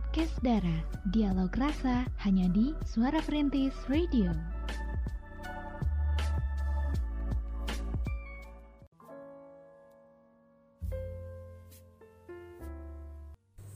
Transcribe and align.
podcast 0.00 0.32
Dara, 0.40 0.78
dialog 1.12 1.52
rasa 1.60 2.08
hanya 2.24 2.48
di 2.48 2.72
Suara 2.88 3.20
Perintis 3.20 3.76
Radio. 3.84 4.32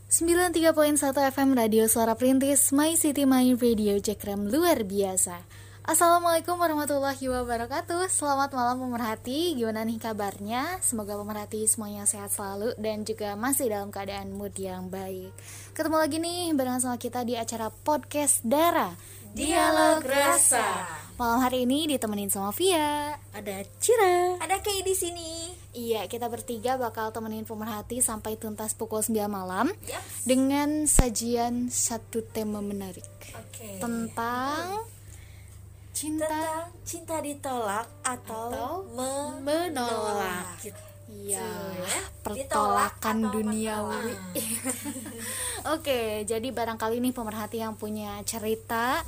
Sembilan 0.09 0.57
tiga 0.57 0.73
poin 0.73 0.97
satu 0.97 1.21
FM 1.21 1.53
Radio 1.59 1.85
Suara 1.93 2.17
Perintis, 2.17 2.73
My 2.73 2.97
City 2.97 3.29
My 3.29 3.53
Radio 3.61 4.01
Cekrem 4.01 4.49
luar 4.49 4.89
biasa. 4.89 5.45
Assalamualaikum 5.85 6.57
warahmatullahi 6.57 7.29
wabarakatuh. 7.29 8.09
Selamat 8.09 8.57
malam 8.57 8.81
pemerhati. 8.81 9.53
Gimana 9.53 9.85
nih 9.85 10.01
kabarnya? 10.01 10.81
Semoga 10.81 11.13
pemerhati 11.13 11.69
semuanya 11.69 12.09
sehat 12.09 12.33
selalu 12.33 12.73
Dan 12.81 13.05
juga 13.05 13.37
masih 13.37 13.69
dalam 13.69 13.93
keadaan 13.93 14.33
mood 14.33 14.57
yang 14.57 14.89
baik. 14.89 15.29
Ketemu 15.77 15.97
lagi 16.01 16.17
nih 16.25 16.57
bareng 16.57 16.81
sama 16.81 16.97
kita 16.97 17.21
di 17.29 17.37
acara 17.37 17.69
Podcast 17.69 18.41
Dara. 18.49 18.97
Dialog 19.37 20.01
Rasa. 20.09 20.89
Malam 21.21 21.45
hari 21.45 21.69
ini 21.69 21.85
ditemenin 21.85 22.33
sama 22.33 22.49
Via. 22.57 23.21
Ada 23.37 23.69
Cira. 23.77 24.41
Ada 24.41 24.65
Kay 24.65 24.89
di 24.89 24.97
sini. 24.97 25.53
Iya, 25.77 26.09
kita 26.09 26.33
bertiga 26.33 26.81
bakal 26.81 27.13
temenin 27.13 27.45
pemerhati 27.45 28.01
sampai 28.01 28.41
tuntas 28.41 28.73
pukul 28.73 29.05
9 29.05 29.29
malam 29.29 29.69
Yep. 29.85 30.03
Dengan 30.25 30.89
sajian 30.89 31.69
satu 31.69 32.25
tema 32.25 32.65
menarik 32.65 33.05
Oke. 33.37 33.85
Tentang 33.85 34.95
cinta 35.95 36.27
Tentang 36.27 36.67
cinta 36.83 37.17
ditolak 37.23 37.87
atau, 38.03 38.51
Atau 38.51 38.73
me- 38.99 39.39
menolak 39.47 40.59
Iya, 41.15 41.47
ya. 41.79 42.01
pertolakan 42.27 42.37
Ditolak 42.43 42.93
atau 42.99 43.33
duniawi. 43.39 44.13
Oke, 45.79 46.01
jadi 46.27 46.49
barangkali 46.51 46.99
nih 46.99 47.15
pemerhati 47.15 47.63
yang 47.63 47.79
punya 47.79 48.19
cerita 48.27 49.01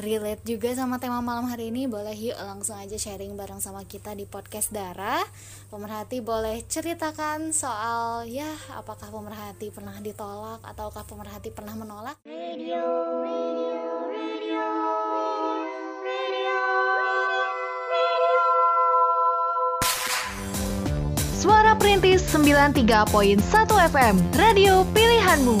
relate 0.00 0.40
juga 0.46 0.72
sama 0.72 0.96
tema 0.96 1.20
malam 1.20 1.44
hari 1.52 1.68
ini, 1.68 1.84
boleh 1.84 2.16
yuk 2.16 2.38
langsung 2.40 2.80
aja 2.80 2.96
sharing 2.96 3.36
bareng 3.36 3.60
sama 3.60 3.84
kita 3.84 4.16
di 4.16 4.24
podcast 4.24 4.72
Dara. 4.72 5.20
Pemerhati 5.68 6.24
boleh 6.24 6.64
ceritakan 6.64 7.52
soal 7.52 8.24
ya, 8.24 8.48
apakah 8.72 9.12
pemerhati 9.12 9.68
pernah 9.68 10.00
ditolak 10.00 10.64
ataukah 10.64 11.04
pemerhati 11.04 11.52
pernah 11.52 11.76
menolak? 11.76 12.16
Suara 21.40 21.72
Perintis 21.72 22.20
93.1 22.36 23.40
FM, 23.96 24.16
radio 24.36 24.84
pilihanmu. 24.92 25.56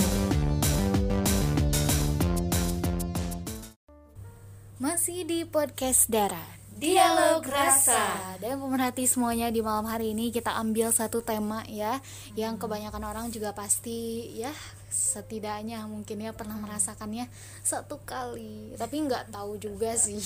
Masih 4.76 5.24
di 5.24 5.48
podcast 5.48 6.04
Dara. 6.12 6.44
Dialog 6.76 7.40
Rasa. 7.48 8.36
Dan 8.44 8.60
pemerhati 8.60 9.08
semuanya 9.08 9.48
di 9.48 9.64
malam 9.64 9.88
hari 9.88 10.12
ini 10.12 10.28
kita 10.28 10.52
ambil 10.60 10.92
satu 10.92 11.24
tema 11.24 11.64
ya 11.64 11.96
yang 12.36 12.60
kebanyakan 12.60 13.00
orang 13.08 13.32
juga 13.32 13.56
pasti 13.56 14.36
ya 14.36 14.52
setidaknya 14.90 15.86
mungkin 15.86 16.18
ya 16.18 16.34
pernah 16.34 16.58
merasakannya 16.58 17.30
satu 17.62 18.02
kali. 18.02 18.74
Tapi 18.74 18.96
nggak 19.06 19.30
tahu 19.30 19.56
juga 19.56 19.94
sih. 19.94 20.18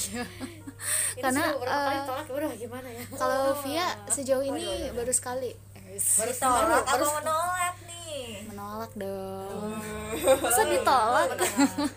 Karena 1.22 1.52
tolak 2.08 2.28
udah 2.32 2.50
gimana 2.56 2.88
ya? 2.88 3.04
kalau 3.14 3.52
Via 3.60 3.86
sejauh 4.08 4.42
ini 4.42 4.90
baru 4.96 5.12
sekali. 5.12 5.52
Baru 6.18 6.32
tolak 6.40 6.84
apa 6.88 7.04
menolak 7.04 7.76
nih. 7.86 8.26
Menolak 8.48 8.92
dong. 8.96 9.70
Masa 10.40 10.62
ditolak? 10.66 11.28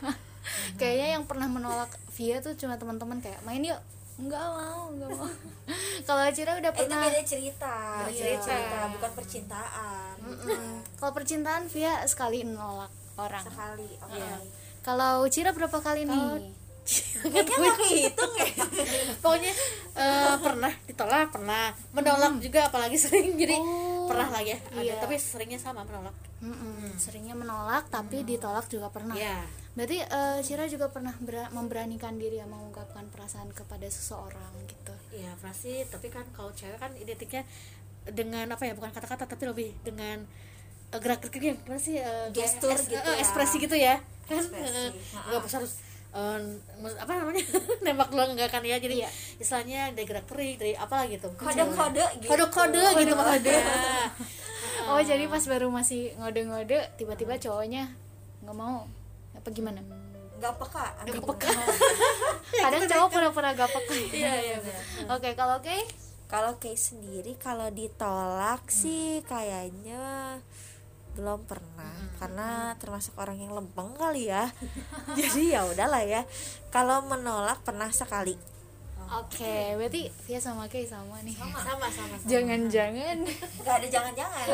Kayaknya 0.79 1.07
yang 1.17 1.23
pernah 1.25 1.47
menolak 1.49 1.91
Via 2.13 2.43
tuh 2.43 2.53
cuma 2.59 2.75
teman-teman 2.75 3.23
kayak 3.23 3.41
main 3.47 3.63
yuk 3.63 3.79
nggak 4.17 4.45
mau 4.49 4.81
nggak 4.91 5.09
mau. 5.13 5.29
Kalau 6.07 6.23
Cira 6.31 6.57
udah 6.57 6.71
Eh, 6.71 6.75
itu 6.75 6.81
pernah 6.83 6.99
beda 7.05 7.21
cerita. 7.21 7.73
Beda 8.01 8.07
Beda 8.07 8.17
cerita. 8.17 8.43
cerita 8.43 8.77
bukan 8.89 9.11
percintaan. 9.13 10.15
Kalau 10.97 11.11
percintaan 11.13 11.63
Via 11.69 11.93
sekali 12.05 12.41
nolak 12.41 12.89
orang. 13.15 13.43
Sekali 13.43 13.89
oke. 13.99 14.17
Iya. 14.17 14.35
kalau 14.81 15.27
Cira 15.27 15.51
berapa 15.51 15.77
kali 15.77 16.07
nih? 16.07 16.55
Kayaknya 17.19 17.43
nggak 17.51 17.77
kehitung 17.83 18.33
ya. 18.33 18.47
Pokoknya 19.23 19.51
eh, 19.93 20.35
pernah 20.39 20.71
ditolak 20.87 21.27
pernah 21.29 21.63
menolak 21.91 22.39
juga 22.39 22.71
apalagi 22.71 22.95
sering 22.95 23.35
jadi 23.35 23.59
Oh, 23.59 23.96
pernah 24.07 24.29
lagi 24.31 24.49
ya 24.55 24.59
ada. 24.59 24.81
Iya. 24.81 24.95
tapi 25.03 25.15
seringnya 25.19 25.59
sama 25.59 25.81
menolak. 25.83 26.15
Mm-mm. 26.37 26.93
seringnya 26.95 27.33
menolak 27.33 27.89
tapi 27.89 28.21
ditolak 28.23 28.65
juga 28.71 28.87
pernah. 28.93 29.13
Ya 29.17 29.43
berarti 29.77 30.01
eh, 30.01 30.39
Cira 30.41 30.65
juga 30.65 30.89
pernah 30.89 31.13
ber- 31.21 31.53
memberanikan 31.53 32.17
diri 32.17 32.41
ya 32.41 32.49
mengungkapkan 32.49 33.05
perasaan 33.13 33.53
kepada 33.53 33.85
seseorang 33.85 34.49
gitu? 34.65 34.93
Ya 35.13 35.33
pasti 35.37 35.85
tapi 35.85 36.09
kan 36.09 36.25
kalau 36.33 36.49
cewek 36.53 36.81
kan 36.81 36.89
identiknya 36.97 37.45
dengan 38.07 38.49
apa 38.49 38.63
ya 38.65 38.73
bukan 38.73 38.89
kata-kata 38.89 39.29
tapi 39.29 39.43
lebih 39.45 39.69
dengan 39.85 40.25
eh, 40.95 40.99
gerak-gerik 40.99 41.43
yang 41.53 41.57
gimana 41.61 41.77
sih 41.77 42.01
kayak 42.01 42.33
Gestur 42.33 42.73
gitu 42.73 42.97
eh, 42.97 43.15
ya. 43.17 43.21
ekspresi 43.21 43.55
gitu 43.61 43.77
ya. 43.77 43.95
Kan 44.25 44.43
nggak 44.49 45.41
harus 45.45 45.86
eh, 46.17 46.37
mus- 46.77 46.97
apa 46.97 47.11
namanya? 47.13 47.45
Nembak 47.85 48.09
doang 48.09 48.33
enggak 48.33 48.49
kan 48.49 48.61
ya? 48.61 48.75
Jadi 48.75 49.05
Iya. 49.05 49.09
istilahnya 49.37 49.93
dari 49.93 50.03
gerak 50.03 50.25
gerik 50.25 50.57
dari 50.57 50.73
apa 50.73 51.05
gitu 51.05 51.29
kode-kode 51.37 52.05
gitu. 52.17 52.27
kode-kode 52.27 52.83
gitu. 52.97 53.13
Maksudnya 53.17 53.61
oh 54.87 54.97
jadi 54.99 55.23
pas 55.27 55.43
baru 55.45 55.67
masih 55.69 56.15
ngode-ngode 56.17 56.79
tiba-tiba 56.97 57.37
cowoknya 57.37 57.93
nggak 58.41 58.55
mau. 58.55 58.89
Apa 59.37 59.47
gimana? 59.53 59.77
Nggak 60.37 60.53
peka. 60.57 60.85
Gak 61.05 61.23
peka. 61.23 61.49
Kadang 62.63 62.83
cowok 62.85 63.09
pura-pura 63.09 63.49
gak 63.53 63.69
peka. 63.69 63.93
Iya 64.09 64.33
iya 64.39 64.57
oke 65.07 65.29
kalau 65.33 65.57
oke 65.57 65.77
kalau 66.27 66.51
Kay 66.59 66.75
sendiri 66.75 67.39
kalau 67.39 67.71
ditolak 67.71 68.67
sih 68.67 69.23
kayaknya 69.23 70.35
belum 71.17 71.49
pernah 71.49 71.97
karena 72.21 72.77
termasuk 72.77 73.17
orang 73.17 73.41
yang 73.41 73.57
lempeng 73.57 73.97
kali 73.97 74.29
ya. 74.29 74.53
Jadi 75.17 75.57
ya 75.57 75.65
udahlah 75.65 76.05
ya. 76.05 76.21
Kalau 76.69 77.01
menolak 77.09 77.65
pernah 77.65 77.89
sekali. 77.89 78.37
Oke 79.07 79.71
berarti 79.79 80.11
Via 80.27 80.39
sama 80.43 80.67
Kay 80.67 80.83
sama 80.83 81.23
nih. 81.23 81.33
Sama 81.33 81.59
sama 81.63 81.87
sama 81.87 82.15
jangan-jangan. 82.27 83.17
Nggak 83.63 83.75
ada 83.79 83.87
jangan-jangan 83.87 84.45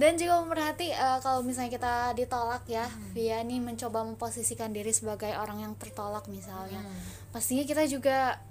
dan 0.00 0.16
juga 0.16 0.40
pemerhati 0.42 0.88
eh, 0.90 1.18
kalau 1.22 1.44
misalnya 1.44 1.70
kita 1.70 1.94
ditolak 2.18 2.66
ya 2.66 2.90
Via 3.14 3.46
nih 3.46 3.62
mencoba 3.62 4.02
memposisikan 4.02 4.74
diri 4.74 4.90
sebagai 4.90 5.30
orang 5.38 5.62
yang 5.62 5.72
tertolak 5.78 6.26
misalnya. 6.26 6.82
Pastinya 7.30 7.62
kita 7.62 7.86
juga 7.86 8.42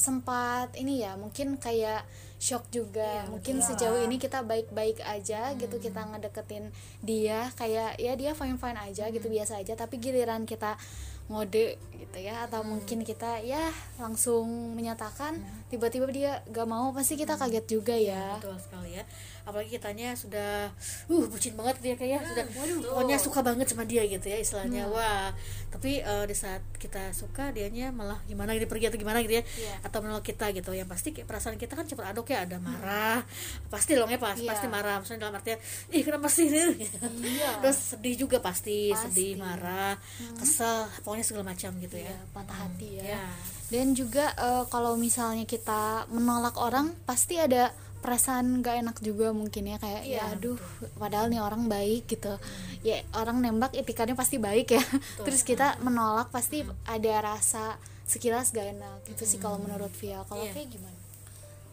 sempat 0.00 0.72
ini 0.76 1.04
ya 1.04 1.16
mungkin 1.16 1.60
kayak 1.60 2.04
shock 2.46 2.70
juga. 2.70 3.26
Mungkin 3.26 3.58
sejauh 3.58 3.98
ini 4.06 4.22
kita 4.22 4.46
baik-baik 4.46 5.02
aja 5.02 5.50
gitu 5.58 5.82
kita 5.82 6.06
ngedeketin 6.06 6.70
dia 7.02 7.50
kayak 7.58 7.98
ya 7.98 8.14
dia 8.14 8.38
fine 8.38 8.54
fine 8.54 8.78
aja 8.78 9.10
gitu 9.10 9.26
biasa 9.26 9.58
aja. 9.58 9.74
Tapi 9.74 9.98
giliran 9.98 10.46
kita 10.46 10.78
ngode 11.26 11.74
gitu 11.98 12.18
ya 12.22 12.46
atau 12.46 12.62
mungkin 12.62 13.02
kita 13.02 13.42
ya 13.42 13.74
langsung 13.98 14.78
menyatakan 14.78 15.42
tiba-tiba 15.66 16.06
dia 16.14 16.32
gak 16.54 16.70
mau 16.70 16.94
pasti 16.94 17.18
kita 17.18 17.34
kaget 17.34 17.66
juga 17.66 17.98
ya. 17.98 18.38
Betul 18.38 18.54
sekali 18.62 18.94
ya 18.94 19.02
apalagi 19.46 19.78
kitanya 19.78 20.18
sudah 20.18 20.74
uh 21.06 21.24
bucin 21.30 21.54
banget 21.54 21.78
dia 21.78 21.94
kayak 21.94 22.20
sudah 22.26 22.44
pokoknya 22.82 23.16
suka 23.22 23.40
banget 23.46 23.66
sama 23.70 23.86
dia 23.86 24.02
gitu 24.04 24.26
ya 24.26 24.42
istilahnya. 24.42 24.90
Wah 24.90 25.30
tapi 25.70 26.02
eh, 26.02 26.24
di 26.26 26.34
saat 26.34 26.66
kita 26.76 27.14
suka 27.14 27.54
dianya 27.54 27.94
malah 27.94 28.18
gimana 28.26 28.58
gitu 28.58 28.66
pergi 28.66 28.90
atau 28.90 28.98
gimana 28.98 29.22
gitu 29.22 29.38
ya. 29.38 29.44
Iya. 29.46 29.74
atau 29.86 29.98
menolak 30.02 30.26
kita 30.26 30.50
gitu. 30.50 30.74
Yang 30.74 30.88
pasti 30.90 31.08
perasaan 31.22 31.56
kita 31.56 31.78
kan 31.78 31.86
cepat 31.86 32.10
aduk 32.10 32.26
ya 32.34 32.42
ada 32.42 32.58
marah. 32.58 33.22
Pasti 33.70 33.94
dong 33.94 34.10
ya 34.10 34.18
pas 34.18 34.34
Iya. 34.34 34.50
pasti 34.50 34.66
marah. 34.66 34.98
Maksudnya 34.98 35.30
dalam 35.30 35.38
artian 35.38 35.58
ih 35.94 36.02
kenapa 36.02 36.26
sih 36.26 36.50
ini? 36.50 36.82
Iya. 37.22 37.50
terus 37.62 37.78
sedih 37.94 38.26
juga 38.26 38.42
pasti, 38.42 38.90
Pasti. 38.90 39.14
sedih 39.14 39.32
marah 39.38 39.94
kesel 40.36 40.90
pokoknya 41.06 41.24
segala 41.24 41.54
macam 41.54 41.70
gitu 41.78 41.96
ya. 41.96 42.10
Ya 42.10 42.18
patah 42.34 42.58
hati 42.66 42.88
ya. 42.98 43.04
Ya 43.14 43.26
dan 43.66 43.98
juga 43.98 44.30
eh, 44.38 44.64
kalau 44.70 44.94
misalnya 44.94 45.42
kita 45.42 46.06
menolak 46.10 46.54
orang 46.54 46.94
pasti 47.02 47.34
ada 47.38 47.74
perasaan 48.06 48.62
gak 48.62 48.78
enak 48.80 48.96
juga 49.00 49.34
mungkin 49.34 49.66
ya 49.66 49.76
kayak 49.76 50.06
ya 50.06 50.22
aduh 50.30 50.54
padahal 50.94 51.26
nih 51.26 51.42
orang 51.42 51.66
baik 51.66 52.06
gitu. 52.06 52.38
Ya 52.80 53.02
orang 53.12 53.42
nembak 53.42 53.74
etikannya 53.74 54.14
pasti 54.14 54.38
baik 54.38 54.70
ya. 54.70 54.82
Terus 55.18 55.42
kita 55.42 55.74
menolak 55.80 56.30
pasti 56.30 56.62
ada 56.86 57.12
rasa 57.18 57.74
sekilas 58.04 58.54
gak 58.54 58.70
enak 58.70 59.02
itu 59.04 59.26
sih 59.26 59.36
kalau 59.36 59.58
menurut 59.58 59.90
Via. 59.92 60.22
Kalau 60.22 60.40
Iya. 60.40 60.54
kayak 60.54 60.70
gimana? 60.70 60.94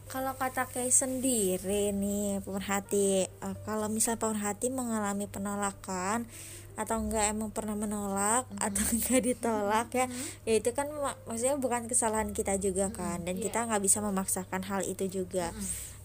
Kalau 0.03 0.33
kata 0.33 0.65
Kay 0.67 0.89
sendiri 0.89 1.89
nih 1.89 2.37
pemerhati 2.39 3.07
eh, 3.25 3.55
kalau 3.63 3.85
misalnya 3.87 4.17
pemerhati 4.19 4.69
mengalami 4.69 5.25
penolakan 5.25 6.25
atau 6.73 6.97
enggak 6.99 7.29
emang 7.29 7.49
pernah 7.49 7.73
menolak 7.73 8.49
atau 8.57 8.81
enggak 8.93 9.21
ditolak 9.23 9.87
ya 9.91 10.05
ya 10.43 10.53
itu 10.53 10.69
kan 10.69 10.89
mak- 10.91 11.21
maksudnya 11.23 11.53
bukan 11.55 11.85
kesalahan 11.85 12.29
kita 12.29 12.57
juga 12.57 12.89
kan 12.89 13.21
dan 13.21 13.37
kita 13.37 13.61
nggak 13.63 13.77
bisa 13.79 14.01
memaksakan 14.01 14.65
hal 14.65 14.81
itu 14.81 15.05
juga 15.07 15.53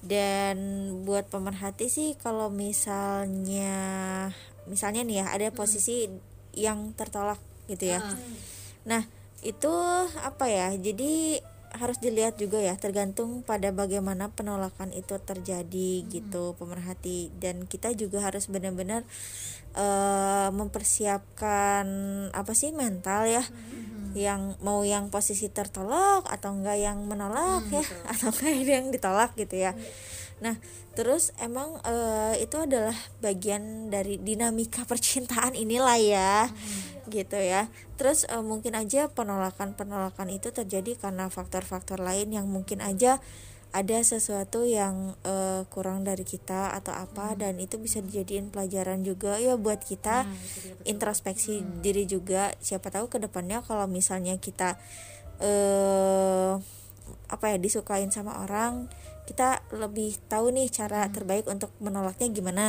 dan 0.05 0.57
buat 1.03 1.27
pemerhati 1.27 1.91
sih 1.91 2.15
kalau 2.21 2.49
misalnya 2.55 3.75
misalnya 4.71 5.03
nih 5.03 5.25
ya 5.25 5.27
ada 5.35 5.49
posisi 5.51 6.07
yang 6.55 6.95
tertolak 6.95 7.41
gitu 7.67 7.97
ya. 7.97 8.01
Nah 8.87 9.03
itu 9.43 9.71
apa 10.19 10.51
ya 10.51 10.75
jadi 10.75 11.43
harus 11.69 12.01
dilihat 12.01 12.41
juga 12.41 12.59
ya 12.59 12.75
tergantung 12.81 13.45
pada 13.45 13.69
bagaimana 13.77 14.33
penolakan 14.33 14.95
itu 14.95 15.19
terjadi 15.21 16.07
gitu 16.09 16.55
pemerhati. 16.57 17.35
Dan 17.37 17.67
kita 17.67 17.93
juga 17.93 18.23
harus 18.25 18.49
benar-benar 18.49 19.03
eh, 19.77 20.49
mempersiapkan 20.55 21.87
apa 22.33 22.53
sih 22.57 22.73
mental 22.73 23.29
ya 23.29 23.45
yang 24.15 24.57
mau 24.65 24.85
yang 24.87 25.13
posisi 25.13 25.51
tertolak 25.53 26.25
atau 26.29 26.55
enggak 26.55 26.79
yang 26.81 27.05
menolak 27.05 27.67
ya 27.69 27.85
atau 28.13 28.33
enggak 28.33 28.55
yang 28.65 28.87
ditolak 28.89 29.33
gitu 29.37 29.57
ya. 29.59 29.73
Nah 30.39 30.57
terus 30.95 31.31
emang 31.39 31.79
eh, 31.87 32.43
itu 32.43 32.57
adalah 32.59 32.95
bagian 33.23 33.91
dari 33.93 34.19
dinamika 34.19 34.83
percintaan 34.87 35.55
inilah 35.55 35.99
ya 35.99 36.35
gitu 37.11 37.37
ya. 37.41 37.67
Terus 37.97 38.29
eh, 38.29 38.45
mungkin 38.45 38.77
aja 38.77 39.09
penolakan 39.11 39.75
penolakan 39.75 40.29
itu 40.31 40.53
terjadi 40.55 40.97
karena 40.97 41.33
faktor-faktor 41.33 41.99
lain 42.01 42.33
yang 42.35 42.47
mungkin 42.47 42.85
aja 42.85 43.19
ada 43.69 44.01
sesuatu 44.01 44.65
yang 44.65 45.13
eh, 45.29 45.63
kurang 45.69 46.01
dari 46.01 46.25
kita 46.25 46.73
atau 46.73 46.97
apa 46.97 47.37
dan 47.37 47.61
itu 47.61 47.77
bisa 47.77 48.01
dijadiin 48.01 48.49
pelajaran 48.49 49.05
juga 49.05 49.37
ya 49.37 49.61
buat 49.61 49.85
kita. 49.85 50.25
Introspeksi 50.89 51.61
diri 51.85 52.09
juga. 52.09 52.57
Siapa 52.65 52.89
tahu 52.89 53.13
ke 53.13 53.21
depannya 53.21 53.61
kalau 53.61 53.85
misalnya 53.85 54.41
kita 54.41 54.81
eh 55.39 56.53
apa 57.29 57.45
ya 57.53 57.57
disukain 57.61 58.11
sama 58.11 58.41
orang 58.43 58.89
kita 59.29 59.61
lebih 59.77 60.17
tahu 60.33 60.49
nih 60.57 60.73
cara 60.73 61.05
terbaik 61.13 61.45
untuk 61.45 61.69
menolaknya 61.85 62.33
gimana. 62.33 62.69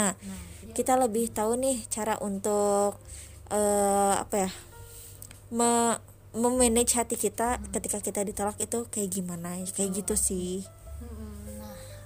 Kita 0.75 0.99
lebih 0.99 1.31
tahu 1.31 1.55
nih 1.55 1.87
cara 1.87 2.19
untuk 2.19 2.99
eh 3.47 4.15
apa 4.19 4.35
ya 4.35 4.49
me 5.55 5.95
memanage 6.29 6.93
hati 6.93 7.17
kita 7.17 7.57
ketika 7.73 8.03
kita 8.03 8.21
ditolak 8.27 8.59
itu 8.59 8.85
kayak 8.91 9.09
gimana. 9.15 9.55
Kayak 9.71 10.03
gitu 10.03 10.19
sih. 10.19 10.67
Mm-mm. 10.67 10.78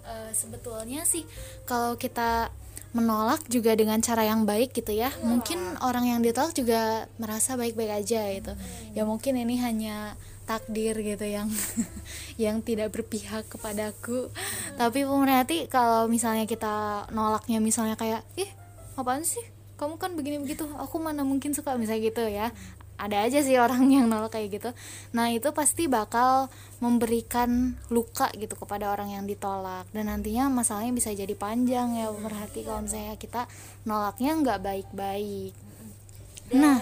Eh, 0.03 0.31
sebetulnya 0.35 1.07
sih 1.07 1.23
kalau 1.63 1.95
kita 1.95 2.51
menolak 2.91 3.41
juga 3.47 3.73
dengan 3.73 3.97
cara 4.03 4.27
yang 4.27 4.44
baik 4.45 4.75
gitu 4.75 4.94
ya, 4.94 5.09
mungkin 5.25 5.57
orang 5.81 6.05
yang 6.05 6.19
ditolak 6.21 6.53
juga 6.53 7.09
merasa 7.17 7.55
baik-baik 7.55 8.03
aja 8.03 8.21
gitu. 8.35 8.53
Ya 8.94 9.07
mungkin 9.07 9.39
ini 9.39 9.57
hanya 9.63 10.13
takdir 10.44 11.00
gitu 11.00 11.23
yang 11.23 11.47
yang 12.44 12.59
tidak 12.59 12.91
berpihak 12.94 13.47
kepadaku. 13.47 14.27
Tapi 14.75 15.07
pemerhati 15.07 15.71
kalau 15.71 16.06
misalnya 16.11 16.44
kita 16.45 17.07
nolaknya 17.09 17.63
misalnya 17.63 17.95
kayak, 17.95 18.21
ih 18.35 18.51
apaan 18.99 19.23
sih? 19.23 19.41
Kamu 19.73 19.97
kan 19.97 20.13
begini 20.13 20.38
begitu, 20.38 20.69
aku 20.77 21.01
mana 21.01 21.25
mungkin 21.25 21.56
suka 21.56 21.73
misalnya 21.79 22.06
gitu 22.06 22.23
ya 22.29 22.53
ada 22.98 23.25
aja 23.25 23.42
sih 23.42 23.57
orang 23.57 23.90
yang 23.90 24.06
nolak 24.07 24.38
kayak 24.38 24.62
gitu. 24.62 24.69
Nah 25.16 25.34
itu 25.34 25.50
pasti 25.51 25.90
bakal 25.90 26.48
memberikan 26.80 27.78
luka 27.90 28.30
gitu 28.38 28.54
kepada 28.54 28.94
orang 28.94 29.13
yang 29.13 29.25
ditolak. 29.25 29.90
Dan 29.92 30.10
nantinya 30.10 30.48
masalahnya 30.50 30.94
bisa 30.94 31.10
jadi 31.12 31.34
panjang 31.34 31.98
ya 31.98 32.13
berarti 32.13 32.63
kalau 32.66 32.86
misalnya 32.86 33.18
kita 33.18 33.50
nolaknya 33.84 34.31
nggak 34.40 34.60
baik-baik. 34.62 35.54
Nah. 36.54 36.80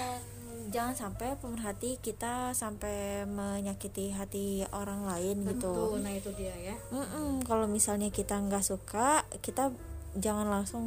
Jangan 0.71 0.95
sampai 0.95 1.35
pemerhati 1.35 1.99
kita 1.99 2.55
sampai 2.55 3.27
menyakiti 3.27 4.15
hati 4.15 4.63
orang 4.71 5.03
lain 5.03 5.43
gitu. 5.43 5.67
Tuh, 5.67 5.99
nah 5.99 6.15
itu 6.15 6.31
dia 6.31 6.55
ya. 6.55 6.79
Mm-mm, 6.95 7.43
kalau 7.43 7.67
misalnya 7.67 8.07
kita 8.07 8.39
nggak 8.39 8.63
suka 8.63 9.27
kita 9.43 9.75
jangan 10.15 10.47
langsung 10.47 10.85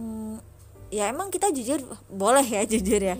ya 0.88 1.12
emang 1.12 1.29
kita 1.29 1.53
jujur 1.53 1.85
boleh 2.09 2.44
ya 2.44 2.62
jujur 2.65 3.00
ya 3.00 3.17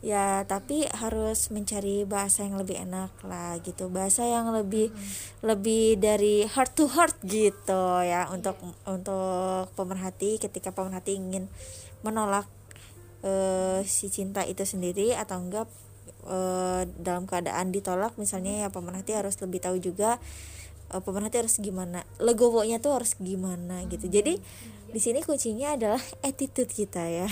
ya 0.00 0.48
tapi 0.48 0.88
harus 0.96 1.52
mencari 1.52 2.08
bahasa 2.08 2.48
yang 2.48 2.56
lebih 2.56 2.80
enak 2.80 3.12
lah 3.24 3.60
gitu. 3.60 3.92
Bahasa 3.92 4.24
yang 4.24 4.48
lebih 4.52 4.88
lebih 5.44 6.00
dari 6.00 6.48
heart 6.48 6.72
to 6.72 6.88
heart 6.88 7.16
gitu 7.24 8.00
ya. 8.04 8.28
Untuk 8.32 8.56
untuk 8.88 9.68
pemerhati 9.76 10.40
ketika 10.40 10.72
pemerhati 10.72 11.20
ingin 11.20 11.52
menolak 12.00 12.48
eh, 13.20 13.84
si 13.84 14.08
cinta 14.08 14.40
itu 14.48 14.64
sendiri 14.64 15.12
atau 15.12 15.36
enggak 15.36 15.68
eh, 16.24 16.88
dalam 16.96 17.28
keadaan 17.28 17.68
ditolak 17.68 18.16
misalnya 18.16 18.66
ya 18.66 18.68
pemerhati 18.72 19.12
harus 19.12 19.36
lebih 19.44 19.60
tahu 19.60 19.76
juga 19.84 20.16
eh, 20.88 21.00
pemerhati 21.04 21.44
harus 21.44 21.60
gimana 21.60 22.08
legowonya 22.16 22.80
tuh 22.80 22.96
harus 22.96 23.12
gimana 23.20 23.84
gitu. 23.92 24.08
Jadi 24.08 24.40
di 24.90 24.98
sini 24.98 25.20
kuncinya 25.20 25.76
adalah 25.76 26.00
attitude 26.28 26.72
kita 26.72 27.04
ya 27.04 27.28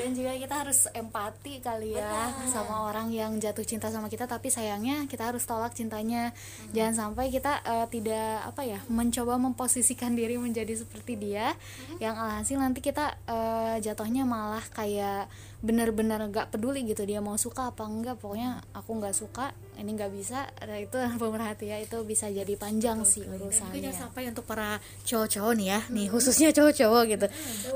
dan 0.00 0.10
juga 0.12 0.32
kita 0.34 0.54
harus 0.66 0.90
empati 0.90 1.62
kali 1.62 1.94
ya 1.94 2.32
sama 2.50 2.90
orang 2.90 3.14
yang 3.14 3.36
jatuh 3.38 3.62
cinta 3.62 3.88
sama 3.88 4.10
kita 4.10 4.26
tapi 4.26 4.50
sayangnya 4.50 5.06
kita 5.06 5.30
harus 5.30 5.46
tolak 5.46 5.72
cintanya. 5.76 6.34
Jangan 6.74 6.94
sampai 7.14 7.30
kita 7.30 7.62
eh, 7.62 7.86
tidak 7.90 8.50
apa 8.50 8.62
ya 8.66 8.78
mencoba 8.90 9.38
memposisikan 9.38 10.14
diri 10.18 10.36
menjadi 10.40 10.74
seperti 10.74 11.18
dia. 11.18 11.54
Yang 12.02 12.14
alhasil 12.18 12.56
nanti 12.58 12.80
kita 12.82 13.14
eh, 13.26 13.76
jatuhnya 13.82 14.26
malah 14.26 14.64
kayak 14.74 15.30
benar-benar 15.64 16.20
nggak 16.28 16.52
peduli 16.52 16.84
gitu 16.84 17.08
dia 17.08 17.24
mau 17.24 17.40
suka 17.40 17.72
apa 17.72 17.88
enggak 17.88 18.20
pokoknya 18.20 18.60
aku 18.76 19.00
nggak 19.00 19.16
suka 19.16 19.56
ini 19.80 19.96
nggak 19.96 20.12
bisa 20.12 20.44
nah, 20.60 20.76
itu 20.76 20.92
pemerhati 21.22 21.72
ya 21.72 21.80
itu 21.80 22.04
bisa 22.04 22.28
jadi 22.28 22.52
panjang 22.60 23.00
sih 23.08 23.24
Dan 23.24 23.40
urusannya. 23.40 23.80
jangan 23.80 24.12
sampai 24.12 24.28
untuk 24.28 24.44
para 24.44 24.76
cowok-cowok 25.08 25.52
nih 25.56 25.66
ya, 25.72 25.80
nih 25.88 26.06
khususnya 26.12 26.52
cowok-cowok 26.52 27.02
gitu. 27.10 27.26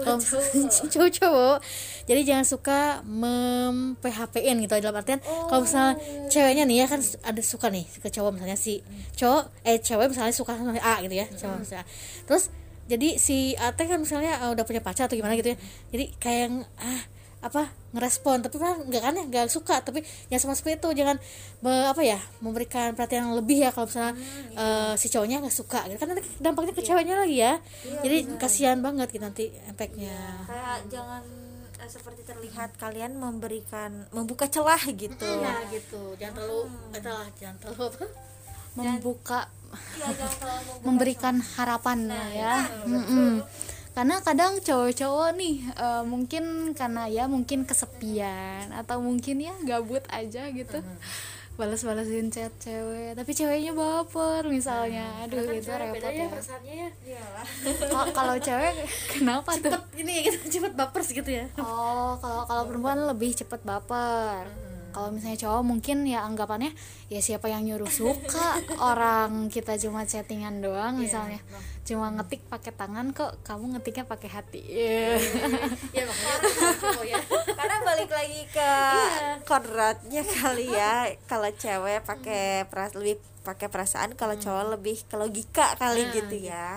Kalau 0.05 0.19
cowok-cowok, 0.93 1.59
jadi 2.05 2.21
jangan 2.29 2.47
suka 2.47 2.79
mem 3.09 3.97
PHP-in 3.99 4.57
gitu 4.69 4.73
dalam 4.85 5.01
artian 5.01 5.21
kalau 5.49 5.65
misalnya 5.65 5.97
ceweknya 6.29 6.65
nih 6.69 6.77
ya 6.85 6.87
kan 6.93 7.01
ada 7.01 7.43
suka 7.43 7.73
nih 7.73 7.89
ke 7.89 8.09
cowok 8.13 8.37
misalnya 8.37 8.59
si 8.61 8.85
cowok 9.17 9.49
eh 9.65 9.81
cewek 9.81 10.13
misalnya 10.13 10.35
suka 10.37 10.53
sama 10.61 10.77
A 10.79 11.01
gitu 11.01 11.15
ya, 11.17 11.27
cowok 11.27 11.57
misalnya. 11.65 11.87
Terus 12.29 12.53
jadi 12.89 13.09
si 13.17 13.57
A 13.57 13.73
teh 13.73 13.89
kan 13.89 14.01
misalnya 14.01 14.39
eh, 14.45 14.51
udah 14.53 14.65
punya 14.69 14.85
pacar 14.85 15.09
atau 15.09 15.17
gimana 15.17 15.35
gitu 15.41 15.57
ya. 15.57 15.59
Jadi 15.91 16.05
kayak 16.21 16.41
yang, 16.49 16.55
ah 16.79 17.03
apa 17.39 17.71
ngerespon. 17.91 18.43
Tapi 18.43 18.57
kan 18.59 18.83
nggak 18.83 19.03
kan 19.03 19.15
ya 19.15 19.25
nggak 19.25 19.47
suka. 19.47 19.79
Tapi 19.81 20.03
ya 20.27 20.37
sama 20.37 20.53
seperti 20.53 20.83
itu 20.83 20.91
jangan 20.99 21.17
me- 21.61 21.89
apa 21.89 22.03
ya 22.03 22.19
memberikan 22.41 22.93
perhatian 22.93 23.31
yang 23.31 23.37
lebih 23.39 23.63
ya. 23.63 23.71
Kalau 23.71 23.87
misalnya 23.87 24.15
eh, 24.55 24.95
si 24.95 25.07
cowoknya 25.09 25.39
nggak 25.41 25.55
suka 25.55 25.87
gitu. 25.87 25.99
Kan 25.99 26.09
nanti 26.11 26.23
dampaknya 26.39 26.73
ke 26.73 26.83
ceweknya 26.83 27.17
lagi 27.19 27.37
ya. 27.39 27.55
Jadi 28.03 28.17
kasihan 28.37 28.79
banget 28.79 29.09
gitu 29.11 29.23
nanti 29.23 29.45
efeknya 29.67 30.45
kayak 30.45 30.79
jangan 30.91 31.23
eh, 31.79 31.89
seperti 31.89 32.27
terlihat 32.27 32.75
kalian 32.77 33.15
memberikan 33.15 34.11
membuka 34.11 34.51
celah 34.51 34.83
gitu. 34.91 35.27
Nah 35.39 35.63
gitu. 35.71 36.19
Jangan 36.19 36.35
terlalu 36.43 36.61
eh, 36.95 37.03
telah 37.03 37.27
jangan 37.39 37.57
terlalu 37.63 37.83
apa? 37.87 38.07
Membuka 38.79 39.41
Iya, 39.69 40.17
jangan 40.17 40.37
terlalu 40.41 40.61
membuka 40.65 40.87
memberikan 40.89 41.35
harapan 41.61 41.99
ya. 42.33 42.55
Mm-mm. 42.89 43.33
Karena 43.99 44.23
kadang 44.23 44.63
cowok-cowok 44.63 45.35
nih 45.35 45.57
eh, 45.75 46.03
mungkin 46.07 46.71
karena 46.79 47.11
ya 47.11 47.27
mungkin 47.27 47.67
kesepian 47.67 48.71
atau 48.71 49.03
mungkin 49.03 49.43
ya 49.43 49.51
gabut 49.67 50.07
aja 50.07 50.47
gitu 50.55 50.79
balas-balasin 51.59 52.31
chat 52.31 52.55
cewek. 52.63 53.19
Tapi 53.19 53.31
ceweknya 53.35 53.75
baper 53.75 54.47
misalnya. 54.47 55.11
Aduh 55.27 55.43
itu 55.51 55.67
repot 55.75 56.07
ya. 56.07 56.31
ya. 57.03 57.23
Kalau- 57.91 58.15
kalau 58.15 58.37
cewek 58.39 58.87
kenapa 59.11 59.59
tuh? 59.59 59.75
Cepet 59.75 59.83
ini 59.99 60.15
gitu 60.23 60.39
cepet 60.63 60.79
baper 60.79 61.03
gitu 61.03 61.27
ya. 61.27 61.51
Oh, 61.59 62.15
kalau 62.23 62.47
kalau 62.47 62.63
perempuan 62.71 63.03
lebih 63.11 63.35
cepet 63.35 63.59
baper. 63.67 64.47
Kalau 64.95 65.11
misalnya 65.13 65.37
cowok 65.37 65.63
mungkin 65.67 66.07
ya 66.07 66.25
anggapannya 66.25 66.73
ya 67.11 67.21
siapa 67.21 67.51
yang 67.51 67.67
nyuruh 67.67 67.91
suka? 67.91 68.63
Orang 68.95 69.51
kita 69.51 69.75
cuma 69.83 70.07
chattingan 70.07 70.63
doang 70.63 71.03
misalnya. 71.03 71.43
Cuma 71.89 72.13
ngetik 72.13 72.45
pakai 72.53 72.77
tangan 72.77 73.17
kok 73.17 73.41
kamu 73.41 73.81
ngetiknya 73.81 74.05
pakai 74.05 74.29
hati. 74.29 74.61
Iya. 74.79 75.17
ya 75.97 76.03
makanya 76.05 76.39
cowok 76.79 77.05
ya 77.09 77.19
karena 77.57 77.77
balik 77.83 78.11
lagi 78.13 78.43
ke 78.53 78.73
kodratnya 79.49 80.23
kali 80.23 80.67
ya 80.71 80.95
kalau 81.31 81.51
cewek 81.51 82.05
pakai 82.05 82.69
peras 82.69 82.93
lebih 82.95 83.19
pakai 83.43 83.73
perasaan 83.73 84.13
kalau 84.13 84.37
cowok 84.37 84.77
lebih 84.77 84.97
ke 85.09 85.17
logika 85.17 85.73
kali 85.81 86.05
gitu 86.13 86.37
ya 86.37 86.77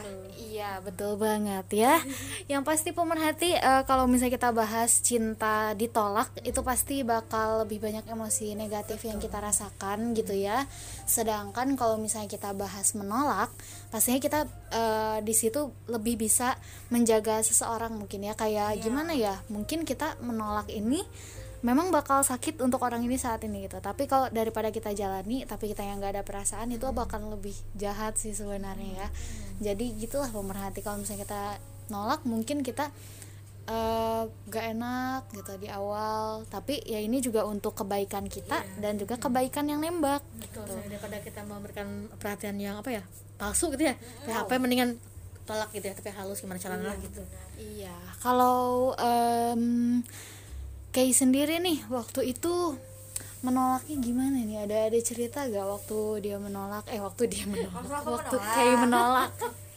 Iya 0.51 0.77
betul 0.83 1.17
banget 1.17 1.65
ya. 1.73 1.97
Yang 2.51 2.63
pasti 2.67 2.89
pemerhati 2.93 3.55
eh, 3.55 3.83
kalau 3.89 4.05
misalnya 4.05 4.35
kita 4.37 4.53
bahas 4.53 5.01
cinta 5.01 5.73
ditolak 5.73 6.29
itu 6.43 6.61
pasti 6.61 7.01
bakal 7.07 7.65
lebih 7.65 7.81
banyak 7.81 8.05
emosi 8.05 8.53
negatif 8.53 9.01
yang 9.07 9.17
kita 9.17 9.41
rasakan 9.41 10.13
gitu 10.13 10.37
ya. 10.37 10.67
Sedangkan 11.07 11.73
kalau 11.79 11.97
misalnya 11.97 12.29
kita 12.29 12.53
bahas 12.53 12.93
menolak, 12.93 13.49
pastinya 13.91 14.17
kita 14.23 14.39
eh, 14.71 15.17
di 15.21 15.35
situ 15.35 15.69
lebih 15.91 16.15
bisa 16.15 16.55
menjaga 16.89 17.43
seseorang 17.43 17.93
mungkin 17.99 18.23
ya. 18.23 18.33
Kayak 18.33 18.79
gimana 18.79 19.11
ya 19.13 19.43
mungkin 19.51 19.83
kita 19.83 20.17
menolak 20.23 20.71
ini 20.71 21.03
memang 21.61 21.93
bakal 21.93 22.25
sakit 22.25 22.57
untuk 22.63 22.81
orang 22.81 23.05
ini 23.05 23.19
saat 23.21 23.45
ini 23.45 23.69
gitu. 23.69 23.77
Tapi 23.77 24.09
kalau 24.09 24.31
daripada 24.33 24.73
kita 24.73 24.95
jalani 24.97 25.45
tapi 25.45 25.69
kita 25.69 25.85
yang 25.85 26.01
nggak 26.01 26.17
ada 26.17 26.23
perasaan 26.25 26.73
itu 26.73 26.89
bakal 26.89 27.21
lebih 27.29 27.53
jahat 27.77 28.17
sih 28.17 28.33
sebenarnya 28.33 29.05
ya. 29.05 29.07
Jadi 29.71 29.93
gitulah 30.01 30.31
pemerhati. 30.33 30.81
Kalau 30.81 30.97
misalnya 30.97 31.27
kita 31.27 31.41
nolak 31.93 32.25
mungkin 32.25 32.65
kita 32.65 32.89
eh, 33.69 34.23
gak 34.25 34.65
enak 34.73 35.29
gitu 35.37 35.53
di 35.61 35.69
awal. 35.69 36.49
Tapi 36.49 36.81
ya 36.81 36.97
ini 36.97 37.21
juga 37.21 37.45
untuk 37.45 37.77
kebaikan 37.77 38.25
kita 38.25 38.65
dan 38.81 38.97
juga 38.97 39.21
kebaikan 39.21 39.69
yang 39.69 39.85
nembak 39.85 40.25
Betul, 40.41 40.65
saya 40.65 40.87
daripada 40.89 41.21
kita 41.21 41.45
memberikan 41.45 42.09
perhatian 42.17 42.57
yang 42.57 42.81
apa 42.81 42.89
ya 42.89 43.03
palsu 43.41 43.73
gitu 43.73 43.89
ya 43.89 43.97
PHP 44.29 44.61
mendingan 44.61 45.01
tolak 45.49 45.73
gitu 45.73 45.89
ya 45.89 45.97
tapi 45.97 46.13
halus 46.13 46.37
gimana 46.45 46.61
caranya 46.61 46.93
gitu 47.01 47.25
Iya, 47.61 47.93
kalau 48.25 48.93
em 48.97 50.01
Kay 50.91 51.15
sendiri 51.15 51.63
nih 51.63 51.87
waktu 51.87 52.35
itu 52.35 52.75
menolaknya 53.47 53.95
gimana 54.03 54.43
nih? 54.43 54.67
Ada 54.67 54.77
ada 54.91 54.99
cerita 54.99 55.39
gak 55.47 55.63
waktu 55.63 55.97
dia 56.19 56.35
menolak? 56.35 56.83
Eh 56.91 56.99
waktu 56.99 57.31
dia 57.31 57.47
menolak, 57.47 58.03
waktu 58.03 58.37
Kay 58.37 58.71
menolak. 58.75 59.31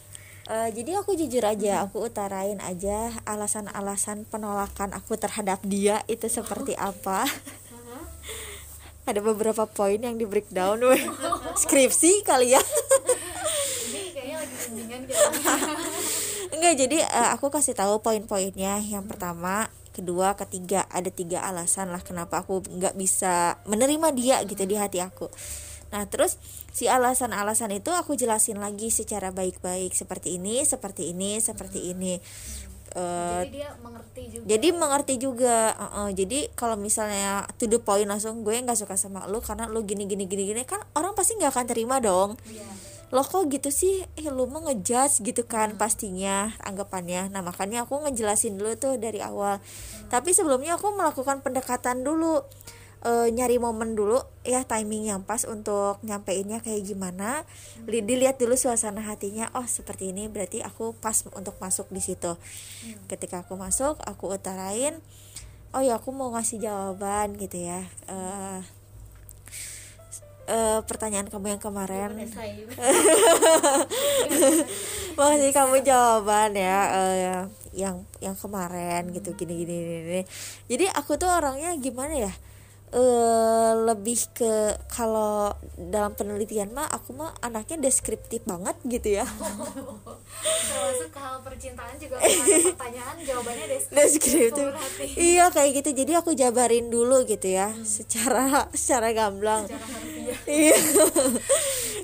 Eh, 0.45 0.69
jadi 0.77 1.01
aku 1.01 1.17
jujur 1.17 1.41
aja, 1.41 1.81
aku 1.81 2.05
utarain 2.05 2.61
aja 2.61 3.09
alasan-alasan 3.25 4.29
penolakan 4.29 4.93
aku 4.93 5.17
terhadap 5.17 5.57
dia 5.65 6.05
itu 6.05 6.29
seperti 6.29 6.77
apa. 6.77 7.25
Ada 9.09 9.25
beberapa 9.25 9.65
poin 9.65 9.97
yang 9.97 10.21
di 10.21 10.29
breakdown, 10.29 10.85
weh. 10.85 11.01
skripsi 11.65 12.21
kali 12.21 12.53
ya. 12.53 12.61
Ini 12.61 14.13
kayaknya 14.13 14.35
lagi 14.45 14.55
bimbingan 14.69 15.01
Enggak, 16.55 16.73
jadi 16.79 16.97
eh, 17.03 17.29
aku 17.35 17.51
kasih 17.51 17.75
tahu 17.75 17.99
poin-poinnya. 17.99 18.79
Yang 18.79 19.05
pertama, 19.11 19.67
kedua, 19.91 20.35
ketiga, 20.39 20.87
ada 20.91 21.09
tiga 21.11 21.43
alasan 21.43 21.91
lah 21.91 22.03
kenapa 22.03 22.43
aku 22.43 22.63
nggak 22.63 22.95
bisa 22.95 23.59
menerima 23.67 24.07
dia 24.15 24.37
gitu 24.47 24.63
di 24.63 24.75
hati 24.79 25.03
aku. 25.03 25.27
Nah, 25.93 26.03
terus 26.09 26.35
si 26.75 26.89
alasan-alasan 26.91 27.71
itu 27.71 27.93
aku 27.93 28.19
jelasin 28.19 28.59
lagi 28.59 28.91
secara 28.91 29.31
baik-baik 29.31 29.95
seperti 29.95 30.35
ini, 30.35 30.65
seperti 30.65 31.13
ini, 31.13 31.39
seperti 31.39 31.79
ini. 31.93 32.19
Eh, 32.95 33.43
Jadi 33.43 33.59
dia 33.59 33.69
mengerti 33.83 34.23
juga. 34.31 34.45
jadi 34.47 34.67
mengerti 34.71 35.13
juga 35.19 35.55
uh, 35.75 35.83
uh, 35.83 36.09
jadi 36.15 36.47
kalau 36.55 36.79
misalnya 36.79 37.43
to 37.59 37.67
the 37.67 37.75
point 37.75 38.07
langsung 38.07 38.47
gue 38.47 38.55
nggak 38.55 38.79
suka 38.79 38.95
sama 38.95 39.27
lu 39.27 39.43
karena 39.43 39.67
lu 39.67 39.83
gini 39.83 40.07
gini 40.07 40.23
gini 40.31 40.47
gini 40.47 40.63
kan 40.63 40.79
orang 40.95 41.11
pasti 41.11 41.35
nggak 41.35 41.51
akan 41.51 41.65
terima 41.67 41.99
dong 41.99 42.39
lo 43.15 43.23
kok 43.23 43.47
gitu 43.47 43.71
sih? 43.71 44.03
Eh 44.19 44.27
lu 44.27 44.51
mau 44.51 44.59
ngejudge 44.67 45.23
gitu 45.23 45.47
kan 45.47 45.79
pastinya 45.79 46.51
anggapannya. 46.59 47.31
Nah 47.31 47.39
makanya 47.39 47.87
aku 47.87 48.03
ngejelasin 48.03 48.59
dulu 48.59 48.75
tuh 48.75 48.99
dari 48.99 49.23
awal. 49.23 49.63
Tapi 50.11 50.35
sebelumnya 50.35 50.75
aku 50.75 50.91
melakukan 50.91 51.39
pendekatan 51.39 52.03
dulu 52.03 52.43
Eh, 53.05 53.29
nyari 53.29 53.61
momen 53.61 53.93
dulu 53.93 54.17
ya 54.41 54.65
timing 54.65 55.13
yang 55.13 55.21
pas 55.21 55.45
untuk 55.45 56.01
nyampeinnya 56.01 56.57
kayak 56.57 56.89
gimana. 56.89 57.45
Li- 57.85 58.01
dilihat 58.01 58.41
dulu 58.41 58.57
suasana 58.57 59.05
hatinya 59.05 59.45
oh 59.53 59.61
seperti 59.69 60.09
ini 60.09 60.25
berarti 60.25 60.65
aku 60.65 60.97
pas 60.97 61.21
untuk 61.37 61.53
masuk 61.61 61.85
di 61.93 62.01
situ. 62.01 62.33
Ketika 63.05 63.45
aku 63.45 63.61
masuk 63.61 64.01
aku 64.01 64.33
utarain 64.33 64.97
oh 65.77 65.85
ya 65.85 66.01
aku 66.01 66.09
mau 66.17 66.33
ngasih 66.33 66.57
jawaban 66.65 67.37
gitu 67.37 67.69
ya. 67.69 67.85
Eh, 68.09 68.59
eh, 70.47 70.79
pertanyaan 70.85 71.27
kamu 71.29 71.57
yang 71.57 71.61
kemarin. 71.61 72.15
Mau 75.15 75.31
ngasih 75.31 75.51
kamu 75.55 75.81
jawaban 75.83 76.51
ya 76.53 76.79
eh, 76.91 77.45
yang 77.75 78.07
yang 78.23 78.35
kemarin 78.39 79.11
gitu 79.11 79.35
gini 79.35 79.67
gini 79.67 79.73
gini, 79.75 79.99
gini. 80.07 80.23
jadi 80.71 80.95
aku 80.95 81.19
tuh 81.19 81.27
orangnya 81.27 81.75
gimana 81.75 82.15
ya 82.15 82.33
eh 82.93 83.73
lebih 83.85 84.19
ke 84.31 84.77
kalau 84.87 85.51
dalam 85.75 86.13
penelitian 86.13 86.71
mah 86.71 86.87
aku 86.87 87.17
mah 87.17 87.33
anaknya 87.41 87.89
deskriptif 87.89 88.45
banget 88.45 88.77
gitu 88.85 89.19
ya. 89.19 89.25
Termasuk 89.25 91.09
ke 91.09 91.19
hal 91.19 91.41
percintaan 91.41 91.95
juga 91.97 92.21
pertanyaan 92.21 93.15
jawabannya 93.25 93.65
deskriptif. 93.67 94.53
deskriptif. 94.53 94.67
Iya 95.17 95.49
kayak 95.49 95.71
gitu. 95.81 95.89
Jadi 96.05 96.11
aku 96.13 96.31
jabarin 96.37 96.87
dulu 96.93 97.25
gitu 97.25 97.47
ya 97.51 97.73
secara 97.83 98.69
secara 98.71 99.11
gamblang. 99.11 99.65
Iya. 100.45 100.77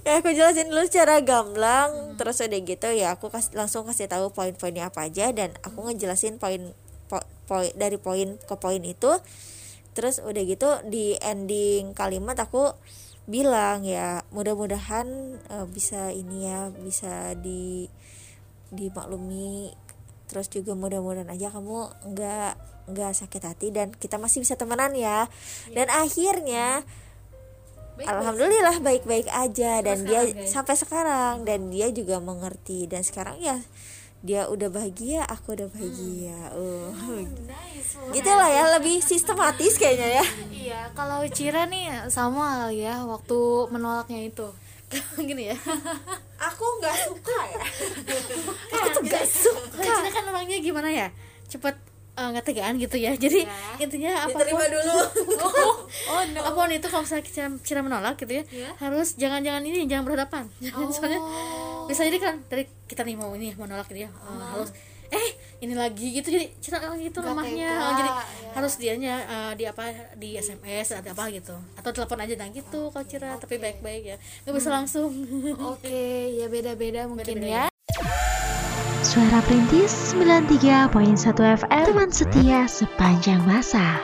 Ya 0.02 0.18
aku 0.18 0.34
jelasin 0.34 0.74
dulu 0.74 0.82
secara 0.90 1.22
gamblang 1.22 2.18
terus 2.18 2.42
udah 2.42 2.62
gitu 2.62 2.90
ya 2.90 3.14
aku 3.14 3.30
kas, 3.30 3.54
langsung 3.54 3.86
kasih 3.86 4.10
tahu 4.10 4.34
poin-poinnya 4.34 4.90
apa 4.90 5.06
aja 5.06 5.30
dan 5.30 5.54
aku 5.62 5.86
ngejelasin 5.86 6.42
poin 6.42 6.74
po- 7.06 7.26
poin 7.46 7.70
dari 7.78 8.02
poin 8.02 8.34
ke 8.42 8.56
poin 8.58 8.82
itu 8.82 9.12
terus 9.92 10.24
udah 10.24 10.44
gitu 10.48 10.70
di 10.88 11.20
ending 11.20 11.92
kalimat 11.92 12.40
aku 12.40 12.72
bilang 13.30 13.86
ya 13.86 14.26
mudah-mudahan 14.34 15.08
eh, 15.38 15.68
bisa 15.70 16.10
ini 16.10 16.50
ya 16.50 16.72
bisa 16.74 17.38
di 17.38 17.86
dimaklumi. 18.72 19.76
Terus 20.32 20.48
juga 20.48 20.74
mudah-mudahan 20.74 21.28
aja 21.28 21.52
kamu 21.52 21.92
nggak 22.16 22.54
nggak 22.92 23.12
sakit 23.14 23.44
hati 23.44 23.68
dan 23.70 23.92
kita 23.92 24.16
masih 24.16 24.42
bisa 24.42 24.56
temenan 24.56 24.96
ya. 24.96 25.28
Dan 25.76 25.92
akhirnya 25.92 26.82
alhamdulillah 28.02 28.80
baik-baik 28.82 29.28
aja 29.30 29.84
dan 29.84 30.08
dia 30.08 30.26
sampai 30.48 30.80
sekarang 30.80 31.44
dan 31.44 31.68
dia 31.68 31.92
juga 31.92 32.18
mengerti. 32.24 32.88
Dan 32.88 33.04
sekarang 33.04 33.38
ya 33.44 33.60
dia 34.22 34.46
udah 34.46 34.70
bahagia 34.70 35.25
aku 35.25 35.54
udah 35.54 35.68
bahagia 35.68 36.38
uh. 36.54 36.94
Nice. 37.42 37.98
gitu 38.16 38.30
lah 38.30 38.46
ya 38.46 38.63
lebih 38.75 39.00
sistematis 39.00 39.75
kayaknya 39.75 40.22
ya 40.22 40.25
Iya, 40.62 40.80
kalau 40.94 41.25
Cira 41.28 41.66
nih 41.66 41.90
sama 42.08 42.63
kali 42.63 42.86
ya 42.86 43.01
waktu 43.01 43.40
menolaknya 43.68 44.24
itu. 44.24 44.48
Gini 45.20 45.50
ya. 45.50 45.58
aku 46.48 46.66
nggak 46.80 46.96
suka 47.01 47.38
ya 47.46 47.62
Aku 48.72 48.88
tuh 48.92 49.01
gak 49.04 49.25
suka. 49.25 49.82
Cina 49.82 50.10
kan 50.10 50.24
orangnya 50.25 50.58
gimana 50.58 50.88
ya 50.88 51.08
cepet 51.46 51.75
eh, 52.13 52.28
nggak 52.30 52.46
tegaan 52.46 52.75
gitu 52.75 52.96
ya 52.96 53.12
jadi 53.13 53.44
intinya 53.78 54.24
apa 54.24 54.38
pun 54.38 54.62
dulu 54.62 54.98
Oh 56.08 56.22
no. 56.28 56.40
apa 56.42 56.56
pun 56.56 56.70
itu 56.70 56.88
kalau 56.88 57.04
misalnya 57.04 57.25
Cina 57.60 57.82
menolak 57.82 58.16
gitu 58.16 58.40
ya 58.40 58.44
Iya. 58.48 58.70
harus 58.78 59.16
jangan-jangan 59.16 59.63
ini 59.63 59.84
jangan 59.86 60.04
berhadapan 60.06 60.44
jangan 60.60 60.88
Oh. 60.88 60.94
soalnya 60.94 61.20
bisa 61.92 62.08
jadi 62.08 62.20
kan 62.24 62.36
dari 62.48 62.64
kita 62.88 63.04
nih 63.04 63.16
mau 63.20 63.36
ini 63.36 63.52
mau 63.60 63.68
nolak 63.68 63.92
gitu 63.92 64.08
ya 64.08 64.10
eh, 64.10 64.46
harus 64.56 64.72
eh 65.12 65.30
ini 65.62 65.76
lagi 65.78 66.08
gitu. 66.16 66.32
Jadi 66.32 66.46
Cina 66.58 66.80
gitu 66.98 67.20
Nggak 67.22 67.36
lemahnya. 67.36 67.70
tega, 67.70 67.92
jadi 68.00 68.10
ya. 68.10 68.52
harus 68.58 68.74
dianya 68.80 69.16
eh, 69.28 69.52
di 69.60 69.64
apa 69.68 69.84
di 70.18 70.30
SMS 70.40 70.98
atau 70.98 71.12
apa 71.14 71.30
gitu. 71.30 71.56
Atau 71.78 71.92
telepon 71.94 72.24
aja 72.24 72.34
nah 72.40 72.50
gitu 72.50 72.90
kalau 72.90 73.06
Cira 73.06 73.38
tapi 73.38 73.60
baik-baik 73.60 74.04
ya. 74.16 74.18
Nggak 74.48 74.56
bisa 74.58 74.70
langsung. 74.74 75.12
Oke, 75.62 76.02
ya 76.40 76.48
beda-beda 76.50 77.06
mungkin 77.06 77.38
ya. 77.44 77.68
Suara 79.04 79.44
Perintis 79.44 80.16
93.1 80.16 80.88
FM 81.36 81.84
Teman 81.92 82.10
setia 82.16 82.64
sepanjang 82.64 83.44
masa 83.44 84.00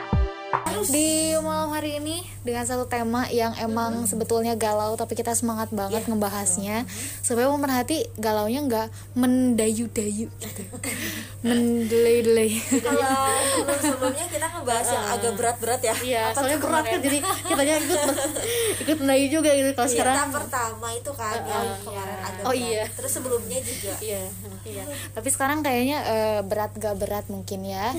Di 0.80 1.08
malam 1.36 1.70
hari 1.70 1.98
ini 1.98 2.22
dengan 2.40 2.62
satu 2.62 2.86
tema 2.86 3.26
yang 3.26 3.50
emang 3.56 4.04
sebetulnya 4.04 4.54
galau 4.54 4.94
tapi 4.94 5.12
kita 5.12 5.32
semangat 5.32 5.68
banget 5.70 6.06
ngebahasnya 6.06 6.86
supaya 7.20 7.48
pemerhati 7.48 8.06
galaunya 8.14 8.62
nggak 8.62 8.86
mendayu-dayu 9.12 10.30
gitu. 10.30 10.62
Mendelay-delay. 11.44 12.50
kalau 12.78 13.02
sebelum 13.52 13.78
sebelumnya 13.80 14.26
kita 14.26 14.46
ngebahas 14.48 14.86
yang 14.88 15.04
agak 15.08 15.32
berat-berat 15.34 15.80
ya 15.80 15.94
iya 16.00 16.22
soalnya 16.30 16.58
berat 16.58 16.84
kan 16.84 17.00
jadi 17.00 17.18
kitanya 17.42 17.74
ikut 17.78 18.00
ikut 18.82 18.96
mendayu 18.98 19.26
juga 19.32 19.50
gitu 19.52 19.70
kalau 19.72 19.88
sekarang 19.88 20.14
Cerita 20.14 20.34
pertama 20.34 20.86
itu 20.92 21.10
kan 21.12 21.34
yang 21.40 21.66
kemarin 21.80 22.18
agak 22.20 22.42
Oh, 22.44 22.54
berat. 22.54 22.62
iya. 22.62 22.84
terus 22.92 23.12
sebelumnya 23.12 23.58
juga 23.60 23.94
iya 23.98 24.22
Iya. 24.62 24.84
Tapi 25.10 25.28
sekarang 25.28 25.60
kayaknya 25.60 25.98
eh, 26.04 26.40
berat 26.42 26.76
gak 26.76 26.94
berat 26.94 27.24
mungkin 27.26 27.64
ya. 27.64 27.96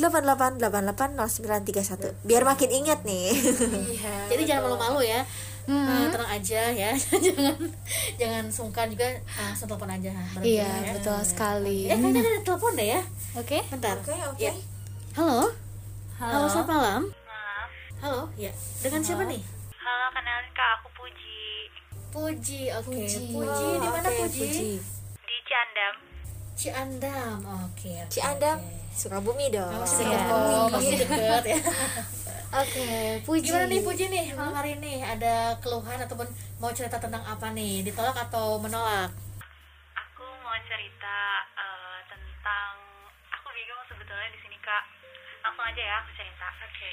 081388880931 0.00 2.16
biar 2.24 2.48
makin 2.48 2.72
ingat 2.72 3.04
nih. 3.04 3.28
Jadi 4.32 4.42
jangan 4.48 4.72
malu-malu 4.72 5.04
ya. 5.04 5.20
Nah, 5.66 6.06
tenang 6.08 6.30
aja 6.32 6.60
ya. 6.70 6.90
jangan 7.26 7.56
jangan 8.14 8.44
sungkan 8.46 8.86
juga 8.86 9.06
langsung 9.34 9.66
telepon 9.66 9.90
aja. 9.90 10.14
bareng 10.32 10.46
iya 10.46 10.70
ya. 10.80 10.92
betul 10.94 11.18
sekali 11.20 11.86
Eh 11.86 11.98
kayaknya 11.98 12.22
ada 12.22 12.40
telepon 12.40 12.72
deh 12.72 12.88
ya. 12.88 13.02
oke 13.34 13.58
Bentar. 13.68 13.96
Oke, 13.98 14.14
oke. 14.14 14.38
Ya. 14.40 14.54
Halo. 15.12 15.50
Halo, 16.16 16.46
selamat 16.46 16.70
malam. 16.70 17.02
Halo, 17.98 18.20
ya. 18.36 18.52
Dengan 18.78 19.00
siapa 19.00 19.24
nih? 19.24 19.42
Halo, 19.76 20.06
kenalin 20.10 20.48
kak, 20.50 20.70
aku 20.76 20.88
Puji 20.94 21.42
Puji, 22.08 22.60
oke. 22.72 22.86
Puji, 22.86 23.18
Puji. 23.28 23.68
di 23.76 23.88
mana 23.90 24.06
Oke, 24.06 24.22
Puji? 24.24 24.78
di 24.78 25.36
Ciandam. 25.42 25.94
Ciandam. 26.54 27.36
Oke. 27.66 27.92
oke, 27.98 28.08
Ciandam 28.08 28.56
oke. 28.56 28.74
Sukabumi 28.92 29.52
dong 29.52 29.68
Oh, 29.68 29.84
dekat. 29.84 30.24
Oh, 30.32 30.66
masih 30.72 30.96
dekat 30.96 31.42
ya. 31.44 31.58
oke 32.54 32.88
puji 33.26 33.50
Gimana 33.50 33.66
nih 33.66 33.80
Puji 33.82 34.04
nih 34.06 34.26
malam 34.38 34.54
hari 34.54 34.78
ini? 34.78 35.02
Ada 35.02 35.58
keluhan 35.58 35.98
ataupun 35.98 36.28
mau 36.62 36.70
cerita 36.70 37.00
tentang 37.02 37.22
apa 37.26 37.50
nih? 37.50 37.82
Ditolak 37.82 38.14
atau 38.14 38.62
menolak? 38.62 39.10
Aku 39.96 40.26
mau 40.44 40.54
cerita 40.70 41.18
eh, 41.58 41.98
tentang 42.06 42.72
aku 43.34 43.48
bingung 43.50 43.82
sebetulnya 43.90 44.28
di 44.30 44.38
sini 44.42 44.58
kak. 44.62 44.84
Langsung 45.42 45.66
aja 45.66 45.82
ya 45.82 45.94
aku 46.02 46.10
cerita. 46.14 46.46
Oke. 46.70 46.92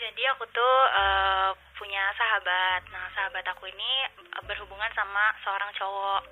Jadi 0.00 0.22
aku 0.36 0.44
tuh 0.52 0.76
eh, 0.92 1.50
punya 1.80 2.04
sahabat. 2.16 2.82
Nah 2.92 3.06
sahabat 3.16 3.44
aku 3.56 3.68
ini 3.68 3.92
berhubungan 4.44 4.92
sama 4.92 5.32
seorang 5.44 5.72
cowok. 5.76 6.22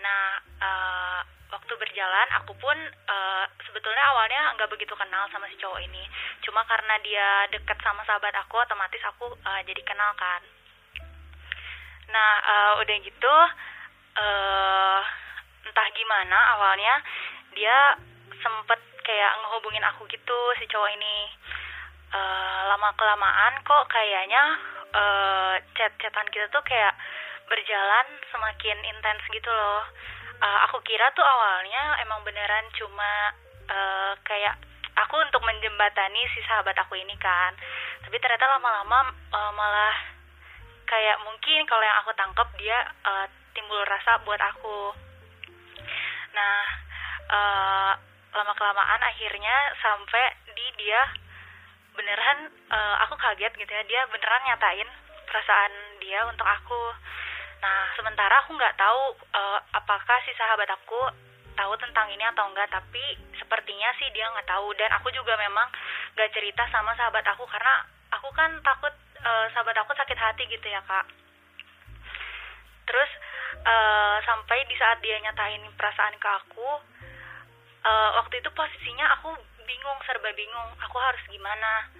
Nah 0.00 0.24
eh, 0.40 1.20
waktu 1.48 1.72
berjalan 1.80 2.28
aku 2.40 2.52
pun 2.60 2.76
eh, 2.88 3.44
sebetulnya 3.64 4.04
awalnya 4.12 4.52
nggak 4.56 4.70
begitu 4.72 4.92
kenal 4.96 5.28
sama 5.28 5.48
si 5.48 5.56
cowok 5.60 5.80
ini. 5.84 6.04
Cuma 6.48 6.64
karena 6.64 6.96
dia 7.04 7.44
deket 7.52 7.76
sama 7.84 8.00
sahabat 8.08 8.32
aku, 8.40 8.56
otomatis 8.56 9.04
aku 9.04 9.36
eh, 9.36 9.60
jadi 9.68 9.84
kenal 9.84 10.16
kan. 10.16 10.40
Nah, 12.08 12.32
eh, 12.40 12.72
udah 12.80 12.96
gitu, 13.04 13.34
eh 14.16 15.00
entah 15.68 15.88
gimana 15.92 16.38
awalnya 16.56 17.04
dia 17.52 18.00
sempet 18.40 18.80
kayak 19.04 19.32
ngehubungin 19.44 19.84
aku 19.92 20.08
gitu 20.08 20.38
si 20.56 20.64
cowok 20.72 20.88
ini. 20.96 21.28
Eh 22.16 22.60
lama 22.72 22.96
kelamaan 22.96 23.60
kok 23.60 23.84
kayaknya 23.92 24.44
eh 24.96 25.54
chat-chatan 25.76 26.32
kita 26.32 26.48
tuh 26.48 26.64
kayak 26.64 26.96
berjalan 27.44 28.06
semakin 28.32 28.78
intens 28.88 29.20
gitu 29.28 29.52
loh. 29.52 29.84
Eh, 30.40 30.58
aku 30.64 30.80
kira 30.80 31.12
tuh 31.12 31.28
awalnya 31.28 32.00
emang 32.08 32.24
beneran 32.24 32.72
cuma 32.72 33.36
eh, 33.68 34.12
kayak 34.24 34.56
aku 35.06 35.14
untuk 35.22 35.42
menjembatani 35.46 36.22
si 36.34 36.40
sahabat 36.46 36.74
aku 36.78 36.98
ini 36.98 37.14
kan. 37.20 37.54
Tapi 38.02 38.16
ternyata 38.18 38.46
lama-lama 38.58 39.14
eh, 39.14 39.52
malah 39.54 40.18
kayak 40.88 41.20
mungkin 41.20 41.68
kalau 41.68 41.84
yang 41.84 42.00
aku 42.00 42.16
tangkap 42.16 42.48
dia 42.56 42.80
eh, 43.04 43.26
timbul 43.52 43.84
rasa 43.84 44.24
buat 44.24 44.40
aku 44.40 44.96
nah 46.32 46.62
eh, 47.28 47.92
lama 48.32 48.52
kelamaan 48.56 49.02
akhirnya 49.04 49.56
sampai 49.84 50.24
di 50.56 50.66
dia 50.80 51.02
beneran 51.92 52.48
eh, 52.72 52.96
aku 53.04 53.20
kaget 53.20 53.52
gitu 53.52 53.68
ya 53.68 53.84
dia 53.84 54.00
beneran 54.08 54.42
nyatain 54.48 54.88
perasaan 55.28 55.72
dia 56.00 56.24
untuk 56.24 56.48
aku 56.48 56.82
nah 57.60 57.92
sementara 58.00 58.40
aku 58.46 58.56
nggak 58.56 58.78
tahu 58.80 59.02
eh, 59.36 59.60
apakah 59.76 60.18
si 60.24 60.32
sahabat 60.40 60.72
aku 60.72 61.27
tahu 61.58 61.74
tentang 61.82 62.06
ini 62.14 62.22
atau 62.22 62.46
enggak 62.46 62.70
tapi 62.70 63.02
sepertinya 63.34 63.90
sih 63.98 64.06
dia 64.14 64.30
nggak 64.30 64.46
tahu. 64.46 64.70
Dan 64.78 64.94
aku 64.94 65.10
juga 65.10 65.34
memang 65.34 65.66
nggak 66.14 66.30
cerita 66.30 66.62
sama 66.70 66.94
sahabat 66.94 67.26
aku 67.34 67.42
karena 67.50 67.82
aku 68.14 68.30
kan 68.30 68.54
takut 68.62 68.94
eh, 69.18 69.46
sahabat 69.50 69.74
aku 69.82 69.90
sakit 69.98 70.14
hati 70.14 70.46
gitu 70.46 70.66
ya 70.70 70.78
kak. 70.86 71.06
Terus 72.86 73.10
eh, 73.66 74.16
sampai 74.22 74.58
di 74.70 74.76
saat 74.78 75.02
dia 75.02 75.18
nyatain 75.18 75.66
perasaan 75.74 76.14
ke 76.22 76.28
aku 76.46 76.70
eh, 77.82 78.10
waktu 78.22 78.38
itu 78.38 78.50
posisinya 78.54 79.18
aku 79.18 79.34
bingung 79.66 79.98
serba 80.06 80.30
bingung 80.38 80.70
aku 80.78 80.96
harus 81.02 81.22
gimana? 81.26 81.90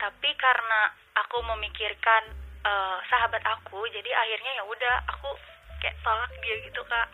Tapi 0.00 0.30
karena 0.40 0.88
aku 1.20 1.44
memikirkan 1.44 2.32
eh, 2.64 2.98
sahabat 3.12 3.44
aku 3.44 3.84
jadi 3.92 4.10
akhirnya 4.16 4.52
ya 4.58 4.64
udah 4.64 4.96
aku 5.12 5.28
kayak 5.78 5.94
tolak 6.02 6.32
dia 6.42 6.56
gitu 6.66 6.82
kak 6.88 7.08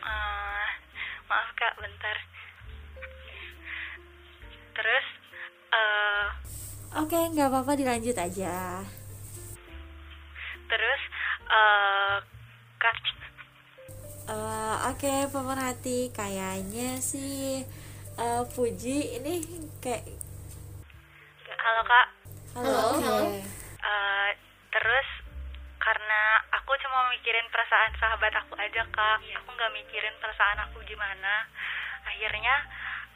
Eh, 0.00 0.68
maaf 1.26 1.48
kak 1.54 1.74
bentar 1.76 2.16
terus 4.72 5.06
eh 5.70 6.26
Oke, 6.96 7.18
nggak 7.30 7.48
apa-apa 7.48 7.72
dilanjut 7.74 8.16
aja. 8.16 8.82
terus 10.66 11.02
eh 11.50 12.16
kak 12.78 12.96
Eh, 14.30 14.76
Oke, 14.86 15.26
pemerhati, 15.26 16.14
kayaknya 16.14 17.02
sih 17.02 17.66
eh, 18.14 18.42
Puji 18.54 19.18
ini 19.18 19.42
kayak 19.82 20.06
halo 21.50 21.82
kak 21.84 22.06
halo. 22.54 22.78
Oke. 22.94 23.42
Eh, 23.82 24.30
terus 24.70 25.08
karena 25.09 25.09
aku 25.09 25.09
cuma 26.90 27.06
mikirin 27.14 27.46
perasaan 27.54 27.94
sahabat 28.02 28.34
aku 28.34 28.58
aja 28.58 28.82
kak. 28.90 29.22
Aku 29.38 29.48
nggak 29.54 29.70
mikirin 29.78 30.10
perasaan 30.18 30.58
aku 30.66 30.82
gimana. 30.82 31.46
Akhirnya 32.02 32.66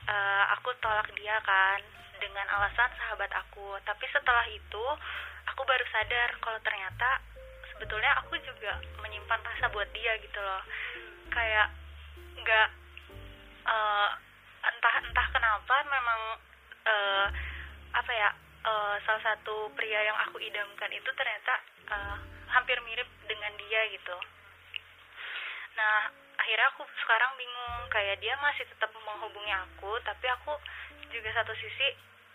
eh, 0.07 0.45
aku 0.55 0.71
tolak 0.79 1.11
dia 1.19 1.43
kan 1.43 1.83
dengan 2.23 2.47
alasan 2.55 2.95
sahabat 2.95 3.35
aku. 3.35 3.75
Tapi 3.83 4.07
setelah 4.15 4.47
itu 4.47 4.85
aku 5.51 5.67
baru 5.67 5.83
sadar 5.91 6.39
kalau 6.39 6.63
ternyata 6.63 7.19
sebetulnya 7.75 8.15
aku 8.23 8.39
juga 8.47 8.79
menyimpan 9.03 9.43
rasa 9.43 9.67
buat 9.75 9.91
dia 9.91 10.23
gitu 10.23 10.39
loh. 10.39 10.63
Kayak 11.35 11.75
nggak 12.47 12.69
eh, 13.75 14.11
entah 14.71 14.95
entah 15.03 15.27
kenapa 15.35 15.75
memang 15.83 16.21
eh, 16.87 17.27
apa 17.91 18.13
ya 18.15 18.31
eh, 18.71 18.97
salah 19.03 19.35
satu 19.35 19.67
pria 19.75 19.99
yang 19.99 20.19
aku 20.31 20.39
idamkan 20.39 20.95
itu 20.95 21.11
ternyata 21.19 21.55
eh, 21.91 22.34
hampir 22.55 22.79
mirip 22.81 23.09
dengan 23.27 23.53
dia 23.59 23.81
gitu. 23.90 24.17
Nah 25.75 25.97
akhirnya 26.38 26.69
aku 26.71 26.83
sekarang 27.01 27.35
bingung 27.35 27.75
kayak 27.88 28.17
dia 28.19 28.35
masih 28.38 28.64
tetap 28.64 28.90
menghubungi 28.95 29.51
aku 29.51 29.90
tapi 30.03 30.27
aku 30.31 30.55
juga 31.09 31.31
satu 31.33 31.53
sisi 31.53 31.88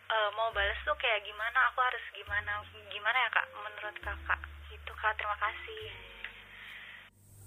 eh, 0.10 0.29
mau 0.34 0.51
balas 0.51 0.77
tuh 0.84 0.95
kayak 0.95 1.23
gimana 1.23 1.69
aku 1.69 1.79
harus 1.79 2.03
gimana 2.12 2.60
gimana 2.89 3.17
ya 3.17 3.29
kak 3.29 3.47
menurut 3.55 3.95
kakak? 3.99 4.39
Gitu 4.67 4.91
kak 4.93 5.13
terima 5.15 5.38
kasih. 5.38 5.84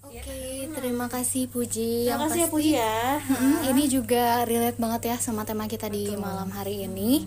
Oke, 0.03 0.43
terima 0.75 1.07
kasih 1.07 1.47
Puji. 1.47 2.11
Terima 2.11 2.11
Yang 2.11 2.21
kasih 2.27 2.35
ya 2.35 2.43
pasti- 2.43 2.53
Puji 2.53 2.71
ya. 2.75 2.99
Mm, 3.23 3.59
ini 3.71 3.83
juga 3.87 4.25
relate 4.43 4.75
banget 4.77 5.03
ya 5.07 5.17
sama 5.17 5.47
tema 5.47 5.71
kita 5.71 5.87
di 5.87 6.11
malam 6.19 6.51
hari 6.51 6.83
ini, 6.83 7.23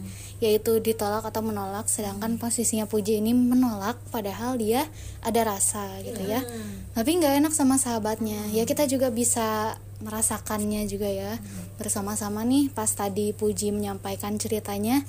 yaitu 0.46 0.78
ditolak 0.78 1.26
atau 1.26 1.42
menolak. 1.42 1.90
Sedangkan 1.90 2.38
posisinya 2.38 2.86
Puji 2.86 3.18
ini 3.18 3.34
menolak, 3.34 3.98
padahal 4.14 4.62
dia 4.62 4.86
ada 5.26 5.42
rasa 5.42 5.98
gitu 6.06 6.22
ya. 6.22 6.46
Tapi 6.94 7.10
nggak 7.18 7.42
enak 7.42 7.54
sama 7.58 7.82
sahabatnya. 7.82 8.54
Ya 8.54 8.70
kita 8.70 8.86
juga 8.86 9.10
bisa 9.10 9.76
merasakannya 10.06 10.86
juga 10.86 11.10
ya. 11.10 11.42
Bersama-sama 11.82 12.46
nih. 12.46 12.70
Pas 12.70 12.88
tadi 12.94 13.34
Puji 13.34 13.74
menyampaikan 13.74 14.38
ceritanya 14.38 15.02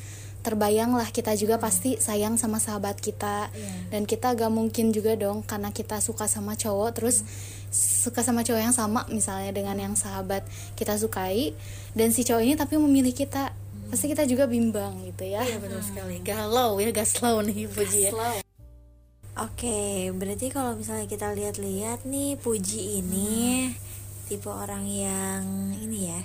terbayang 0.46 0.94
lah 0.94 1.10
kita 1.10 1.34
juga 1.34 1.58
pasti 1.58 1.98
sayang 1.98 2.38
sama 2.38 2.62
sahabat 2.62 2.96
kita. 3.02 3.50
Dan 3.92 4.08
kita 4.08 4.32
gak 4.32 4.48
mungkin 4.48 4.94
juga 4.94 5.18
dong 5.18 5.44
karena 5.44 5.74
kita 5.74 5.98
suka 5.98 6.30
sama 6.30 6.56
cowok 6.56 6.90
terus 6.96 7.26
suka 7.76 8.22
sama 8.22 8.46
cowok 8.46 8.62
yang 8.62 8.72
sama 8.72 9.04
misalnya 9.12 9.52
dengan 9.52 9.76
yang 9.76 9.94
sahabat 9.98 10.46
kita 10.78 10.96
sukai. 10.96 11.52
Dan 11.92 12.14
si 12.14 12.22
cowok 12.22 12.42
ini 12.46 12.54
tapi 12.54 12.78
memilih 12.78 13.10
kita 13.12 13.52
pasti 13.86 14.06
kita 14.06 14.24
juga 14.24 14.44
bimbang 14.44 14.98
gitu 15.04 15.24
ya 15.24 15.40
Iya 15.40 15.56
benar 15.56 15.80
sekali. 15.80 16.18
Galau 16.20 16.76
ya, 16.76 16.90
gaslau 16.90 17.40
nih 17.40 17.66
Puji 17.66 18.00
ya. 18.02 18.12
Oke, 19.36 20.08
berarti 20.10 20.48
kalau 20.48 20.72
misalnya 20.74 21.04
kita 21.04 21.30
lihat-lihat 21.30 22.02
nih 22.02 22.34
Puji 22.36 22.98
ini 22.98 23.68
tipe 24.26 24.48
orang 24.48 24.82
yang 24.82 25.42
ini 25.76 26.10
ya 26.10 26.20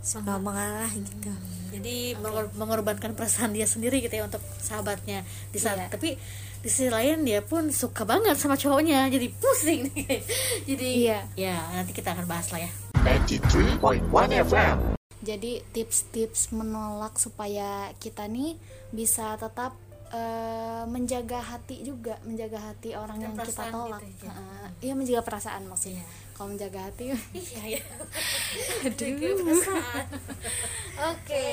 suka 0.00 0.40
mengalah 0.40 0.88
gitu. 0.90 1.28
Jadi 1.68 2.16
mengor- 2.16 2.48
mengorbankan 2.56 3.12
perasaan 3.12 3.52
dia 3.52 3.68
sendiri 3.68 4.00
gitu 4.00 4.10
ya 4.10 4.24
untuk 4.24 4.40
sahabatnya 4.58 5.20
di 5.52 5.58
saat 5.60 5.92
tapi 5.92 6.16
di 6.58 6.66
sisi 6.66 6.88
lain 6.88 7.22
dia 7.22 7.38
pun 7.38 7.68
suka 7.68 8.02
banget 8.02 8.34
sama 8.34 8.58
cowoknya 8.58 9.06
jadi 9.06 9.30
pusing 9.30 9.86
nih 9.86 10.18
jadi 10.74 10.88
Iya. 11.06 11.18
ya 11.38 11.56
nanti 11.70 11.94
kita 11.94 12.16
akan 12.16 12.26
bahas 12.26 12.50
lah 12.50 12.58
ya 12.58 12.70
93.1 13.06 14.02
FM. 14.42 14.97
Jadi 15.18 15.62
tips-tips 15.74 16.54
menolak 16.54 17.18
supaya 17.18 17.90
kita 17.98 18.30
nih 18.30 18.54
bisa 18.94 19.34
tetap 19.34 19.74
eh, 20.14 20.84
menjaga 20.86 21.42
hati 21.42 21.82
juga 21.82 22.16
menjaga 22.22 22.72
hati 22.72 22.94
orang 22.94 23.18
yang 23.20 23.34
kita 23.34 23.68
tolak 23.68 24.00
gitu 24.04 24.30
ya. 24.30 24.32
Heeh. 24.32 24.66
iya 24.88 24.94
menjaga 24.94 25.22
perasaan 25.26 25.66
maksudnya 25.66 26.04
kalau 26.38 26.54
menjaga 26.54 26.86
hati 26.86 27.12
iya 27.36 27.62
ya 27.78 27.82
Oke. 30.98 31.46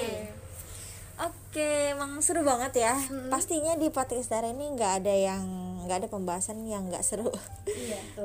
Oke, 1.15 1.95
emang 1.95 2.19
seru 2.19 2.43
banget 2.43 2.83
ya. 2.83 2.91
Pastinya 3.31 3.79
di 3.79 3.87
podcast 3.87 4.27
Dara 4.27 4.51
ini 4.51 4.75
nggak 4.75 4.93
ada 4.99 5.15
yang 5.15 5.43
nggak 5.87 6.03
ada 6.03 6.09
pembahasan 6.11 6.67
yang 6.67 6.91
nggak 6.91 7.07
seru. 7.07 7.31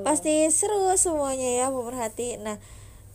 Pasti 0.02 0.50
seru 0.50 0.90
semuanya 0.98 1.46
ya 1.46 1.66
pemerhati. 1.70 2.42
Nah, 2.42 2.58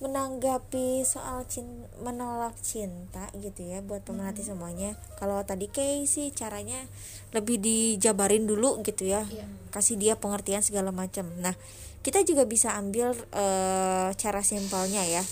menanggapi 0.04 1.08
soal 1.08 1.48
cin- 1.48 1.88
menolak 2.04 2.56
cinta 2.60 3.32
gitu 3.40 3.64
ya 3.64 3.80
buat 3.80 4.04
pemerhati 4.04 4.44
semuanya. 4.44 5.00
Kalau 5.16 5.40
tadi 5.48 5.72
Kay 5.72 6.04
sih 6.04 6.36
caranya 6.36 6.84
lebih 7.32 7.60
dijabarin 7.64 8.44
dulu 8.44 8.84
gitu 8.84 9.08
ya. 9.08 9.24
Kasih 9.72 9.96
dia 9.96 10.20
pengertian 10.20 10.60
segala 10.60 10.92
macam. 10.92 11.32
Nah, 11.40 11.56
kita 12.04 12.22
juga 12.28 12.44
bisa 12.44 12.76
ambil 12.76 13.16
eh, 13.32 14.10
cara 14.20 14.42
simpelnya 14.44 15.04
ya 15.08 15.24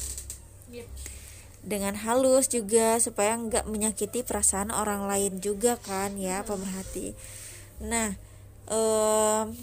dengan 1.63 1.95
halus 1.95 2.51
juga 2.51 2.99
supaya 2.99 3.39
nggak 3.39 3.71
menyakiti 3.71 4.27
perasaan 4.27 4.69
orang 4.75 5.07
lain 5.07 5.39
juga 5.39 5.79
kan 5.79 6.11
ya 6.19 6.43
pemerhati. 6.43 7.15
Nah, 7.79 8.11
em, 8.67 9.55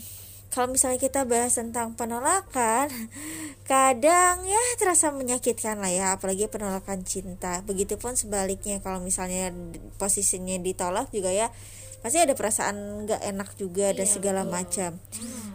kalau 0.50 0.74
misalnya 0.74 0.98
kita 0.98 1.22
bahas 1.30 1.54
tentang 1.54 1.94
penolakan, 1.94 2.90
kadang 3.70 4.42
ya 4.42 4.62
terasa 4.76 5.14
menyakitkan 5.14 5.78
lah 5.78 5.90
ya, 5.94 6.06
apalagi 6.18 6.50
penolakan 6.50 7.06
cinta. 7.06 7.62
Begitupun 7.62 8.18
sebaliknya 8.18 8.82
kalau 8.82 8.98
misalnya 8.98 9.54
posisinya 9.96 10.58
ditolak 10.58 11.08
juga 11.14 11.30
ya 11.30 11.48
pasti 12.00 12.16
ada 12.16 12.32
perasaan 12.32 13.04
nggak 13.04 13.22
enak 13.28 13.48
juga 13.60 13.92
dan 13.92 14.08
segala 14.08 14.40
macam. 14.48 14.96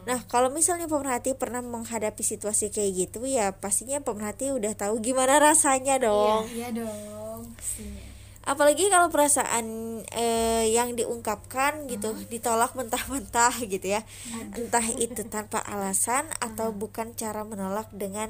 Nah, 0.05 0.21
kalau 0.29 0.53
misalnya 0.53 0.85
pemerhati 0.85 1.33
pernah 1.33 1.65
menghadapi 1.65 2.21
situasi 2.21 2.69
kayak 2.69 2.91
gitu 2.93 3.25
ya 3.25 3.49
pastinya 3.49 3.97
pemerhati 3.97 4.53
udah 4.53 4.77
tahu 4.77 5.01
gimana 5.01 5.41
rasanya 5.41 5.97
dong. 5.97 6.45
iya 6.53 6.69
dong 6.69 7.49
pastinya 7.57 8.04
Apalagi 8.45 8.93
kalau 8.93 9.09
perasaan 9.09 9.65
eh, 10.13 10.69
yang 10.69 10.93
diungkapkan 10.93 11.89
gitu 11.89 12.13
ditolak 12.29 12.77
mentah-mentah 12.77 13.57
gitu 13.73 13.97
ya. 13.97 14.05
Entah 14.53 14.85
itu 15.01 15.25
tanpa 15.25 15.65
alasan 15.65 16.29
atau 16.37 16.69
bukan 16.69 17.17
cara 17.17 17.41
menolak 17.41 17.89
dengan 17.89 18.29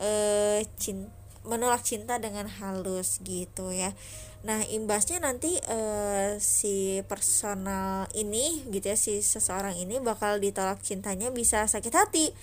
eh 0.00 0.64
cin- 0.80 1.12
menolak 1.44 1.84
cinta 1.84 2.16
dengan 2.16 2.48
halus 2.48 3.20
gitu 3.20 3.68
ya. 3.70 3.92
Nah, 4.42 4.58
imbasnya 4.66 5.22
nanti 5.22 5.54
eh, 5.70 6.40
si 6.42 6.98
personal 7.06 8.10
ini 8.16 8.66
gitu 8.74 8.90
ya 8.90 8.98
si 8.98 9.22
seseorang 9.22 9.78
ini 9.78 10.02
bakal 10.02 10.42
ditolak 10.42 10.82
cintanya 10.82 11.30
bisa 11.30 11.68
sakit 11.68 11.94
hati 11.94 12.34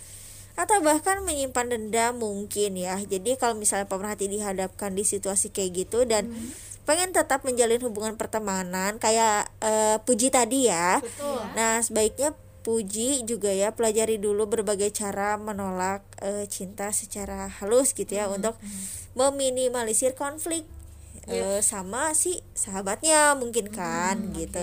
atau 0.59 0.83
bahkan 0.83 1.23
menyimpan 1.23 1.71
dendam 1.71 2.19
mungkin 2.19 2.75
ya. 2.75 2.99
Jadi 2.99 3.39
kalau 3.39 3.55
misalnya 3.55 3.87
pemerhati 3.87 4.27
dihadapkan 4.27 4.91
di 4.91 5.07
situasi 5.07 5.55
kayak 5.55 5.87
gitu 5.87 6.03
dan 6.03 6.27
pengen 6.83 7.15
tetap 7.15 7.47
menjalin 7.47 7.79
hubungan 7.79 8.19
pertemanan 8.19 8.99
kayak 8.99 9.47
eh, 9.63 10.03
Puji 10.03 10.35
tadi 10.35 10.67
ya. 10.67 10.99
Nah, 11.55 11.79
sebaiknya 11.79 12.35
Puji 12.59 13.23
juga 13.23 13.55
ya. 13.55 13.71
Pelajari 13.71 14.19
dulu 14.19 14.51
berbagai 14.51 14.91
cara 14.91 15.39
menolak 15.39 16.03
eh, 16.19 16.43
cinta 16.51 16.91
secara 16.91 17.47
halus 17.47 17.95
gitu 17.95 18.19
ya 18.19 18.27
untuk 18.27 18.59
meminimalisir 19.15 20.11
konflik. 20.19 20.67
Eh, 21.29 21.61
sama 21.61 22.11
si 22.17 22.41
sahabatnya 22.57 23.37
mungkin 23.37 23.69
kan 23.71 24.33
gitu. 24.33 24.59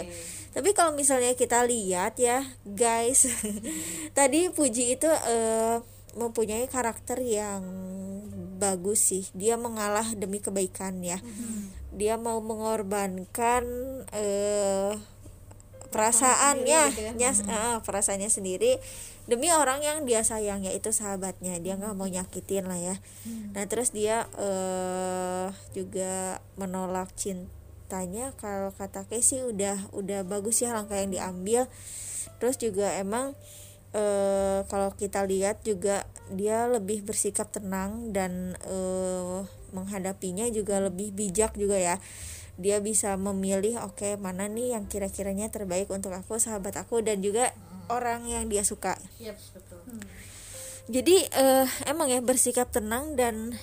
Tapi 0.57 0.73
kalau 0.73 0.97
misalnya 0.97 1.37
kita 1.37 1.69
lihat 1.69 2.17
ya, 2.17 2.41
guys, 2.65 3.29
tadi 4.17 4.49
Puji 4.49 4.97
itu 4.97 5.05
eh, 5.05 5.85
mempunyai 6.17 6.65
karakter 6.65 7.21
yang 7.21 7.61
bagus 8.57 9.13
sih. 9.13 9.29
Dia 9.37 9.61
mengalah 9.61 10.17
demi 10.17 10.41
kebaikan 10.41 11.05
ya. 11.05 11.21
Dia 11.93 12.17
mau 12.17 12.41
mengorbankan 12.41 13.65
eh 14.17 14.97
perasaannya, 15.87 16.81
nyas- 17.17 17.45
eh, 17.45 17.77
perasaannya 17.81 18.29
sendiri 18.29 18.81
demi 19.27 19.51
orang 19.51 19.83
yang 19.83 19.99
dia 20.05 20.25
sayang 20.25 20.65
yaitu 20.65 20.89
sahabatnya. 20.89 21.61
Dia 21.61 21.77
nggak 21.77 21.93
mau 21.93 22.09
nyakitin 22.09 22.65
lah 22.65 22.81
ya. 22.81 22.97
Nah 23.53 23.65
terus 23.69 23.93
dia 23.93 24.25
eh 24.37 25.47
juga 25.73 26.41
menolak 26.57 27.13
cintanya 27.87 28.35
kalau 28.43 28.75
kata 28.75 29.07
Casey 29.07 29.47
udah 29.47 29.79
udah 29.95 30.27
bagus 30.27 30.59
ya 30.59 30.75
langkah 30.75 30.99
yang 30.99 31.15
diambil. 31.15 31.71
Terus 32.43 32.59
juga 32.59 32.91
emang 32.99 33.39
eh 33.95 34.67
kalau 34.67 34.91
kita 34.99 35.23
lihat 35.23 35.63
juga 35.63 36.03
dia 36.35 36.67
lebih 36.67 37.07
bersikap 37.07 37.47
tenang 37.55 38.11
dan 38.11 38.59
eh 38.67 39.47
menghadapinya 39.71 40.51
juga 40.51 40.83
lebih 40.83 41.15
bijak 41.15 41.55
juga 41.55 41.79
ya. 41.79 42.03
Dia 42.59 42.83
bisa 42.83 43.15
memilih 43.15 43.79
oke 43.87 44.19
mana 44.19 44.51
nih 44.51 44.75
yang 44.75 44.91
kira-kiranya 44.91 45.47
terbaik 45.55 45.87
untuk 45.95 46.11
aku, 46.11 46.43
sahabat 46.43 46.75
aku 46.75 47.07
dan 47.07 47.23
juga 47.23 47.55
orang 47.87 48.27
yang 48.27 48.51
dia 48.51 48.67
suka 48.67 48.99
betul 49.55 49.79
jadi 50.87 51.17
eh, 51.31 51.67
emang 51.87 52.11
ya 52.11 52.19
bersikap 52.23 52.71
tenang 52.71 53.15
dan 53.19 53.55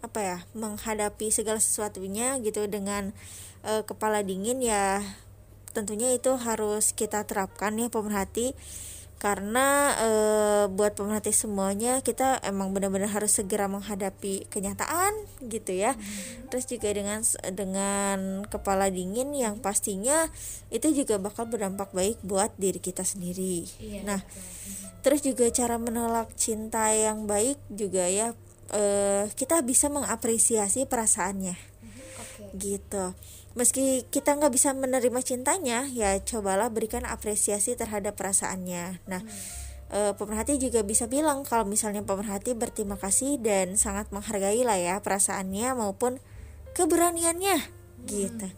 apa 0.00 0.20
ya 0.24 0.38
menghadapi 0.56 1.28
segala 1.28 1.60
sesuatunya 1.60 2.40
gitu 2.40 2.64
dengan 2.64 3.12
eh, 3.64 3.82
kepala 3.84 4.24
dingin 4.24 4.60
ya 4.64 5.00
tentunya 5.70 6.10
itu 6.14 6.34
harus 6.34 6.90
kita 6.90 7.22
terapkan 7.26 7.78
ya 7.78 7.86
pemerhati 7.86 8.58
karena 9.20 9.92
eh, 10.00 10.64
buat 10.72 10.96
pemerhati 10.96 11.28
semuanya 11.36 12.00
kita 12.00 12.40
emang 12.40 12.72
benar-benar 12.72 13.12
harus 13.12 13.36
segera 13.36 13.68
menghadapi 13.68 14.48
kenyataan 14.48 15.12
gitu 15.44 15.76
ya. 15.76 15.92
Terus 16.48 16.64
juga 16.64 16.88
dengan 16.88 17.20
dengan 17.52 18.48
kepala 18.48 18.88
dingin 18.88 19.36
yang 19.36 19.60
pastinya 19.60 20.24
itu 20.72 20.88
juga 20.96 21.20
bakal 21.20 21.52
berdampak 21.52 21.92
baik 21.92 22.16
buat 22.24 22.48
diri 22.56 22.80
kita 22.80 23.04
sendiri. 23.04 23.68
Nah 24.08 24.24
terus 25.04 25.20
juga 25.20 25.52
cara 25.52 25.76
menolak 25.76 26.32
cinta 26.40 26.88
yang 26.88 27.28
baik 27.28 27.60
juga 27.68 28.08
ya 28.08 28.32
eh, 28.72 29.28
kita 29.36 29.60
bisa 29.60 29.92
mengapresiasi 29.92 30.88
perasaannya. 30.88 31.60
Gitu 32.56 33.04
meski 33.58 34.06
kita 34.08 34.38
nggak 34.38 34.52
bisa 34.54 34.70
menerima 34.76 35.20
cintanya 35.26 35.86
ya 35.90 36.14
cobalah 36.22 36.70
berikan 36.70 37.02
apresiasi 37.02 37.74
terhadap 37.74 38.14
perasaannya 38.14 39.02
nah 39.10 39.22
eh, 39.90 40.12
pemerhati 40.14 40.62
juga 40.62 40.86
bisa 40.86 41.10
bilang 41.10 41.42
kalau 41.42 41.66
misalnya 41.66 42.06
pemerhati 42.06 42.54
berterima 42.54 42.94
kasih 42.94 43.42
dan 43.42 43.74
sangat 43.74 44.10
menghargai 44.14 44.62
lah 44.62 44.78
ya 44.78 45.02
perasaannya 45.02 45.74
maupun 45.74 46.22
keberaniannya 46.78 47.58
gitu 48.06 48.48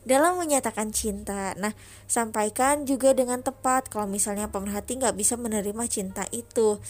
dalam 0.00 0.40
menyatakan 0.40 0.92
cinta. 0.96 1.52
Nah, 1.60 1.76
sampaikan 2.08 2.88
juga 2.88 3.12
dengan 3.12 3.44
tepat 3.44 3.92
kalau 3.92 4.08
misalnya 4.08 4.48
pemerhati 4.48 4.96
nggak 4.96 5.16
bisa 5.16 5.36
menerima 5.36 5.84
cinta 5.92 6.24
itu. 6.32 6.80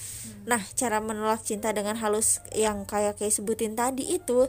Nah, 0.46 0.62
cara 0.78 1.02
menolak 1.02 1.42
cinta 1.42 1.74
dengan 1.74 1.98
halus 1.98 2.38
yang 2.54 2.86
kayak 2.86 3.18
kayak 3.18 3.34
sebutin 3.34 3.74
tadi 3.74 4.14
itu 4.14 4.46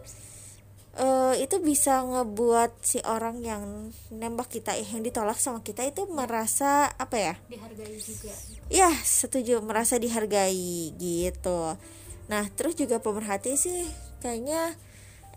eh 0.92 1.40
itu 1.40 1.64
bisa 1.64 2.04
ngebuat 2.04 2.84
si 2.84 3.00
orang 3.08 3.40
yang 3.40 3.96
nembak 4.12 4.52
kita 4.52 4.76
eh, 4.76 4.84
yang 4.84 5.00
ditolak 5.08 5.40
sama 5.40 5.64
kita 5.64 5.88
itu 5.88 6.04
merasa 6.12 6.92
apa 7.00 7.16
ya? 7.16 7.34
dihargai 7.48 7.96
juga. 7.96 8.34
Ya, 8.68 8.92
setuju 9.00 9.64
merasa 9.64 9.96
dihargai 9.96 10.92
gitu. 11.00 11.80
Nah, 12.28 12.44
terus 12.56 12.76
juga 12.76 13.00
pemerhati 13.00 13.56
sih 13.56 13.88
kayaknya 14.20 14.76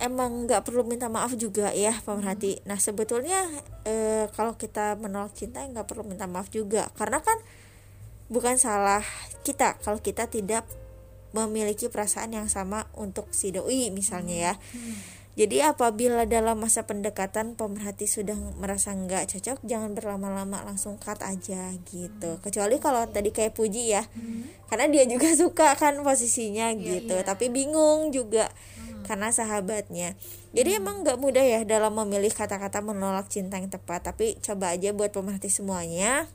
emang 0.03 0.51
nggak 0.51 0.67
perlu 0.67 0.83
minta 0.83 1.07
maaf 1.07 1.39
juga 1.39 1.71
ya 1.71 1.95
pemerhati. 2.03 2.67
Nah 2.67 2.79
sebetulnya 2.83 3.47
eh, 3.87 4.27
kalau 4.35 4.59
kita 4.59 4.99
menolak 4.99 5.39
cinta 5.39 5.63
nggak 5.63 5.87
perlu 5.87 6.03
minta 6.03 6.27
maaf 6.27 6.51
juga. 6.51 6.91
Karena 6.99 7.23
kan 7.23 7.39
bukan 8.27 8.59
salah 8.59 9.05
kita 9.47 9.79
kalau 9.85 10.01
kita 10.03 10.27
tidak 10.27 10.67
memiliki 11.35 11.91
perasaan 11.91 12.31
yang 12.31 12.47
sama 12.47 12.87
untuk 12.95 13.27
si 13.35 13.51
doi 13.51 13.91
misalnya 13.91 14.51
ya 14.51 14.55
jadi 15.35 15.75
apabila 15.75 16.31
dalam 16.31 16.63
masa 16.63 16.87
pendekatan 16.87 17.59
pemerhati 17.59 18.07
sudah 18.07 18.39
merasa 18.55 18.95
nggak 18.95 19.35
cocok, 19.35 19.67
jangan 19.67 19.91
berlama-lama 19.91 20.63
langsung 20.63 20.95
cut 20.95 21.19
aja 21.27 21.75
gitu. 21.91 22.39
Kecuali 22.39 22.79
kalau 22.79 23.03
tadi 23.11 23.35
kayak 23.35 23.51
puji 23.51 23.99
ya, 23.99 24.07
karena 24.71 24.87
dia 24.87 25.03
juga 25.11 25.35
suka 25.43 25.75
kan 25.75 25.99
posisinya 26.07 26.71
gitu, 26.79 27.19
tapi 27.27 27.51
bingung 27.51 28.15
juga 28.15 28.47
karena 29.11 29.35
sahabatnya. 29.35 30.15
Jadi 30.55 30.79
emang 30.79 31.03
nggak 31.03 31.19
mudah 31.19 31.43
ya 31.43 31.61
dalam 31.67 31.99
memilih 31.99 32.31
kata-kata 32.31 32.79
menolak 32.79 33.27
cinta 33.27 33.59
yang 33.59 33.75
tepat. 33.75 34.07
Tapi 34.07 34.39
coba 34.39 34.71
aja 34.71 34.95
buat 34.95 35.11
pemerhati 35.11 35.51
semuanya. 35.51 36.31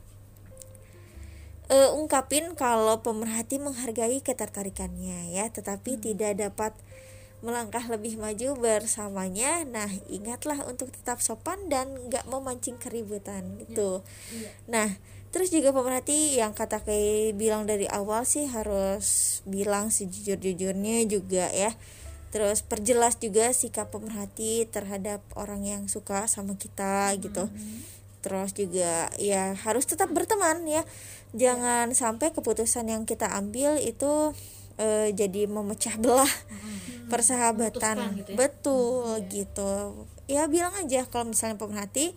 eh, 1.70 1.90
ungkapin 1.94 2.58
kalau 2.58 2.98
pemerhati 3.00 3.62
menghargai 3.62 4.18
ketertarikannya 4.20 5.30
ya, 5.32 5.46
tetapi 5.48 6.02
tidak 6.02 6.34
dapat 6.36 6.74
melangkah 7.40 7.84
lebih 7.88 8.20
maju 8.20 8.56
bersamanya. 8.56 9.64
Nah, 9.64 9.88
ingatlah 10.12 10.60
untuk 10.68 10.92
tetap 10.92 11.24
sopan 11.24 11.68
dan 11.72 11.88
nggak 12.08 12.28
memancing 12.28 12.76
keributan 12.76 13.60
gitu. 13.64 14.04
Nah, 14.68 15.00
terus 15.32 15.48
juga 15.48 15.72
pemerhati 15.72 16.36
yang 16.36 16.52
kata 16.52 16.84
kayak 16.84 17.36
bilang 17.40 17.64
dari 17.64 17.88
awal 17.88 18.28
sih 18.28 18.44
harus 18.48 19.40
bilang 19.48 19.88
sejujur-jujurnya 19.88 21.08
juga 21.08 21.48
ya. 21.48 21.72
Terus 22.30 22.62
perjelas 22.62 23.18
juga 23.18 23.50
sikap 23.50 23.90
pemerhati 23.90 24.62
terhadap 24.70 25.18
orang 25.34 25.66
yang 25.66 25.82
suka 25.90 26.30
sama 26.30 26.54
kita 26.54 27.10
gitu. 27.18 27.50
Terus 28.20 28.52
juga 28.52 29.08
ya 29.16 29.56
harus 29.64 29.88
tetap 29.88 30.12
berteman 30.12 30.62
ya. 30.68 30.84
Jangan 31.32 31.90
sampai 31.96 32.30
keputusan 32.30 32.86
yang 32.86 33.02
kita 33.08 33.32
ambil 33.32 33.80
itu 33.80 34.36
eh, 34.80 35.08
jadi 35.12 35.44
memecah 35.44 36.00
belah 36.00 36.32
persahabatan. 37.12 37.96
Memutuskan 38.00 38.18
gitu 38.18 38.30
ya. 38.32 38.36
betul 38.40 39.08
gitu. 39.28 39.72
Ya 40.30 40.42
bilang 40.48 40.72
aja 40.80 41.04
kalau 41.04 41.28
misalnya 41.28 41.60
pemerhati 41.60 42.16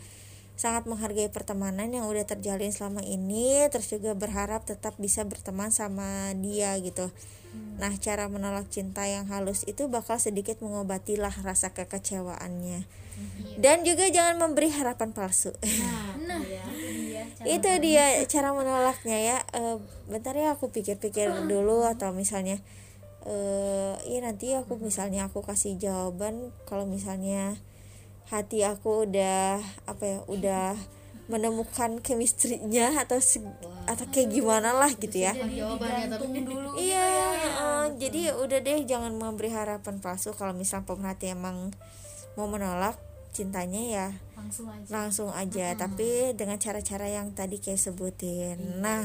sangat 0.54 0.86
menghargai 0.86 1.34
pertemanan 1.34 1.90
yang 1.90 2.06
udah 2.06 2.30
terjalin 2.30 2.70
selama 2.70 3.02
ini 3.02 3.66
terus 3.74 3.90
juga 3.90 4.14
berharap 4.14 4.64
tetap 4.70 4.94
bisa 5.02 5.26
berteman 5.26 5.74
sama 5.74 6.32
dia 6.38 6.78
gitu. 6.78 7.10
Nah 7.82 7.94
cara 7.98 8.30
menolak 8.30 8.70
cinta 8.70 9.06
yang 9.10 9.26
halus 9.34 9.66
itu 9.66 9.90
bakal 9.90 10.22
sedikit 10.22 10.62
mengobatilah 10.62 11.34
rasa 11.42 11.74
kekecewaannya. 11.74 12.86
Dan 13.62 13.86
juga 13.86 14.10
jangan 14.10 14.42
memberi 14.42 14.74
harapan 14.74 15.14
palsu. 15.14 15.54
Nah, 16.26 16.42
ya. 16.50 16.66
Itu 17.44 17.70
dia 17.82 18.06
cara 18.26 18.50
menolaknya 18.52 19.18
ya. 19.20 19.38
Eh, 19.52 19.78
bentar 20.08 20.34
ya 20.36 20.56
aku 20.56 20.70
pikir-pikir 20.70 21.48
dulu 21.48 21.84
atau 21.84 22.12
misalnya 22.12 22.60
eh 23.24 23.96
iya 24.04 24.20
nanti 24.20 24.52
aku 24.52 24.76
misalnya 24.76 25.32
aku 25.32 25.40
kasih 25.40 25.80
jawaban 25.80 26.52
kalau 26.68 26.84
misalnya 26.84 27.56
hati 28.28 28.68
aku 28.68 29.08
udah 29.08 29.64
apa 29.88 30.04
ya 30.04 30.18
udah 30.28 30.76
menemukan 31.32 32.04
chemistry-nya 32.04 33.00
atau 33.00 33.24
se- 33.24 33.40
atau 33.88 34.06
kayak 34.12 34.28
gimana 34.28 34.76
lah 34.76 34.92
gitu 35.00 35.24
ya. 35.24 35.40
jawabannya 35.40 36.08
tapi 36.20 36.40
iya 36.84 37.08
eh, 37.48 37.86
jadi 37.96 38.36
udah 38.36 38.60
deh 38.60 38.84
jangan 38.84 39.16
memberi 39.16 39.48
harapan 39.48 40.04
palsu 40.04 40.36
kalau 40.36 40.52
misal 40.52 40.84
pemerhati 40.84 41.32
emang 41.32 41.72
mau 42.36 42.52
menolak 42.52 43.00
cintanya 43.34 43.82
ya 43.82 44.08
langsung 44.38 44.70
aja. 44.70 44.90
langsung 44.94 45.30
aja 45.34 45.74
tapi 45.74 46.38
dengan 46.38 46.62
cara-cara 46.62 47.10
yang 47.10 47.34
tadi 47.34 47.58
kayak 47.58 47.82
sebutin. 47.82 48.80
Nah 48.80 49.04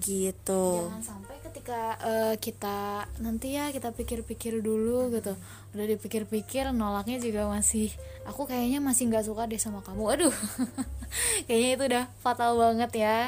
gitu. 0.00 0.88
Jangan 0.88 1.04
sampai 1.04 1.36
ketika 1.44 2.00
eh, 2.00 2.34
kita 2.40 3.04
nanti 3.20 3.60
ya 3.60 3.68
kita 3.68 3.92
pikir-pikir 3.92 4.64
dulu 4.64 5.12
gitu. 5.12 5.36
Udah 5.76 5.86
dipikir-pikir 5.86 6.72
nolaknya 6.72 7.20
juga 7.20 7.44
masih 7.50 7.92
aku 8.24 8.48
kayaknya 8.48 8.80
masih 8.80 9.12
nggak 9.12 9.26
suka 9.28 9.44
deh 9.44 9.60
sama 9.60 9.84
kamu. 9.84 10.16
Aduh. 10.16 10.34
Kayaknya 11.46 11.70
itu 11.76 11.84
udah 11.92 12.04
fatal 12.24 12.56
banget 12.56 12.90
ya. 12.96 13.18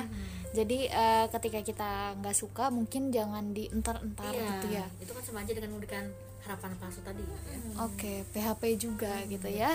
Jadi 0.56 0.88
eh, 0.88 1.26
ketika 1.28 1.60
kita 1.60 1.90
nggak 2.22 2.36
suka 2.36 2.72
mungkin 2.72 3.12
jangan 3.12 3.52
dientar-entar 3.52 4.32
Iya, 4.32 4.48
gitu 4.56 4.66
ya. 4.72 4.86
Itu 5.04 5.12
kan 5.12 5.22
sama 5.26 5.44
aja 5.44 5.52
dengan 5.52 5.76
memberikan 5.76 6.08
harapan 6.44 6.72
palsu 6.76 7.00
tadi 7.00 7.24
gitu 7.24 7.48
ya. 7.48 7.58
oke 7.80 8.12
PHP 8.36 8.62
juga 8.76 9.12
gitu 9.24 9.48
ya. 9.48 9.72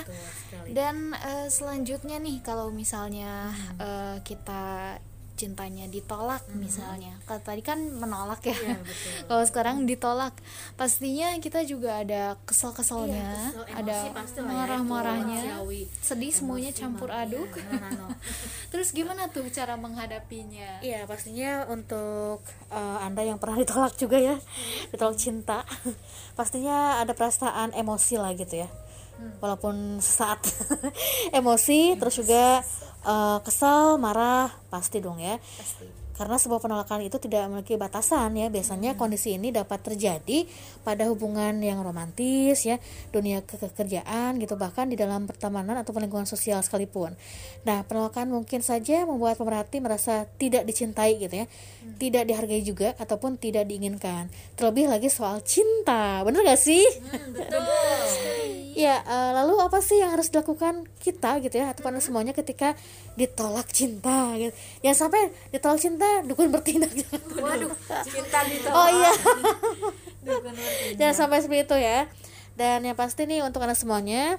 dan 0.70 1.18
eh, 1.18 1.50
selanjutnya 1.50 2.22
nih 2.22 2.46
kalau 2.46 2.70
misalnya 2.70 3.50
eh, 3.82 4.18
kita 4.22 4.98
cintanya 5.40 5.88
ditolak 5.88 6.44
misalnya. 6.52 7.16
Kalau 7.24 7.40
tadi 7.40 7.64
kan 7.64 7.80
menolak 7.80 8.44
ya. 8.44 8.52
Iya, 8.52 8.76
betul. 8.84 9.12
kalau 9.32 9.44
sekarang 9.48 9.78
ditolak 9.88 10.36
pastinya 10.76 11.32
kita 11.40 11.64
juga 11.64 12.04
ada 12.04 12.36
kesel-keselnya 12.44 13.56
Kesel, 13.56 13.64
emosi 13.72 13.80
ada 13.80 13.98
pasti 14.12 14.40
lah 14.44 14.68
ya, 15.48 15.56
sedih 16.04 16.32
semuanya 16.36 16.72
Emosi 16.76 16.82
campur 16.84 17.08
mah, 17.08 17.24
aduk. 17.24 17.50
Iya, 17.56 17.64
nano-nano. 17.72 18.08
terus 18.76 18.92
gimana 18.92 19.32
tuh 19.32 19.48
cara 19.48 19.80
menghadapinya? 19.80 20.84
Iya 20.84 21.08
pastinya 21.08 21.64
untuk 21.72 22.44
eh, 22.68 22.98
anda 23.00 23.24
yang 23.24 23.40
pernah 23.40 23.56
ditolak 23.64 23.96
juga 23.96 24.20
ya. 24.20 24.36
Ditolak 24.92 25.16
cinta. 25.16 25.64
Pastinya 26.38 27.00
ada 27.00 27.16
perasaan 27.16 27.72
emosi 27.72 28.20
lah 28.20 28.36
gitu 28.36 28.66
ya. 28.66 28.70
Walaupun 29.44 30.00
sesaat 30.00 30.48
emosi 31.40 32.00
terus 32.00 32.16
juga 32.24 32.64
eh, 33.06 33.38
kesal 33.44 33.96
marah 34.02 34.52
pasti 34.68 35.00
dong 35.00 35.20
ya 35.20 35.38
karena 36.20 36.36
sebuah 36.36 36.60
penolakan 36.60 37.08
itu 37.08 37.16
tidak 37.16 37.48
memiliki 37.48 37.80
batasan 37.80 38.36
ya. 38.36 38.52
Biasanya 38.52 39.00
kondisi 39.00 39.40
ini 39.40 39.56
dapat 39.56 39.80
terjadi 39.80 40.44
pada 40.84 41.08
hubungan 41.08 41.56
yang 41.64 41.80
romantis 41.80 42.68
ya 42.68 42.76
dunia 43.16 43.40
ke- 43.48 43.56
pekerjaan 43.56 44.36
gitu 44.36 44.60
bahkan 44.60 44.92
di 44.92 45.00
dalam 45.00 45.24
pertemanan 45.24 45.80
atau 45.80 45.96
lingkungan 45.96 46.28
sosial 46.28 46.60
sekalipun. 46.60 47.16
Nah 47.64 47.88
penolakan 47.88 48.36
mungkin 48.36 48.60
saja 48.60 49.08
membuat 49.08 49.40
pemerhati 49.40 49.80
merasa 49.80 50.28
tidak 50.36 50.68
dicintai 50.68 51.16
gitu 51.16 51.40
ya. 51.40 51.48
Tidak 51.96 52.28
dihargai 52.28 52.68
juga 52.68 53.00
ataupun 53.00 53.40
tidak 53.40 53.64
diinginkan. 53.72 54.28
Terlebih 54.60 54.92
lagi 54.92 55.08
soal 55.08 55.40
cinta. 55.48 56.20
Bener 56.28 56.44
gak 56.44 56.60
sih? 56.60 56.84
Ya 58.80 59.04
eh, 59.04 59.32
lalu 59.36 59.60
apa 59.60 59.84
sih 59.84 60.00
yang 60.00 60.16
harus 60.16 60.32
dilakukan 60.32 60.88
kita 61.04 61.44
gitu 61.44 61.60
ya 61.60 61.76
atau 61.76 61.84
pada 61.84 62.00
semuanya 62.00 62.32
ketika 62.32 62.80
ditolak 63.20 63.68
cinta 63.76 64.32
gitu? 64.40 64.56
Ya 64.80 64.96
sampai 64.96 65.36
ditolak 65.52 65.84
cinta 65.84 66.08
dukun 66.26 66.50
bertindak. 66.52 66.92
Waduh 67.38 67.72
cinta 68.06 68.40
ditolak 68.46 68.76
oh 68.76 68.88
iya. 68.92 69.12
Jangan 71.00 71.16
sampai 71.16 71.40
seperti 71.42 71.66
itu 71.66 71.78
ya. 71.80 72.08
Dan 72.60 72.84
yang 72.84 72.98
pasti 72.98 73.24
nih 73.24 73.40
untuk 73.46 73.64
anak 73.64 73.80
semuanya 73.80 74.36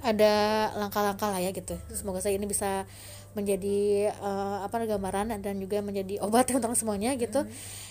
ada 0.00 0.32
langkah-langkah 0.76 1.28
lah 1.28 1.40
ya 1.40 1.52
gitu. 1.52 1.76
Semoga 1.92 2.24
saya 2.24 2.36
ini 2.36 2.48
bisa 2.48 2.88
menjadi 3.36 4.08
eh, 4.10 4.56
apa 4.64 4.80
gambaran 4.88 5.36
dan 5.44 5.54
juga 5.60 5.84
menjadi 5.84 6.24
obat 6.24 6.48
untuk 6.56 6.72
semuanya 6.72 7.12
gitu. 7.20 7.44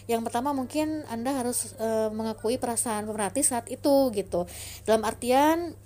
Yang 0.10 0.22
pertama 0.26 0.52
mungkin 0.58 1.06
anda 1.06 1.38
harus 1.38 1.78
eh, 1.78 2.10
mengakui 2.10 2.58
perasaan 2.58 3.06
pemerhati 3.06 3.46
saat 3.46 3.70
itu 3.70 4.10
gitu. 4.12 4.50
Dalam 4.90 5.06
artian 5.06 5.78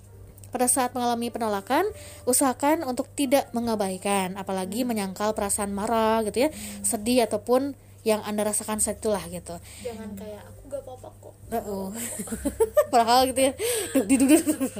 pada 0.50 0.66
saat 0.66 0.92
mengalami 0.92 1.30
penolakan, 1.30 1.86
usahakan 2.26 2.82
untuk 2.86 3.06
tidak 3.14 3.48
mengabaikan, 3.56 4.34
apalagi 4.36 4.82
menyangkal 4.84 5.32
perasaan 5.32 5.70
marah 5.72 6.22
gitu 6.26 6.46
ya, 6.46 6.50
sedih 6.82 7.24
ataupun 7.24 7.74
yang 8.06 8.20
anda 8.24 8.46
rasakan 8.46 8.80
saat 8.80 9.00
itulah 9.00 9.22
gitu. 9.28 9.56
jangan 9.84 10.12
kayak 10.16 10.40
aku 10.44 10.60
gak 10.72 10.82
apa-apa 10.84 11.08
kok 11.20 11.34
Oh. 11.50 11.90
Padahal 12.94 13.26
gitu 13.26 13.50
ya. 13.50 13.52
Duk, 13.90 14.06
duk, 14.06 14.22
duk, 14.22 14.42
duk. 14.46 14.70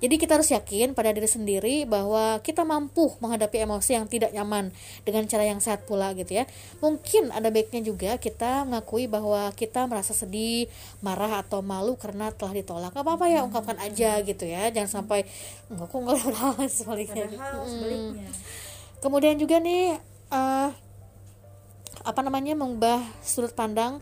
Jadi 0.00 0.14
kita 0.16 0.36
harus 0.40 0.48
yakin 0.48 0.96
pada 0.96 1.12
diri 1.12 1.28
sendiri 1.28 1.84
bahwa 1.84 2.40
kita 2.40 2.64
mampu 2.64 3.12
menghadapi 3.20 3.64
emosi 3.64 3.96
yang 4.00 4.08
tidak 4.08 4.32
nyaman 4.32 4.72
dengan 5.04 5.28
cara 5.28 5.44
yang 5.44 5.60
sehat 5.60 5.84
pula 5.88 6.12
gitu 6.16 6.40
ya. 6.40 6.44
Mungkin 6.84 7.32
ada 7.32 7.48
baiknya 7.48 7.84
juga 7.84 8.16
kita 8.16 8.64
mengakui 8.68 9.08
bahwa 9.08 9.52
kita 9.56 9.84
merasa 9.88 10.12
sedih, 10.12 10.68
marah 11.04 11.40
atau 11.40 11.64
malu 11.64 11.96
karena 11.96 12.32
telah 12.32 12.52
ditolak. 12.52 12.92
Gak 12.92 13.04
apa-apa 13.04 13.28
ya, 13.28 13.40
ungkapkan 13.44 13.80
aja 13.80 14.20
gitu 14.20 14.44
ya. 14.44 14.68
Jangan 14.72 15.04
sampai 15.04 15.24
enggak 15.72 15.88
kok 15.88 15.96
enggak 16.00 16.68
sebaliknya. 16.76 17.24
Padahal 17.28 17.64
sebaliknya 17.64 18.28
Kemudian 19.00 19.36
juga 19.40 19.56
nih 19.64 19.96
eh, 20.32 20.68
apa 22.04 22.20
namanya 22.24 22.56
mengubah 22.56 23.02
sudut 23.22 23.52
pandang 23.52 24.00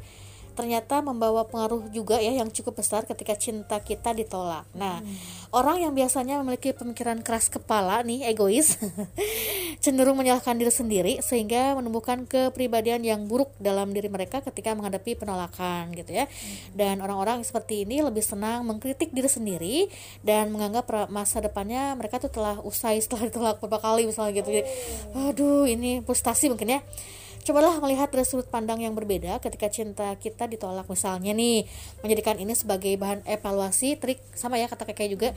ternyata 0.58 0.98
membawa 0.98 1.46
pengaruh 1.46 1.86
juga 1.94 2.18
ya 2.18 2.34
yang 2.34 2.50
cukup 2.50 2.82
besar 2.82 3.06
ketika 3.06 3.38
cinta 3.38 3.78
kita 3.78 4.10
ditolak. 4.10 4.66
Nah, 4.74 4.98
orang 5.54 5.86
yang 5.86 5.94
biasanya 5.94 6.42
memiliki 6.42 6.74
pemikiran 6.74 7.22
keras 7.22 7.46
kepala 7.46 8.02
nih 8.02 8.26
egois 8.26 8.74
cenderung 9.84 10.18
menyalahkan 10.18 10.58
diri 10.58 10.74
sendiri 10.74 11.12
sehingga 11.22 11.78
menumbuhkan 11.78 12.26
kepribadian 12.26 13.06
yang 13.06 13.30
buruk 13.30 13.54
dalam 13.62 13.94
diri 13.94 14.10
mereka 14.10 14.42
ketika 14.42 14.74
menghadapi 14.74 15.14
penolakan 15.14 15.94
gitu 15.94 16.10
ya. 16.10 16.26
Dan 16.74 17.06
orang-orang 17.06 17.46
seperti 17.46 17.86
ini 17.86 18.02
lebih 18.02 18.26
senang 18.26 18.66
mengkritik 18.66 19.14
diri 19.14 19.30
sendiri 19.30 19.76
dan 20.26 20.50
menganggap 20.50 21.06
masa 21.06 21.38
depannya 21.38 21.94
mereka 21.94 22.18
tuh 22.18 22.34
telah 22.34 22.58
usai 22.66 22.98
setelah 22.98 23.22
ditolak 23.30 23.62
beberapa 23.62 23.78
kali 23.78 24.10
misalnya 24.10 24.42
gitu. 24.42 24.50
Jadi, 24.50 24.66
aduh 25.14 25.70
ini 25.70 26.02
frustasi 26.02 26.50
mungkin 26.50 26.74
ya. 26.74 26.82
Cobalah 27.48 27.80
melihat 27.80 28.12
dari 28.12 28.28
sudut 28.28 28.44
pandang 28.52 28.76
yang 28.84 28.92
berbeda 28.92 29.40
ketika 29.40 29.72
cinta 29.72 30.12
kita 30.20 30.44
ditolak. 30.44 30.84
Misalnya 30.84 31.32
nih 31.32 31.64
menjadikan 32.04 32.36
ini 32.36 32.52
sebagai 32.52 32.92
bahan 33.00 33.24
evaluasi 33.24 33.96
trik 33.96 34.20
sama 34.36 34.60
ya 34.60 34.68
kata 34.68 34.84
kakek 34.84 35.16
juga 35.16 35.32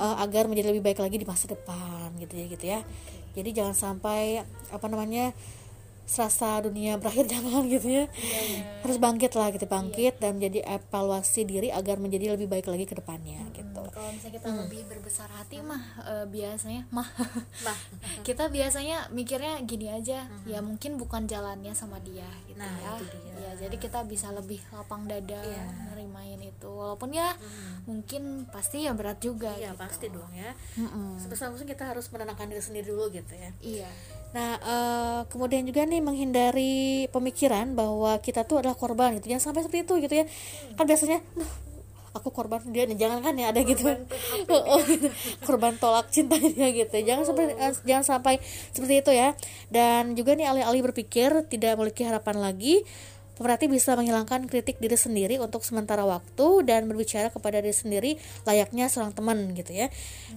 eh, 0.00 0.16
agar 0.24 0.48
menjadi 0.48 0.72
lebih 0.72 0.80
baik 0.80 1.04
lagi 1.04 1.20
di 1.20 1.28
masa 1.28 1.52
depan 1.52 2.16
gitu 2.16 2.32
ya 2.32 2.46
gitu 2.48 2.64
ya. 2.64 2.80
Jadi 3.36 3.52
jangan 3.52 3.76
sampai 3.76 4.40
apa 4.72 4.86
namanya 4.88 5.36
serasa 6.10 6.58
dunia 6.58 6.98
berakhir 6.98 7.30
jangan 7.32 7.62
gitu 7.64 7.86
ya. 7.86 8.04
Harus 8.82 8.98
bangkit 8.98 9.30
lah 9.32 9.54
gitu 9.54 9.64
bangkit 9.64 10.18
dan 10.18 10.36
menjadi 10.36 10.66
evaluasi 10.68 11.46
diri 11.46 11.70
agar 11.70 11.96
menjadi 11.96 12.34
lebih 12.34 12.50
baik 12.50 12.66
lagi 12.66 12.82
ke 12.84 12.98
depannya 12.98 13.46
gitu. 13.54 13.78
kalau 13.90 14.10
misalnya 14.10 14.34
kita 14.36 14.48
lebih 14.56 14.80
berbesar 14.86 15.28
hati 15.30 15.60
mah 15.60 15.78
eh, 16.02 16.26
biasanya 16.26 16.82
mah. 16.90 17.06
Kita 18.26 18.48
biasanya 18.48 19.08
mikirnya 19.10 19.60
gini 19.62 19.86
aja 19.86 20.26
ya 20.44 20.58
mungkin 20.60 20.96
bukan 20.96 21.24
jalannya 21.24 21.70
sama 21.72 22.00
dia 22.00 22.26
gitu 22.44 22.56
Nah, 22.56 22.68
ya. 22.76 22.92
itu 22.96 23.16
dia. 23.16 23.34
ya 23.40 23.50
jadi 23.56 23.76
kita 23.76 24.04
bisa 24.04 24.28
lebih 24.30 24.60
lapang 24.70 25.04
dada 25.04 25.40
nerimain 25.88 26.38
itu. 26.38 26.68
Walaupun 26.68 27.10
ya 27.10 27.32
mungkin 27.84 28.44
pasti 28.48 28.84
ya 28.84 28.92
berat 28.92 29.18
juga 29.18 29.52
iya 29.54 29.72
gitu. 29.72 29.80
pasti 29.80 30.06
dong 30.08 30.30
ya. 30.32 30.50
Mm-mm. 30.76 31.16
sebesar 31.16 31.48
mungkin 31.48 31.66
kita 31.66 31.84
harus 31.86 32.08
menenangkan 32.08 32.46
diri 32.46 32.60
sendiri 32.60 32.88
dulu 32.88 33.08
gitu 33.10 33.32
ya. 33.32 33.50
Iya 33.60 33.90
Nah, 34.30 34.50
eh, 34.62 35.20
kemudian 35.26 35.66
juga 35.66 35.82
nih 35.82 35.98
menghindari 35.98 37.10
pemikiran 37.10 37.74
bahwa 37.74 38.14
kita 38.22 38.46
tuh 38.46 38.62
adalah 38.62 38.78
korban 38.78 39.18
gitu. 39.18 39.34
Jangan 39.34 39.50
sampai 39.50 39.62
seperti 39.66 39.80
itu 39.86 39.94
gitu 40.06 40.14
ya. 40.22 40.24
Kan 40.78 40.84
biasanya 40.86 41.18
"Duh, 41.34 41.50
aku 42.14 42.30
korban 42.30 42.62
dia 42.70 42.86
nih 42.86 42.98
jangan 42.98 43.18
kan 43.26 43.34
ya 43.34 43.50
ada 43.50 43.60
gitu. 43.66 43.82
Oh, 44.50 44.78
gitu. 44.86 45.10
korban 45.46 45.74
tolak 45.78 46.10
cintanya 46.14 46.50
dia 46.50 46.68
gitu. 46.70 46.94
Jangan 47.02 47.24
sampai 47.26 47.44
eh, 47.58 47.74
jangan 47.82 48.04
sampai 48.06 48.34
seperti 48.70 48.94
itu 49.02 49.10
ya. 49.14 49.34
Dan 49.66 50.14
juga 50.14 50.38
nih 50.38 50.46
alih-alih 50.46 50.82
berpikir 50.90 51.30
tidak 51.50 51.74
memiliki 51.78 52.06
harapan 52.06 52.38
lagi 52.38 52.86
Pemerhati 53.40 53.72
bisa 53.72 53.96
menghilangkan 53.96 54.44
kritik 54.52 54.76
diri 54.84 55.00
sendiri 55.00 55.40
untuk 55.40 55.64
sementara 55.64 56.04
waktu 56.04 56.60
dan 56.68 56.84
berbicara 56.84 57.32
kepada 57.32 57.64
diri 57.64 57.72
sendiri 57.72 58.10
layaknya 58.44 58.92
seorang 58.92 59.16
teman 59.16 59.56
gitu 59.56 59.72
ya. 59.72 59.88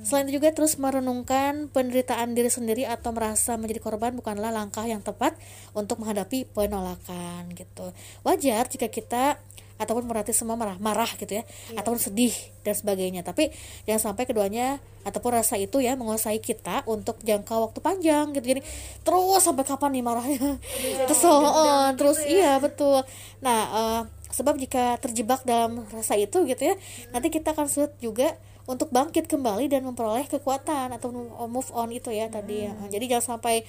Selain 0.08 0.24
itu 0.32 0.40
juga 0.40 0.56
terus 0.56 0.80
merenungkan 0.80 1.68
penderitaan 1.68 2.32
diri 2.32 2.48
sendiri 2.48 2.88
atau 2.88 3.12
merasa 3.12 3.60
menjadi 3.60 3.84
korban 3.84 4.16
bukanlah 4.16 4.56
langkah 4.56 4.88
yang 4.88 5.04
tepat 5.04 5.36
untuk 5.76 6.00
menghadapi 6.00 6.48
penolakan 6.48 7.52
gitu. 7.52 7.92
Wajar 8.24 8.72
jika 8.72 8.88
kita 8.88 9.36
ataupun 9.84 10.08
berarti 10.08 10.32
semua 10.32 10.56
marah 10.56 10.80
marah 10.80 11.12
gitu 11.20 11.40
ya 11.40 11.44
ataupun 11.76 12.00
sedih 12.00 12.34
dan 12.64 12.74
sebagainya. 12.74 13.22
Tapi 13.22 13.52
jangan 13.84 14.12
sampai 14.12 14.24
keduanya 14.24 14.80
ataupun 15.04 15.36
rasa 15.36 15.60
itu 15.60 15.84
ya 15.84 16.00
menguasai 16.00 16.40
kita 16.40 16.88
untuk 16.88 17.20
jangka 17.22 17.60
waktu 17.60 17.80
panjang 17.84 18.32
gitu. 18.34 18.58
Jadi 18.58 18.62
terus 19.04 19.44
sampai 19.44 19.68
kapan 19.68 20.00
nih 20.00 20.04
marahnya? 20.04 20.52
Kesel 21.10 21.44
oh, 21.44 21.88
terus 22.00 22.24
iya 22.24 22.58
betul. 22.58 23.04
Nah 23.44 23.60
eh, 23.68 24.02
sebab 24.34 24.58
jika 24.58 24.98
terjebak 24.98 25.46
dalam 25.46 25.86
rasa 25.94 26.18
itu 26.18 26.42
gitu 26.50 26.74
ya 26.74 26.76
nanti 27.14 27.30
kita 27.30 27.54
akan 27.54 27.70
sulit 27.70 27.94
juga 28.02 28.34
untuk 28.66 28.90
bangkit 28.90 29.30
kembali 29.30 29.70
dan 29.70 29.86
memperoleh 29.86 30.26
kekuatan 30.26 30.90
atau 30.98 31.14
move 31.46 31.70
on 31.76 31.94
itu 31.94 32.10
ya 32.10 32.32
tadi 32.34 32.66
ya. 32.66 32.74
jadi 32.90 33.18
jangan 33.18 33.38
sampai 33.38 33.62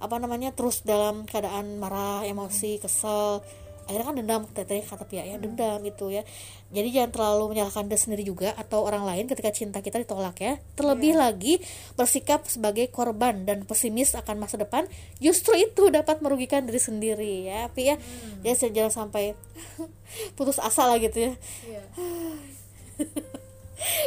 apa 0.00 0.16
namanya 0.16 0.50
terus 0.50 0.80
dalam 0.80 1.28
keadaan 1.28 1.76
marah 1.76 2.24
emosi 2.24 2.80
kesel 2.80 3.44
akhirnya 3.90 4.06
kan 4.06 4.16
dendam 4.22 4.42
katanya 4.46 4.86
kata 4.86 5.04
pihak 5.10 5.26
ya 5.26 5.36
dendam 5.42 5.82
gitu 5.82 6.14
ya. 6.14 6.22
Jadi 6.70 6.88
jangan 6.94 7.10
terlalu 7.10 7.44
menyalahkan 7.50 7.90
diri 7.90 7.98
sendiri 7.98 8.22
juga 8.22 8.54
atau 8.54 8.86
orang 8.86 9.02
lain 9.02 9.26
ketika 9.26 9.50
cinta 9.50 9.82
kita 9.82 9.98
ditolak 9.98 10.38
ya. 10.38 10.62
Terlebih 10.78 11.18
lagi 11.18 11.58
bersikap 11.98 12.46
sebagai 12.46 12.86
korban 12.94 13.42
dan 13.42 13.66
pesimis 13.66 14.14
akan 14.14 14.46
masa 14.46 14.62
depan 14.62 14.86
justru 15.18 15.58
itu 15.58 15.90
dapat 15.90 16.22
merugikan 16.22 16.62
diri 16.62 16.78
sendiri 16.78 17.50
ya 17.50 17.66
Pi 17.74 17.90
ya. 17.90 17.98
Ya 18.46 18.54
jangan 18.54 19.10
sampai 19.10 19.34
putus 20.38 20.62
asa 20.62 20.86
lah 20.86 21.02
gitu 21.02 21.28
ya. 21.28 21.32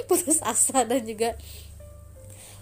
Putus 0.08 0.40
asa 0.40 0.88
dan 0.88 1.04
juga 1.04 1.36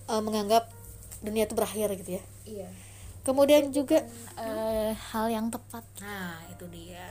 eh, 0.10 0.22
menganggap 0.26 0.74
dunia 1.22 1.46
itu 1.46 1.54
berakhir 1.54 1.94
gitu 2.02 2.18
ya. 2.18 2.24
Iya 2.50 2.81
kemudian 3.22 3.70
juga 3.74 4.04
Eh, 4.42 4.92
hal 5.14 5.30
yang 5.30 5.54
tepat 5.54 5.86
Nah, 6.02 6.42
itu 6.50 6.66
dia. 6.74 7.06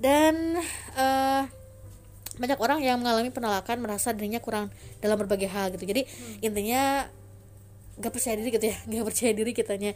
Dan 0.00 0.56
eh, 0.96 1.42
banyak 2.34 2.58
orang 2.58 2.80
yang 2.82 2.98
mengalami 2.98 3.30
penolakan 3.30 3.78
merasa 3.84 4.10
dirinya 4.10 4.40
kurang 4.42 4.72
dalam 4.98 5.20
berbagai 5.20 5.46
hal 5.52 5.70
gitu. 5.76 5.84
Jadi 5.84 6.02
intinya 6.42 7.06
gak 7.94 8.10
percaya 8.10 8.34
diri 8.34 8.50
gitu 8.50 8.66
ya, 8.72 8.76
gak 8.90 9.04
percaya 9.06 9.32
diri 9.36 9.52
kitanya. 9.54 9.92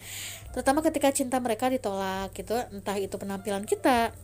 Terutama 0.54 0.84
ketika 0.84 1.08
cinta 1.10 1.40
mereka 1.42 1.66
ditolak 1.72 2.30
gitu, 2.36 2.54
entah 2.70 2.94
itu 3.00 3.16
penampilan 3.18 3.66
kita, 3.66 4.14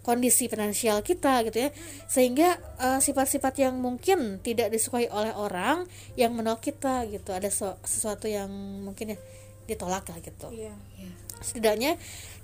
kondisi 0.00 0.48
finansial 0.48 1.04
kita 1.04 1.44
gitu 1.44 1.68
ya 1.68 1.70
sehingga 2.08 2.56
eh, 2.80 3.00
sifat-sifat 3.04 3.60
yang 3.60 3.76
mungkin 3.76 4.40
tidak 4.40 4.72
disukai 4.72 5.12
oleh 5.12 5.32
orang 5.36 5.84
yang 6.16 6.32
menolak 6.32 6.64
kita 6.64 7.04
gitu 7.12 7.36
ada 7.36 7.52
so- 7.52 7.76
sesuatu 7.84 8.24
yang 8.24 8.48
mungkin 8.80 9.16
ya 9.16 9.18
ditolak 9.70 10.04
lah 10.10 10.18
gitu. 10.18 10.50
Iya. 10.50 10.74
setidaknya 11.40 11.96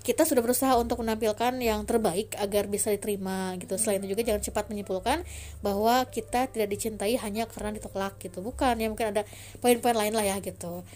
kita 0.07 0.23
sudah 0.23 0.39
berusaha 0.39 0.73
untuk 0.79 1.03
menampilkan 1.03 1.59
yang 1.59 1.83
terbaik 1.83 2.31
agar 2.39 2.71
bisa 2.71 2.87
diterima 2.95 3.59
gitu. 3.59 3.75
Selain 3.75 3.99
itu 3.99 4.15
juga 4.15 4.23
jangan 4.23 4.39
cepat 4.39 4.71
menyimpulkan 4.71 5.27
bahwa 5.59 6.07
kita 6.07 6.47
tidak 6.47 6.71
dicintai 6.71 7.19
hanya 7.19 7.43
karena 7.43 7.75
ditolak 7.75 8.15
gitu. 8.23 8.39
Bukan 8.39 8.79
ya 8.79 8.87
mungkin 8.87 9.11
ada 9.11 9.27
poin-poin 9.59 9.99
lain 9.99 10.15
lah 10.15 10.23
ya 10.23 10.39
gitu. 10.39 10.87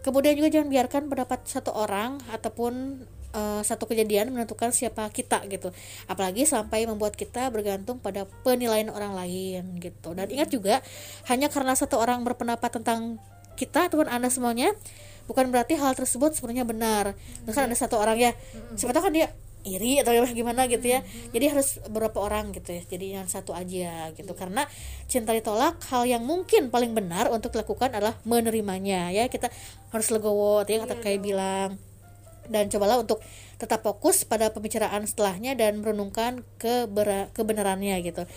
Kemudian 0.00 0.40
juga 0.40 0.48
jangan 0.48 0.72
biarkan 0.72 1.02
pendapat 1.12 1.44
satu 1.44 1.76
orang 1.76 2.16
ataupun 2.32 3.04
eh, 3.36 3.60
satu 3.60 3.84
kejadian 3.84 4.32
menentukan 4.32 4.72
siapa 4.72 5.04
kita 5.12 5.44
gitu. 5.52 5.68
Apalagi 6.08 6.48
sampai 6.48 6.88
membuat 6.88 7.12
kita 7.12 7.52
bergantung 7.52 8.00
pada 8.00 8.24
penilaian 8.40 8.88
orang 8.88 9.12
lain 9.12 9.76
gitu. 9.84 10.16
Dan 10.16 10.32
ingat 10.32 10.48
juga 10.48 10.80
hanya 11.28 11.52
karena 11.52 11.76
satu 11.76 12.00
orang 12.00 12.24
berpendapat 12.24 12.72
tentang 12.80 13.20
kita 13.60 13.92
ataupun 13.92 14.08
anda 14.08 14.32
semuanya 14.32 14.72
bukan 15.26 15.50
berarti 15.52 15.78
hal 15.78 15.92
tersebut 15.94 16.34
sebenarnya 16.34 16.64
benar. 16.66 17.04
Misalkan 17.44 17.70
ada 17.70 17.78
satu 17.78 17.98
orang 17.98 18.18
ya 18.18 18.32
tahu 18.74 19.02
kan 19.10 19.12
dia 19.14 19.28
iri 19.66 19.98
atau 19.98 20.14
gimana 20.30 20.70
gitu 20.70 20.86
ya. 20.86 21.02
Jadi 21.34 21.44
harus 21.50 21.82
beberapa 21.90 22.22
orang 22.22 22.54
gitu 22.54 22.70
ya. 22.70 22.82
Jadi 22.86 23.06
yang 23.18 23.26
satu 23.26 23.50
aja 23.50 24.14
gitu. 24.14 24.32
Karena 24.38 24.62
cinta 25.10 25.34
ditolak 25.34 25.82
hal 25.90 26.06
yang 26.06 26.22
mungkin 26.22 26.70
paling 26.70 26.94
benar 26.94 27.28
untuk 27.34 27.50
dilakukan 27.50 27.90
adalah 27.90 28.14
menerimanya 28.22 29.10
ya. 29.10 29.26
Kita 29.26 29.50
harus 29.90 30.08
legowo 30.14 30.62
ya 30.64 30.86
kata 30.86 31.02
kayak 31.02 31.20
bilang. 31.20 31.70
Dan 32.46 32.70
cobalah 32.70 33.02
untuk 33.02 33.18
tetap 33.56 33.80
fokus 33.80 34.28
pada 34.28 34.52
pembicaraan 34.52 35.08
setelahnya 35.08 35.56
dan 35.56 35.80
merenungkan 35.80 36.44
kebera- 36.60 37.32
kebenarannya 37.32 37.96
gitu. 38.04 38.28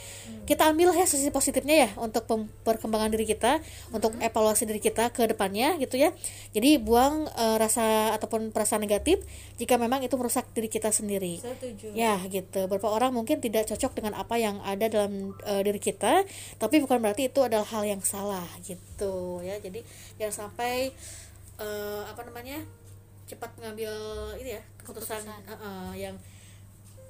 Kita 0.47 0.71
ambil 0.71 0.95
ya 0.95 1.03
sisi 1.03 1.27
positifnya 1.27 1.75
ya 1.75 1.89
untuk 1.99 2.23
perkembangan 2.63 3.11
diri 3.11 3.27
kita, 3.27 3.59
untuk 3.91 4.15
evaluasi 4.23 4.63
diri 4.63 4.79
kita 4.79 5.11
ke 5.11 5.27
depannya 5.27 5.75
gitu 5.77 5.99
ya. 5.99 6.15
Jadi 6.55 6.79
buang 6.79 7.27
eh, 7.35 7.57
rasa 7.59 8.15
ataupun 8.15 8.55
perasaan 8.55 8.79
negatif 8.79 9.19
jika 9.59 9.75
memang 9.75 9.99
itu 10.07 10.15
merusak 10.15 10.47
diri 10.55 10.71
kita 10.71 10.89
sendiri. 10.89 11.43
Setuju. 11.43 11.91
Ya 11.91 12.15
gitu. 12.31 12.71
Beberapa 12.71 12.87
orang 12.87 13.11
mungkin 13.11 13.43
tidak 13.43 13.67
cocok 13.67 13.99
dengan 13.99 14.15
apa 14.15 14.39
yang 14.39 14.63
ada 14.63 14.87
dalam 14.87 15.35
eh, 15.43 15.61
diri 15.67 15.83
kita, 15.83 16.23
tapi 16.55 16.79
bukan 16.79 17.03
berarti 17.03 17.27
itu 17.27 17.43
adalah 17.43 17.67
hal 17.67 17.83
yang 17.83 17.99
salah 17.99 18.47
gitu 18.63 19.43
ya. 19.43 19.59
Jadi 19.59 19.83
jangan 20.15 20.47
sampai 20.47 20.95
eh, 21.59 22.03
apa 22.07 22.23
namanya 22.23 22.63
cepat 23.29 23.53
mengambil 23.61 23.93
ini 24.41 24.57
ya 24.57 24.61
keputusan 24.81 25.21
eh, 25.21 25.53
eh, 25.53 25.91
yang 26.09 26.15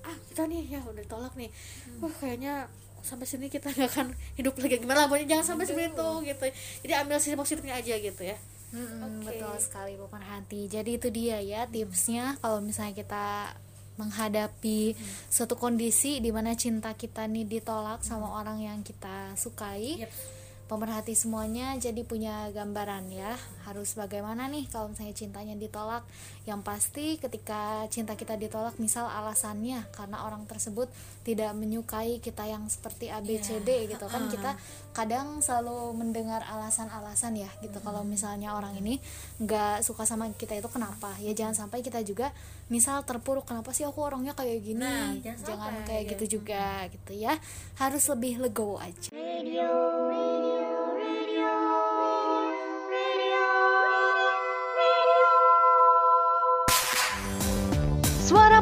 ah 0.03 0.15
kita 0.31 0.47
nih 0.47 0.63
ya 0.67 0.79
udah 0.83 1.03
ditolak 1.03 1.33
nih, 1.35 1.51
wah 1.99 2.11
kayaknya 2.19 2.67
sampai 3.03 3.27
sini 3.27 3.47
kita 3.47 3.71
nggak 3.75 3.89
akan 3.95 4.07
hidup 4.35 4.55
lagi. 4.59 4.79
Gimana 4.83 5.07
pokoknya 5.07 5.39
jangan 5.39 5.45
sampai 5.55 5.65
seperti 5.67 5.91
itu 5.95 6.09
gitu. 6.27 6.43
Jadi 6.87 6.93
ambil 6.95 7.17
sisi 7.19 7.35
positifnya 7.35 7.75
aja 7.79 7.95
gitu 7.95 8.23
ya. 8.23 8.37
Mm-mm, 8.69 9.25
betul 9.25 9.57
sekali 9.57 9.97
bukan 9.97 10.21
hati 10.21 10.69
jadi 10.69 11.01
itu 11.01 11.09
dia 11.09 11.41
ya 11.41 11.65
tipsnya 11.65 12.37
kalau 12.37 12.61
misalnya 12.61 12.93
kita 12.93 13.57
menghadapi 13.97 14.93
suatu 15.25 15.57
kondisi 15.57 16.21
di 16.21 16.29
mana 16.29 16.53
cinta 16.53 16.93
kita 16.93 17.25
nih 17.25 17.49
ditolak 17.49 18.05
sama 18.05 18.29
orang 18.37 18.61
yang 18.61 18.79
kita 18.85 19.33
sukai 19.33 20.05
Yep. 20.05 20.38
Pemerhati 20.69 21.17
semuanya 21.17 21.73
jadi 21.81 22.05
punya 22.05 22.53
gambaran 22.53 23.09
ya. 23.09 23.33
Harus 23.65 23.97
bagaimana 23.97 24.45
nih 24.45 24.69
kalau 24.69 24.93
misalnya 24.93 25.17
cintanya 25.17 25.57
ditolak? 25.57 26.05
Yang 26.45 26.61
pasti 26.61 27.05
ketika 27.17 27.89
cinta 27.89 28.13
kita 28.13 28.37
ditolak 28.37 28.77
misal 28.77 29.09
alasannya 29.09 29.81
karena 29.89 30.21
orang 30.21 30.45
tersebut 30.45 30.85
tidak 31.25 31.57
menyukai 31.57 32.21
kita 32.21 32.45
yang 32.45 32.69
seperti 32.69 33.09
ABCD 33.09 33.89
gitu 33.89 34.05
kan 34.05 34.29
kita 34.29 34.53
kadang 34.93 35.41
selalu 35.41 35.97
mendengar 35.97 36.45
alasan-alasan 36.45 37.41
ya 37.41 37.49
gitu. 37.65 37.81
Kalau 37.81 38.05
misalnya 38.05 38.53
orang 38.53 38.77
ini 38.77 39.01
nggak 39.41 39.81
suka 39.81 40.05
sama 40.05 40.29
kita 40.37 40.53
itu 40.53 40.69
kenapa? 40.69 41.17
Ya 41.17 41.33
jangan 41.33 41.65
sampai 41.65 41.81
kita 41.81 42.05
juga 42.05 42.29
misal 42.69 43.01
terpuruk 43.01 43.49
kenapa 43.49 43.73
sih 43.73 43.89
aku 43.89 44.05
orangnya 44.05 44.37
kayak 44.37 44.61
gini? 44.61 44.85
Nah, 44.85 45.17
jangan 45.17 45.41
jangan 45.41 45.73
sampai, 45.81 45.85
kayak 45.89 46.03
ya. 46.05 46.09
gitu. 46.13 46.25
juga 46.37 46.65
gitu 46.93 47.13
ya. 47.17 47.33
Harus 47.81 48.05
lebih 48.05 48.37
legowo 48.37 48.77
aja. 48.77 49.09
Suara 49.09 50.28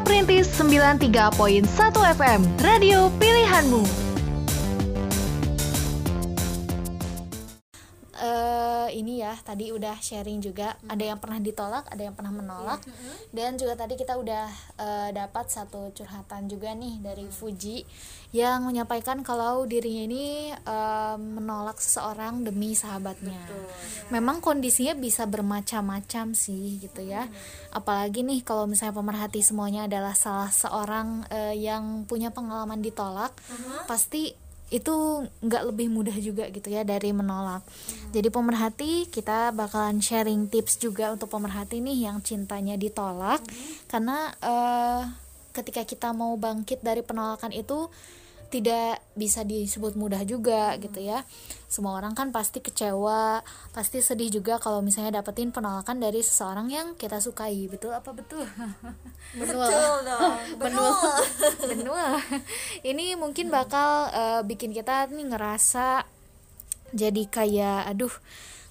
Perintis 0.08 0.48
93.1 0.56 1.68
FM, 2.16 2.40
radio 2.64 3.12
pilihanmu. 3.20 4.07
Ini 8.90 9.22
ya 9.22 9.36
tadi 9.40 9.70
udah 9.70 9.96
sharing 10.00 10.42
juga 10.42 10.76
ada 10.88 11.04
yang 11.04 11.20
pernah 11.20 11.38
ditolak 11.38 11.88
ada 11.88 12.02
yang 12.02 12.14
pernah 12.16 12.32
menolak. 12.32 12.80
Dan 13.30 13.56
juga 13.60 13.78
tadi 13.78 13.94
kita 13.94 14.16
udah 14.16 14.46
eh, 14.80 15.10
dapat 15.14 15.46
satu 15.48 15.92
curhatan 15.94 16.48
juga 16.50 16.74
nih 16.74 17.00
dari 17.00 17.26
Fuji 17.28 17.84
yang 18.28 18.68
menyampaikan 18.68 19.24
kalau 19.24 19.64
dirinya 19.64 20.04
ini 20.04 20.24
eh, 20.52 21.16
menolak 21.16 21.80
seseorang 21.80 22.44
demi 22.44 22.76
sahabatnya. 22.76 23.38
Memang 24.12 24.44
kondisinya 24.44 24.96
bisa 24.96 25.24
bermacam-macam 25.24 26.36
sih 26.36 26.82
gitu 26.82 27.04
ya. 27.04 27.28
Apalagi 27.72 28.24
nih 28.24 28.44
kalau 28.44 28.68
misalnya 28.68 28.96
pemerhati 28.96 29.40
semuanya 29.40 29.88
adalah 29.88 30.12
salah 30.12 30.52
seorang 30.52 31.24
eh, 31.32 31.54
yang 31.56 32.04
punya 32.04 32.32
pengalaman 32.34 32.80
ditolak 32.80 33.32
pasti 33.86 34.47
itu 34.68 35.24
nggak 35.40 35.62
lebih 35.72 35.88
mudah 35.88 36.16
juga 36.20 36.44
gitu 36.52 36.68
ya 36.68 36.84
dari 36.84 37.08
menolak. 37.16 37.64
Jadi 38.12 38.28
pemerhati 38.28 39.08
kita 39.08 39.52
bakalan 39.56 40.04
sharing 40.04 40.48
tips 40.52 40.76
juga 40.76 41.08
untuk 41.12 41.32
pemerhati 41.32 41.80
nih 41.80 42.08
yang 42.12 42.20
cintanya 42.20 42.76
ditolak. 42.76 43.40
Karena 43.88 44.28
eh, 44.44 45.02
ketika 45.56 45.88
kita 45.88 46.12
mau 46.12 46.36
bangkit 46.36 46.84
dari 46.84 47.00
penolakan 47.00 47.56
itu 47.56 47.88
tidak 48.48 49.04
bisa 49.12 49.44
disebut 49.44 49.94
mudah 49.94 50.24
juga 50.24 50.76
gitu 50.80 51.04
ya. 51.04 51.24
Semua 51.68 52.00
orang 52.00 52.16
kan 52.16 52.32
pasti 52.32 52.64
kecewa, 52.64 53.44
pasti 53.76 54.00
sedih 54.00 54.40
juga 54.40 54.56
kalau 54.56 54.80
misalnya 54.80 55.20
dapetin 55.20 55.52
penolakan 55.52 56.00
dari 56.00 56.24
seseorang 56.24 56.72
yang 56.72 56.96
kita 56.96 57.20
sukai. 57.20 57.68
Betul 57.68 57.92
apa 57.92 58.10
betul? 58.16 58.44
betul 59.36 59.68
dong 60.08 60.36
betul 60.60 60.92
benua 61.68 62.16
ini 62.90 63.12
mungkin 63.18 63.52
bakal 63.52 64.08
eh, 64.08 64.40
bikin 64.44 64.72
kita 64.72 65.12
nih 65.12 65.28
ngerasa 65.28 66.08
jadi 66.96 67.22
kayak 67.28 67.92
aduh 67.92 68.14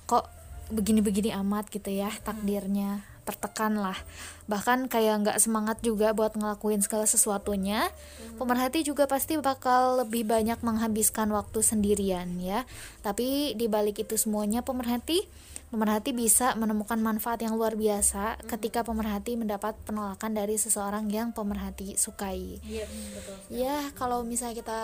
kok 0.09 0.25
begini-begini 0.73 1.29
amat 1.45 1.69
gitu 1.69 1.93
ya 1.93 2.09
takdirnya 2.25 3.05
tertekan 3.27 3.75
lah. 3.75 3.99
Bahkan 4.47 4.87
kayak 4.87 5.27
nggak 5.27 5.37
semangat 5.43 5.83
juga 5.83 6.15
buat 6.15 6.39
ngelakuin 6.39 6.79
segala 6.79 7.03
sesuatunya 7.03 7.91
pemerhati 8.39 8.87
juga 8.87 9.03
pasti 9.11 9.35
bakal 9.35 10.07
lebih 10.07 10.23
banyak 10.23 10.63
menghabiskan 10.63 11.27
waktu 11.35 11.59
sendirian 11.59 12.39
ya. 12.39 12.63
Tapi 13.03 13.59
di 13.59 13.67
balik 13.67 13.99
itu 13.99 14.15
semuanya 14.15 14.63
pemerhati 14.63 15.27
pemerhati 15.67 16.15
bisa 16.15 16.55
menemukan 16.55 16.95
manfaat 16.95 17.43
yang 17.43 17.59
luar 17.59 17.75
biasa 17.75 18.39
ketika 18.47 18.87
pemerhati 18.87 19.35
mendapat 19.35 19.75
penolakan 19.83 20.31
dari 20.31 20.55
seseorang 20.55 21.11
yang 21.11 21.35
pemerhati 21.35 21.99
sukai. 21.99 22.63
Iya, 22.63 22.87
betul. 22.87 23.35
ya 23.51 23.91
kalau 23.99 24.23
misalnya 24.23 24.55
kita 24.63 24.81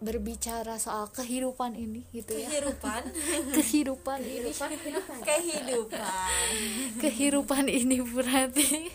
berbicara 0.00 0.80
soal 0.80 1.08
kehidupan 1.08 1.76
ini 1.76 2.04
gitu 2.10 2.32
ya. 2.34 2.48
Kehidupan. 2.48 3.02
Kehidupan 3.56 4.18
ini. 4.20 4.50
Kehidupan. 5.22 6.00
Kehidupan. 6.98 7.64
Ini 7.68 7.96
berarti 8.04 8.88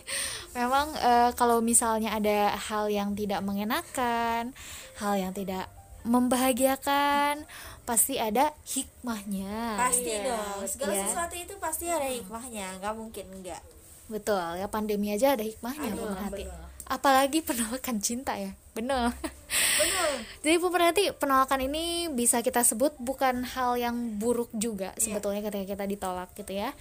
memang 0.51 0.91
eh, 0.97 1.29
kalau 1.33 1.61
misalnya 1.61 2.17
ada 2.17 2.57
hal 2.57 2.89
yang 2.89 3.13
tidak 3.13 3.45
mengenakan 3.45 4.51
hal 4.97 5.13
yang 5.15 5.31
tidak 5.31 5.69
membahagiakan 6.05 7.45
pasti 7.85 8.17
ada 8.17 8.53
hikmahnya. 8.65 9.77
Pasti 9.77 10.11
dong. 10.21 10.61
Segala 10.65 10.93
Ya. 10.93 11.05
sesuatu 11.05 11.35
itu 11.37 11.53
pasti 11.57 11.85
ada 11.89 12.05
hikmahnya. 12.05 12.81
Nggak 12.81 12.93
mungkin 12.97 13.25
enggak 13.29 13.61
betul 14.05 14.37
ya 14.37 14.69
pandemi 14.69 15.09
aja 15.09 15.33
ada 15.33 15.41
hikmahnya 15.41 15.97
pemerhati 15.97 16.45
apalagi 16.85 17.41
penolakan 17.41 17.97
cinta 17.97 18.37
ya 18.37 18.53
benar 18.75 19.15
jadi 20.43 20.57
pemerhati 20.61 21.03
penolakan 21.17 21.65
ini 21.65 22.09
bisa 22.11 22.41
kita 22.41 22.61
sebut 22.61 22.93
bukan 23.01 23.45
hal 23.45 23.77
yang 23.79 24.17
buruk 24.17 24.49
juga 24.53 24.93
sebetulnya 24.97 25.41
ketika 25.45 25.75
kita 25.75 25.85
ditolak 25.85 26.29
gitu 26.37 26.53
ya. 26.53 26.73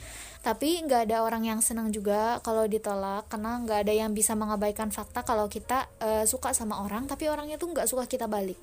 Tapi 0.45 0.85
nggak 0.85 1.09
ada 1.09 1.25
orang 1.25 1.49
yang 1.49 1.61
senang 1.65 1.89
juga 1.89 2.39
kalau 2.45 2.69
ditolak 2.69 3.25
karena 3.33 3.65
nggak 3.65 3.89
ada 3.89 3.93
yang 3.97 4.13
bisa 4.13 4.37
mengabaikan 4.37 4.93
fakta 4.93 5.25
kalau 5.25 5.49
kita 5.49 5.89
eh, 6.05 6.25
suka 6.29 6.53
sama 6.53 6.85
orang 6.85 7.09
tapi 7.09 7.33
orangnya 7.33 7.57
tuh 7.57 7.73
nggak 7.73 7.89
suka 7.89 8.05
kita 8.05 8.29
balik. 8.29 8.61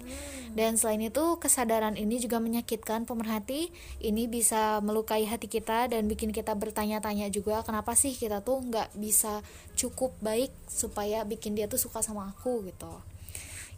Dan 0.54 0.78
selain 0.78 1.02
itu 1.02 1.42
kesadaran 1.42 1.98
ini 1.98 2.22
juga 2.22 2.38
menyakitkan 2.38 3.10
pemerhati 3.10 3.74
ini 4.06 4.30
bisa 4.30 4.78
melukai 4.86 5.26
hati 5.26 5.50
kita 5.50 5.90
dan 5.90 6.06
bikin 6.06 6.30
kita 6.30 6.54
bertanya-tanya 6.54 7.34
juga 7.34 7.66
kenapa 7.66 7.98
sih 7.98 8.14
kita 8.14 8.46
tuh 8.46 8.62
nggak 8.62 8.94
bisa 8.98 9.42
cukup 9.74 10.14
baik 10.22 10.54
supaya 10.70 11.26
bikin 11.26 11.58
dia 11.58 11.66
tuh 11.66 11.82
suka 11.82 12.06
sama 12.06 12.30
aku 12.30 12.62
gitu 12.70 13.12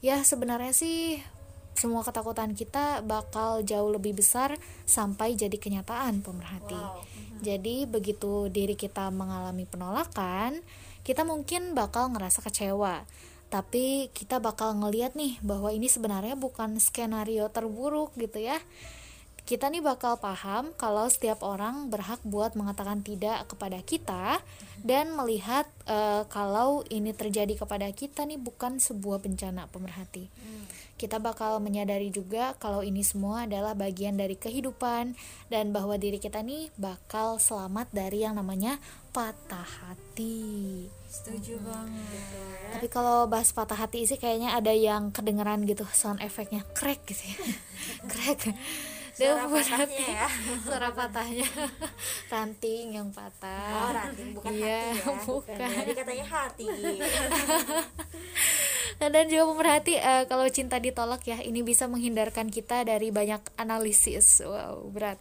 ya 0.04 0.20
sebenarnya 0.20 0.76
sih 0.76 1.24
semua 1.74 2.06
ketakutan 2.06 2.54
kita 2.54 3.02
bakal 3.02 3.66
jauh 3.66 3.90
lebih 3.90 4.14
besar 4.14 4.60
sampai 4.86 5.34
jadi 5.34 5.58
kenyataan 5.58 6.22
pemerhati. 6.22 6.78
Jadi 7.42 7.90
begitu 7.90 8.48
diri 8.48 8.78
kita 8.78 9.10
mengalami 9.10 9.66
penolakan, 9.66 10.62
kita 11.02 11.26
mungkin 11.26 11.74
bakal 11.74 12.14
ngerasa 12.14 12.46
kecewa. 12.46 13.04
Tapi 13.50 14.10
kita 14.14 14.38
bakal 14.38 14.78
ngeliat 14.80 15.18
nih 15.18 15.42
bahwa 15.42 15.74
ini 15.74 15.90
sebenarnya 15.90 16.38
bukan 16.38 16.78
skenario 16.78 17.50
terburuk 17.50 18.14
gitu 18.20 18.38
ya. 18.38 18.60
Kita 19.44 19.68
nih 19.68 19.84
bakal 19.84 20.24
paham 20.24 20.72
kalau 20.80 21.12
setiap 21.12 21.44
orang 21.44 21.92
berhak 21.92 22.24
buat 22.24 22.56
mengatakan 22.56 23.04
tidak 23.04 23.44
kepada 23.52 23.84
kita 23.84 24.40
dan 24.80 25.12
melihat 25.20 25.68
eh, 25.84 26.24
kalau 26.32 26.88
ini 26.88 27.12
terjadi 27.12 27.60
kepada 27.60 27.92
kita 27.92 28.24
nih 28.24 28.40
bukan 28.40 28.80
sebuah 28.80 29.20
bencana 29.20 29.68
pemerhati. 29.68 30.32
Kita 30.96 31.20
bakal 31.20 31.60
menyadari 31.60 32.08
juga 32.08 32.56
kalau 32.56 32.80
ini 32.88 33.04
semua 33.04 33.44
adalah 33.44 33.76
bagian 33.76 34.16
dari 34.16 34.40
kehidupan 34.40 35.12
dan 35.52 35.76
bahwa 35.76 36.00
diri 36.00 36.24
kita 36.24 36.40
nih 36.40 36.72
bakal 36.80 37.36
selamat 37.36 37.92
dari 37.92 38.24
yang 38.24 38.40
namanya 38.40 38.80
patah 39.12 39.68
hati. 39.84 40.88
setuju 41.12 41.60
banget. 41.62 42.26
Tapi 42.74 42.88
kalau 42.90 43.28
bahas 43.28 43.52
patah 43.52 43.78
hati 43.78 44.08
sih 44.08 44.18
kayaknya 44.18 44.56
ada 44.56 44.72
yang 44.72 45.12
kedengeran 45.12 45.68
gitu 45.68 45.84
sound 45.92 46.24
efeknya 46.24 46.64
crack 46.72 47.04
gitu 47.06 47.22
ya. 47.28 47.38
crack. 49.14 49.22
Suara 49.22 49.46
patahnya 49.46 49.78
hati. 49.78 50.04
ya. 50.04 50.28
Suara 50.66 50.90
patahnya. 50.92 51.48
Ranting 52.34 52.86
yang 52.92 53.10
patah. 53.10 53.70
oh 53.74 53.92
ranting 53.94 54.30
bukan 54.34 54.52
Iya, 54.52 54.82
hati 54.90 55.00
ya 55.00 55.14
bukan. 55.30 55.58
jadi 55.60 55.92
katanya 55.94 56.26
hati 56.26 56.66
Nah, 58.94 59.10
dan 59.10 59.26
juga 59.26 59.50
pemerhati 59.50 59.98
eh, 59.98 60.24
kalau 60.30 60.46
cinta 60.48 60.78
ditolak 60.78 61.26
ya 61.26 61.42
ini 61.42 61.66
bisa 61.66 61.90
menghindarkan 61.90 62.48
kita 62.48 62.86
dari 62.86 63.10
banyak 63.10 63.42
analisis 63.58 64.40
wow 64.46 64.80
berat 64.86 65.18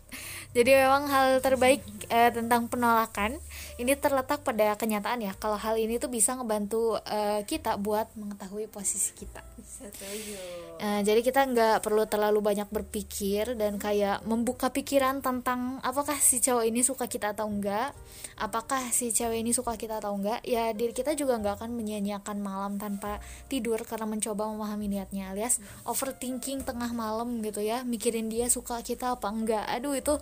jadi 0.53 0.86
memang 0.86 1.09
hal 1.09 1.28
terbaik 1.40 1.80
eh, 2.07 2.30
tentang 2.30 2.68
penolakan 2.68 3.40
ini 3.80 3.97
terletak 3.97 4.45
pada 4.45 4.76
kenyataan 4.76 5.24
ya 5.24 5.32
kalau 5.34 5.57
hal 5.57 5.80
ini 5.80 5.97
tuh 5.97 6.12
bisa 6.12 6.36
ngebantu 6.36 7.01
eh, 7.03 7.43
kita 7.49 7.80
buat 7.80 8.12
mengetahui 8.14 8.68
posisi 8.68 9.16
kita 9.16 9.40
setuju 9.73 10.62
Eh, 10.83 11.01
jadi 11.07 11.23
kita 11.23 11.47
nggak 11.47 11.79
perlu 11.79 12.11
terlalu 12.11 12.43
banyak 12.43 12.66
berpikir 12.66 13.55
dan 13.55 13.79
kayak 13.79 14.27
membuka 14.27 14.66
pikiran 14.75 15.23
tentang 15.23 15.79
apakah 15.79 16.18
si 16.18 16.43
cowok 16.43 16.66
ini 16.66 16.83
suka 16.83 17.07
kita 17.07 17.39
atau 17.39 17.47
enggak, 17.47 17.95
apakah 18.35 18.91
si 18.91 19.14
cewek 19.14 19.47
ini 19.47 19.55
suka 19.55 19.79
kita 19.79 20.03
atau 20.03 20.18
enggak. 20.18 20.43
Ya 20.43 20.75
diri 20.75 20.91
kita 20.91 21.14
juga 21.14 21.39
nggak 21.39 21.62
akan 21.62 21.79
menyia-nyiakan 21.79 22.39
malam 22.43 22.83
tanpa 22.83 23.23
tidur 23.47 23.79
karena 23.87 24.11
mencoba 24.11 24.51
memahami 24.51 24.91
niatnya, 24.91 25.31
alias 25.31 25.62
overthinking 25.87 26.66
tengah 26.66 26.91
malam 26.91 27.47
gitu 27.47 27.62
ya, 27.62 27.87
mikirin 27.87 28.27
dia 28.27 28.51
suka 28.51 28.83
kita 28.83 29.14
apa 29.14 29.31
enggak. 29.31 29.62
Aduh 29.70 29.95
itu 29.95 30.18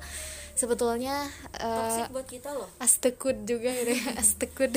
sebetulnya 0.53 1.24
toxic 1.57 2.12
buat 2.12 2.28
kita 2.28 2.53
loh 2.53 2.68
astekut 2.84 3.48
juga 3.48 3.72
gitu 3.72 3.96
ya 3.96 4.12
astekut 4.20 4.76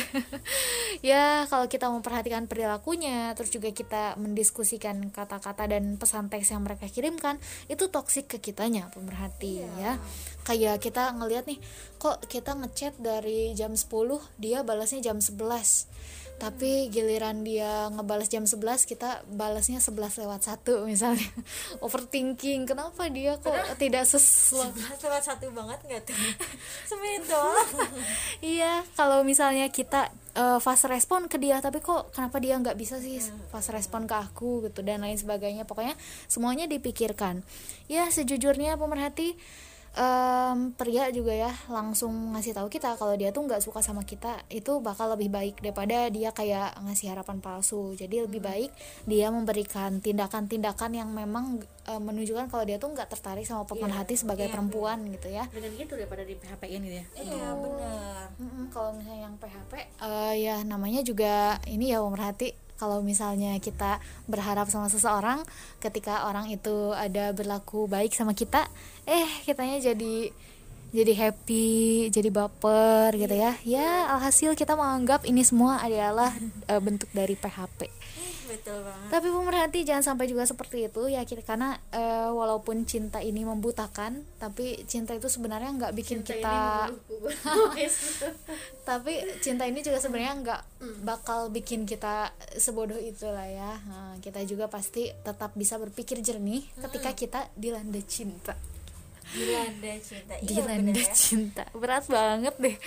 ya 1.11 1.43
kalau 1.51 1.67
kita 1.67 1.91
memperhatikan 1.91 2.47
perilakunya 2.47 3.35
terus 3.35 3.51
juga 3.51 3.67
kita 3.67 4.15
mendiskusikan 4.15 4.62
mendiskusikan 4.63 5.11
kata-kata 5.11 5.67
dan 5.67 5.99
pesan 5.99 6.31
teks 6.31 6.55
yang 6.55 6.63
mereka 6.63 6.87
kirimkan 6.87 7.35
itu 7.67 7.91
toksik 7.91 8.31
ke 8.31 8.37
kitanya 8.39 8.87
pemerhati 8.95 9.59
ya. 9.59 9.99
Kayak 10.47 10.79
kita 10.79 11.11
ngelihat 11.19 11.51
nih 11.51 11.59
kok 11.99 12.23
kita 12.31 12.55
ngechat 12.55 12.95
dari 12.95 13.51
jam 13.59 13.75
10 13.75 13.91
dia 14.39 14.63
balasnya 14.63 15.03
jam 15.03 15.19
11 15.19 16.31
tapi 16.33 16.89
giliran 16.89 17.45
dia 17.45 17.87
ngebalas 17.93 18.27
jam 18.27 18.43
11 18.43 18.89
kita 18.89 19.21
balasnya 19.31 19.83
11 19.83 20.23
lewat 20.23 20.41
satu 20.47 20.83
misalnya. 20.91 21.27
Overthinking 21.83 22.63
kenapa 22.63 23.11
dia 23.11 23.35
kok 23.43 23.59
tidak 23.75 24.07
sesuai? 24.07 24.71
lewat 25.03 25.23
satu 25.27 25.51
banget 25.51 25.79
nggak 25.83 26.01
tuh? 26.07 26.15
Semenit 26.89 27.27
doang 27.27 27.71
iya 28.39 28.87
kalau 28.95 29.27
misalnya 29.27 29.67
kita 29.67 30.07
eh, 30.33 30.59
fast 30.59 30.85
respon 30.89 31.29
ke 31.29 31.37
dia 31.37 31.61
tapi 31.61 31.79
kok 31.79 32.13
kenapa 32.13 32.37
dia 32.41 32.57
nggak 32.57 32.77
bisa 32.77 32.97
sih 32.97 33.21
fast 33.53 33.69
respon 33.69 34.09
ke 34.09 34.15
aku 34.17 34.65
gitu 34.69 34.81
dan 34.81 35.01
lain 35.05 35.17
sebagainya. 35.17 35.63
Pokoknya 35.65 35.93
semuanya 36.29 36.65
dipikirkan. 36.65 37.45
Ya 37.89 38.09
sejujurnya 38.09 38.75
pemerhati 38.77 39.37
em, 39.93 40.73
pria 40.73 41.13
juga 41.13 41.33
ya 41.33 41.51
langsung 41.69 42.33
ngasih 42.33 42.57
tahu 42.57 42.67
kita 42.69 42.97
kalau 42.97 43.13
dia 43.13 43.29
tuh 43.29 43.45
nggak 43.45 43.61
suka 43.61 43.85
sama 43.85 44.01
kita 44.01 44.41
itu 44.49 44.81
bakal 44.81 45.13
lebih 45.13 45.29
baik 45.29 45.61
daripada 45.61 46.09
dia 46.09 46.33
kayak 46.33 46.77
ngasih 46.81 47.13
harapan 47.13 47.37
palsu. 47.39 47.93
Jadi 47.93 48.25
lebih 48.25 48.41
baik 48.41 48.73
dia 49.05 49.29
memberikan 49.29 50.01
tindakan-tindakan 50.01 50.91
yang 50.97 51.09
memang 51.13 51.61
eh, 51.85 52.01
menunjukkan 52.01 52.49
kalau 52.49 52.65
dia 52.65 52.81
tuh 52.81 52.89
nggak 52.93 53.09
tertarik 53.13 53.45
sama 53.45 53.69
pemerhati 53.69 54.17
sebagai 54.17 54.49
perempuan 54.49 55.05
gitu 55.13 55.29
ya. 55.29 55.45
Dengan 55.53 55.71
gitu 55.77 55.93
daripada 55.93 56.25
di 56.25 56.33
PHP 56.37 56.63
ini 56.69 56.87
ya. 56.97 57.05
Iya 57.13 57.47
benar 57.53 58.25
Mm-mm, 58.41 58.65
kalau 58.73 58.97
misalnya 58.97 59.29
yang 59.29 59.35
PHP 59.37 59.73
eh, 59.77 60.33
ya 60.41 60.55
namanya 60.65 61.05
juga 61.05 61.61
ini 61.69 61.93
ya 61.93 62.01
pemerhati 62.01 62.62
kalau 62.83 62.99
misalnya 62.99 63.55
kita 63.63 64.03
berharap 64.27 64.67
sama 64.67 64.91
seseorang 64.91 65.39
ketika 65.79 66.27
orang 66.27 66.51
itu 66.51 66.91
ada 66.91 67.31
berlaku 67.31 67.87
baik 67.87 68.11
sama 68.11 68.35
kita 68.35 68.67
eh 69.07 69.31
kitanya 69.47 69.79
jadi 69.79 70.35
jadi 70.91 71.13
happy 71.15 72.11
jadi 72.11 72.29
baper 72.29 73.15
gitu 73.15 73.33
ya. 73.33 73.55
Ya 73.63 74.11
alhasil 74.11 74.53
kita 74.59 74.75
menganggap 74.75 75.23
ini 75.23 75.41
semua 75.47 75.79
adalah 75.79 76.35
eh, 76.67 76.81
bentuk 76.83 77.07
dari 77.15 77.39
PHP 77.39 77.87
betul 78.53 78.77
banget. 78.85 79.09
Tapi 79.09 79.27
pemerhati 79.33 79.79
jangan 79.83 80.03
sampai 80.13 80.25
juga 80.29 80.43
seperti 80.45 80.87
itu 80.87 81.01
ya 81.09 81.25
kita 81.25 81.41
karena 81.41 81.75
eh, 81.89 82.29
walaupun 82.29 82.85
cinta 82.85 83.19
ini 83.19 83.41
membutakan 83.41 84.21
tapi 84.37 84.85
cinta 84.85 85.17
itu 85.17 85.25
sebenarnya 85.27 85.73
nggak 85.73 85.93
bikin 85.97 86.21
kita 86.21 86.89
tapi 88.89 89.13
cinta 89.41 89.65
ini 89.65 89.81
juga 89.81 89.97
sebenarnya 89.97 90.33
nggak 90.43 90.61
bakal 91.01 91.49
bikin 91.49 91.89
kita 91.89 92.31
sebodoh 92.59 92.99
itulah 92.99 93.47
ya. 93.47 93.79
Nah, 93.87 94.15
kita 94.19 94.43
juga 94.45 94.67
pasti 94.67 95.09
tetap 95.23 95.55
bisa 95.57 95.79
berpikir 95.79 96.19
jernih 96.21 96.63
ketika 96.79 97.11
kita 97.15 97.39
dilanda 97.57 97.99
cinta 98.05 98.53
dilanda 99.33 99.93
cinta. 99.99 100.33
Iya 100.39 100.47
dilanda 100.47 100.91
benar 100.93 100.97
ya. 101.01 101.13
cinta. 101.13 101.63
Berat 101.73 102.05
banget 102.07 102.55
deh. 102.61 102.77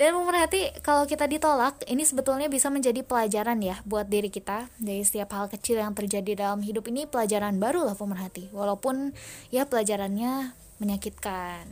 Dan 0.00 0.16
pemerhati 0.16 0.60
kalau 0.80 1.04
kita 1.04 1.28
ditolak 1.28 1.76
ini 1.84 2.02
sebetulnya 2.08 2.48
bisa 2.48 2.72
menjadi 2.72 3.04
pelajaran 3.04 3.60
ya 3.60 3.76
buat 3.84 4.08
diri 4.08 4.32
kita. 4.32 4.72
Dari 4.80 5.04
setiap 5.04 5.36
hal 5.36 5.52
kecil 5.52 5.78
yang 5.78 5.92
terjadi 5.92 6.32
dalam 6.48 6.64
hidup 6.64 6.88
ini 6.88 7.04
pelajaran 7.04 7.60
baru 7.60 7.84
lah 7.84 7.96
pemerhati 7.96 8.48
walaupun 8.50 9.12
ya 9.52 9.68
pelajarannya 9.68 10.56
menyakitkan. 10.80 11.68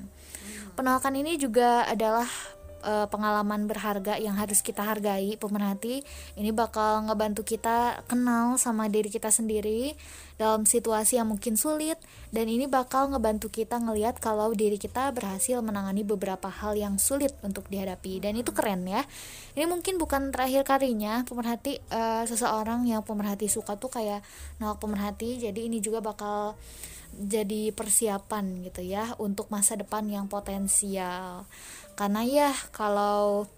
Penolakan 0.76 1.18
ini 1.18 1.40
juga 1.40 1.88
adalah 1.88 2.28
eh, 2.84 3.06
pengalaman 3.10 3.66
berharga 3.66 4.18
yang 4.18 4.38
harus 4.38 4.62
kita 4.62 4.82
hargai 4.82 5.34
pemerhati 5.38 6.02
ini 6.38 6.50
bakal 6.50 7.06
ngebantu 7.08 7.42
kita 7.42 8.02
kenal 8.06 8.58
sama 8.58 8.86
diri 8.86 9.10
kita 9.10 9.30
sendiri 9.30 9.98
dalam 10.38 10.62
situasi 10.62 11.18
yang 11.18 11.26
mungkin 11.26 11.58
sulit 11.58 11.98
dan 12.30 12.46
ini 12.46 12.70
bakal 12.70 13.10
ngebantu 13.10 13.50
kita 13.50 13.82
ngelihat 13.82 14.22
kalau 14.22 14.54
diri 14.54 14.78
kita 14.78 15.10
berhasil 15.10 15.58
menangani 15.64 16.06
beberapa 16.06 16.46
hal 16.46 16.78
yang 16.78 17.00
sulit 17.00 17.34
untuk 17.42 17.66
dihadapi. 17.66 18.22
Dan 18.22 18.38
itu 18.38 18.54
keren 18.54 18.86
ya. 18.86 19.02
Ini 19.58 19.66
mungkin 19.66 19.98
bukan 19.98 20.30
terakhir 20.30 20.62
kalinya 20.62 21.26
pemerhati 21.26 21.82
eh, 21.90 22.24
seseorang 22.28 22.86
yang 22.86 23.02
pemerhati 23.02 23.50
suka 23.50 23.74
tuh 23.74 23.90
kayak 23.90 24.22
nolak 24.62 24.78
pemerhati 24.78 25.42
jadi 25.42 25.60
ini 25.66 25.82
juga 25.82 25.98
bakal 25.98 26.54
jadi 27.18 27.72
persiapan 27.72 28.68
gitu 28.68 28.84
ya 28.84 29.16
untuk 29.16 29.48
masa 29.48 29.74
depan 29.74 30.04
yang 30.06 30.28
potensial 30.28 31.48
karena 31.98 32.22
ya 32.22 32.50
kalau 32.70 33.50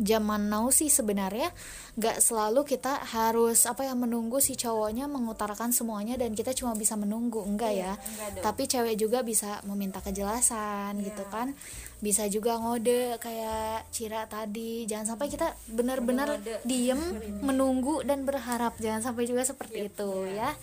zaman 0.00 0.48
now 0.48 0.72
sih 0.72 0.88
sebenarnya 0.88 1.52
nggak 2.00 2.24
selalu 2.24 2.64
kita 2.64 3.04
harus 3.12 3.68
apa 3.68 3.84
ya 3.84 3.92
menunggu 3.92 4.40
si 4.40 4.56
cowoknya 4.56 5.04
mengutarakan 5.04 5.76
semuanya 5.76 6.16
dan 6.16 6.32
kita 6.32 6.56
cuma 6.56 6.72
bisa 6.72 6.96
menunggu. 6.96 7.44
Enggak 7.44 7.72
ya. 7.76 7.92
tapi 8.40 8.64
cewek 8.64 8.96
juga 8.96 9.20
bisa 9.20 9.60
meminta 9.68 10.00
kejelasan 10.00 10.96
gitu 11.04 11.28
kan. 11.28 11.52
Bisa 12.00 12.24
juga 12.32 12.56
ngode 12.56 13.20
kayak 13.20 13.92
Cira 13.92 14.24
tadi. 14.24 14.88
Jangan 14.88 15.14
sampai 15.14 15.28
kita 15.28 15.52
benar-benar 15.68 16.40
diem 16.64 16.98
menunggu 17.46 18.00
dan 18.00 18.24
berharap. 18.24 18.80
Jangan 18.80 19.12
sampai 19.12 19.28
juga 19.28 19.44
seperti 19.44 19.92
itu 19.92 20.10
ya 20.32 20.56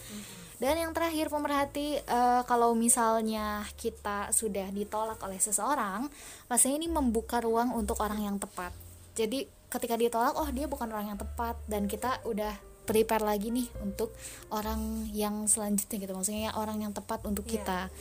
dan 0.57 0.73
yang 0.73 0.89
terakhir 0.89 1.29
pemerhati 1.29 2.01
eh, 2.01 2.41
kalau 2.49 2.73
misalnya 2.73 3.61
kita 3.77 4.33
sudah 4.33 4.73
ditolak 4.73 5.21
oleh 5.21 5.37
seseorang, 5.37 6.09
pastinya 6.49 6.81
ini 6.81 6.89
membuka 6.89 7.37
ruang 7.37 7.77
untuk 7.77 8.01
orang 8.01 8.25
yang 8.25 8.41
tepat. 8.41 8.73
Jadi 9.13 9.45
ketika 9.69 9.93
ditolak, 9.93 10.33
oh 10.33 10.49
dia 10.49 10.65
bukan 10.65 10.89
orang 10.89 11.13
yang 11.13 11.19
tepat 11.19 11.61
dan 11.69 11.85
kita 11.85 12.25
udah 12.25 12.57
prepare 12.87 13.21
lagi 13.21 13.51
nih 13.51 13.67
untuk 13.83 14.15
orang 14.49 15.11
yang 15.11 15.45
selanjutnya 15.45 15.97
gitu. 15.99 16.13
Maksudnya 16.15 16.55
orang 16.55 16.81
yang 16.81 16.95
tepat 16.95 17.21
untuk 17.27 17.45
kita. 17.45 17.91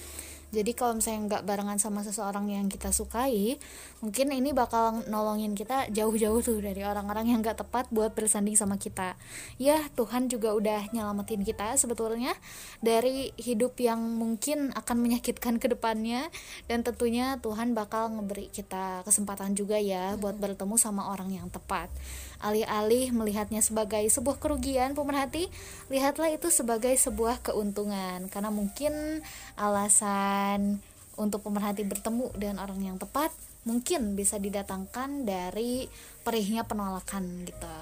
Jadi 0.56 0.72
kalau 0.72 0.96
misalnya 0.96 1.36
nggak 1.36 1.42
barengan 1.44 1.76
sama 1.76 2.00
seseorang 2.00 2.48
yang 2.48 2.72
kita 2.72 2.88
sukai, 2.88 3.60
mungkin 4.00 4.32
ini 4.32 4.56
bakal 4.56 5.04
nolongin 5.04 5.52
kita 5.52 5.92
jauh-jauh 5.92 6.40
tuh 6.40 6.64
dari 6.64 6.80
orang-orang 6.80 7.28
yang 7.28 7.44
nggak 7.44 7.60
tepat 7.60 7.92
buat 7.92 8.16
bersanding 8.16 8.56
sama 8.56 8.80
kita. 8.80 9.20
Ya 9.60 9.84
Tuhan 9.92 10.32
juga 10.32 10.56
udah 10.56 10.88
nyelamatin 10.96 11.44
kita 11.44 11.76
sebetulnya 11.76 12.32
dari 12.80 13.36
hidup 13.36 13.76
yang 13.76 14.00
mungkin 14.16 14.72
akan 14.72 14.96
menyakitkan 14.96 15.60
ke 15.60 15.68
depannya 15.68 16.32
dan 16.72 16.80
tentunya 16.80 17.36
Tuhan 17.44 17.76
bakal 17.76 18.16
ngeberi 18.16 18.48
kita 18.48 19.04
kesempatan 19.04 19.52
juga 19.52 19.76
ya 19.76 20.16
buat 20.16 20.40
bertemu 20.40 20.80
sama 20.80 21.12
orang 21.12 21.36
yang 21.36 21.52
tepat. 21.52 21.92
Alih-alih 22.40 23.12
melihatnya 23.16 23.64
sebagai 23.64 24.04
sebuah 24.12 24.36
kerugian 24.36 24.92
pemerhati, 24.92 25.48
lihatlah 25.88 26.28
itu 26.32 26.52
sebagai 26.52 26.92
sebuah 26.96 27.40
keuntungan 27.40 28.28
karena 28.28 28.50
mungkin 28.52 29.24
alasan 29.56 30.80
untuk 31.16 31.40
pemerhati 31.44 31.82
bertemu 31.88 32.28
dengan 32.36 32.60
orang 32.60 32.80
yang 32.84 32.96
tepat 33.00 33.32
mungkin 33.66 34.14
bisa 34.14 34.38
didatangkan 34.38 35.26
dari 35.26 35.90
perihnya 36.22 36.62
penolakan 36.62 37.42
gitu. 37.48 37.76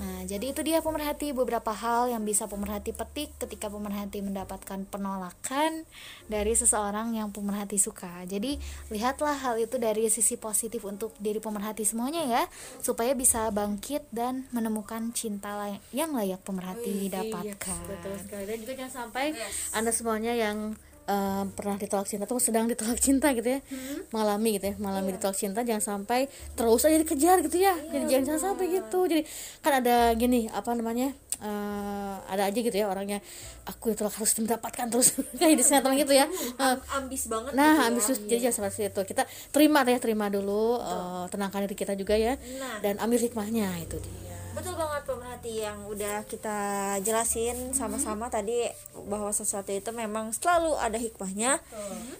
Nah, 0.00 0.24
jadi 0.24 0.56
itu 0.56 0.64
dia 0.64 0.80
pemerhati 0.80 1.36
beberapa 1.36 1.76
hal 1.76 2.08
yang 2.08 2.24
bisa 2.24 2.48
pemerhati 2.48 2.96
petik 2.96 3.36
ketika 3.36 3.68
pemerhati 3.68 4.24
mendapatkan 4.24 4.88
penolakan 4.88 5.84
dari 6.24 6.56
seseorang 6.56 7.12
yang 7.12 7.28
pemerhati 7.28 7.76
suka. 7.76 8.24
Jadi, 8.24 8.56
lihatlah 8.88 9.36
hal 9.36 9.60
itu 9.60 9.76
dari 9.76 10.08
sisi 10.08 10.40
positif 10.40 10.88
untuk 10.88 11.12
diri 11.20 11.36
pemerhati 11.36 11.84
semuanya 11.84 12.24
ya, 12.24 12.42
supaya 12.80 13.12
bisa 13.12 13.52
bangkit 13.52 14.08
dan 14.08 14.48
menemukan 14.56 15.12
cinta 15.12 15.52
lay- 15.60 15.84
yang 15.92 16.16
layak 16.16 16.40
pemerhati 16.48 17.12
dapatkan. 17.12 17.84
Iya, 17.84 17.90
betul 17.92 18.14
sekali 18.24 18.44
dan 18.48 18.56
juga 18.56 18.72
jangan 18.80 18.94
sampai 19.04 19.36
anda 19.76 19.92
semuanya 19.92 20.32
yang 20.32 20.80
eh, 21.10 21.44
pernah 21.50 21.74
ditolak 21.74 22.06
cinta 22.06 22.24
atau 22.24 22.38
sedang 22.38 22.64
ditolak 22.64 22.96
cinta 22.96 23.34
gitu 23.34 23.50
ya. 23.50 23.60
Mengalami 24.08 24.56
gitu 24.56 24.70
ya 24.70 24.74
mengalami 24.78 25.10
ditolak 25.12 25.34
cinta 25.34 25.60
jangan 25.60 25.82
sampai 25.82 26.24
terus 26.54 26.86
aja 26.86 26.96
dikejar 26.96 27.42
gitu 27.42 27.58
ya. 27.58 27.74
Jadi 27.90 28.04
jangan, 28.06 28.24
jangan 28.26 28.42
sampai 28.48 28.64
gitu. 28.70 29.00
Jadi 29.04 29.22
kan 29.58 29.72
ada 29.78 29.96
gini 30.14 30.46
apa 30.48 30.70
namanya 30.72 31.10
eh, 31.40 32.14
ada 32.28 32.42
aja 32.46 32.58
gitu 32.58 32.72
ya 32.72 32.86
orangnya 32.86 33.18
aku 33.64 33.90
ditolak 33.90 34.14
harus 34.14 34.32
mendapatkan 34.36 34.86
terus. 34.86 35.08
Kayak 35.40 35.56
di 35.56 35.64
sinetron 35.64 35.96
gitu 35.96 36.12
ya. 36.12 36.26
Eh, 36.56 36.76
ambis 36.94 37.26
banget 37.26 37.50
Nah, 37.52 37.64
gitu 37.66 37.80
ya. 37.80 37.88
ambisius 37.88 38.18
jadi 38.22 38.40
jangan 38.46 38.56
seperti 38.62 38.82
itu. 38.88 39.00
Kita 39.04 39.22
terima 39.50 39.80
ya, 39.82 39.98
terima 39.98 40.26
dulu, 40.28 40.76
eh, 40.76 41.24
tenangkan 41.28 41.64
diri 41.64 41.74
kita 41.74 41.92
juga 41.94 42.14
ya, 42.14 42.36
Nah. 42.36 42.78
dan 42.80 42.94
ambil 42.98 43.18
hikmahnya 43.18 43.66
itu 43.80 43.96
dia. 43.98 44.29
Betul 44.50 44.74
banget 44.74 45.02
pemerhati 45.06 45.52
yang 45.62 45.78
udah 45.86 46.26
kita 46.26 46.58
jelasin 47.06 47.70
sama-sama 47.70 48.26
tadi 48.26 48.66
bahwa 49.06 49.30
sesuatu 49.30 49.70
itu 49.70 49.94
memang 49.94 50.34
selalu 50.34 50.74
ada 50.74 50.98
hikmahnya 50.98 51.62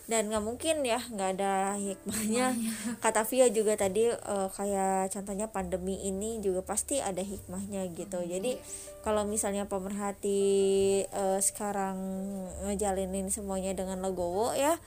dan 0.06 0.30
nggak 0.30 0.44
mungkin 0.44 0.86
ya 0.86 1.02
nggak 1.10 1.30
ada 1.38 1.74
hikmahnya. 1.76 2.54
Kata 3.04 3.26
Via 3.26 3.50
juga 3.50 3.74
tadi 3.74 4.08
eh, 4.10 4.48
kayak 4.54 5.10
contohnya 5.10 5.50
pandemi 5.50 5.98
ini 6.06 6.38
juga 6.38 6.62
pasti 6.62 7.02
ada 7.02 7.20
hikmahnya 7.20 7.90
gitu. 7.98 8.22
Jadi 8.22 8.56
kalau 9.02 9.26
misalnya 9.26 9.66
pemerhati 9.66 10.42
eh, 11.04 11.40
sekarang 11.42 11.98
ngejalinin 12.64 13.28
semuanya 13.34 13.74
dengan 13.74 14.00
legowo 14.00 14.54
ya, 14.54 14.78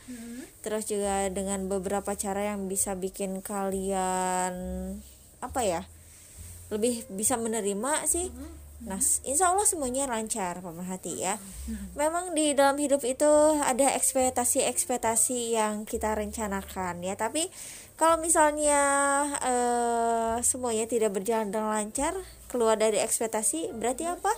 terus 0.64 0.88
juga 0.88 1.28
dengan 1.28 1.68
beberapa 1.68 2.16
cara 2.16 2.56
yang 2.56 2.72
bisa 2.72 2.96
bikin 2.96 3.44
kalian 3.44 4.56
apa 5.44 5.62
ya? 5.62 5.84
Lebih 6.74 7.06
bisa 7.14 7.38
menerima 7.38 8.04
sih 8.10 8.28
Nah, 8.84 9.00
insya 9.24 9.56
Allah 9.56 9.64
semuanya 9.64 10.04
lancar 10.12 10.60
pemerhati 10.60 11.24
ya. 11.24 11.40
Memang 11.96 12.36
di 12.36 12.52
dalam 12.52 12.76
hidup 12.76 13.00
itu 13.08 13.28
ada 13.64 13.96
ekspektasi-ekspektasi 13.96 15.56
yang 15.56 15.88
kita 15.88 16.12
rencanakan 16.12 17.00
ya. 17.00 17.16
Tapi 17.16 17.48
kalau 17.96 18.20
misalnya 18.20 18.82
eh, 19.40 20.36
semuanya 20.44 20.84
tidak 20.84 21.16
berjalan 21.16 21.48
dengan 21.48 21.72
lancar, 21.72 22.12
keluar 22.52 22.76
dari 22.76 23.00
ekspektasi, 23.00 23.72
berarti 23.72 24.04
apa? 24.04 24.32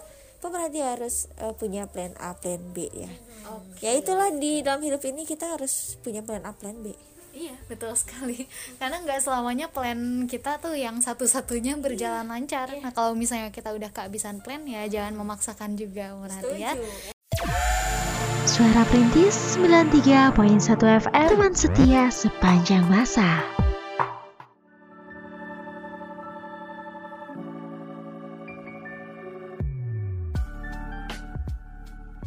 Pemerhati 0.46 0.78
harus 0.78 1.26
eh, 1.42 1.54
punya 1.58 1.90
plan 1.90 2.14
A, 2.22 2.38
plan 2.38 2.62
B 2.70 2.86
ya. 2.94 3.10
Ya 3.82 3.98
itulah 3.98 4.30
di 4.30 4.62
dalam 4.62 4.82
hidup 4.86 5.02
ini 5.10 5.26
kita 5.26 5.58
harus 5.58 5.98
punya 6.06 6.22
plan 6.22 6.46
A, 6.46 6.54
plan 6.54 6.78
B. 6.86 6.94
Iya 7.36 7.56
betul 7.68 7.92
sekali. 8.00 8.48
Karena 8.80 9.04
nggak 9.04 9.20
selamanya 9.20 9.68
plan 9.68 10.24
kita 10.24 10.56
tuh 10.64 10.72
yang 10.72 11.04
satu-satunya 11.04 11.76
berjalan 11.76 12.32
lancar. 12.32 12.72
Nah 12.80 12.96
kalau 12.96 13.12
misalnya 13.12 13.52
kita 13.52 13.76
udah 13.76 13.92
kehabisan 13.92 14.40
plan 14.40 14.64
ya 14.64 14.88
jangan 14.88 15.20
memaksakan 15.20 15.76
juga 15.76 16.16
pemerhati 16.16 16.56
ya. 16.64 16.74
Suara 18.48 18.88
Perintis 18.88 19.60
93.1 19.60 20.32
FM 20.80 21.28
Teman 21.28 21.54
setia 21.60 22.08
sepanjang 22.08 22.88
masa. 22.88 23.44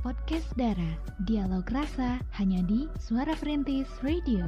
Podcast 0.05 0.53
Dara. 0.53 0.93
Dialog 1.25 1.65
Rasa 1.73 2.21
hanya 2.37 2.61
di 2.69 2.87
Suara 3.01 3.33
Perintis 3.35 3.89
Radio 4.05 4.45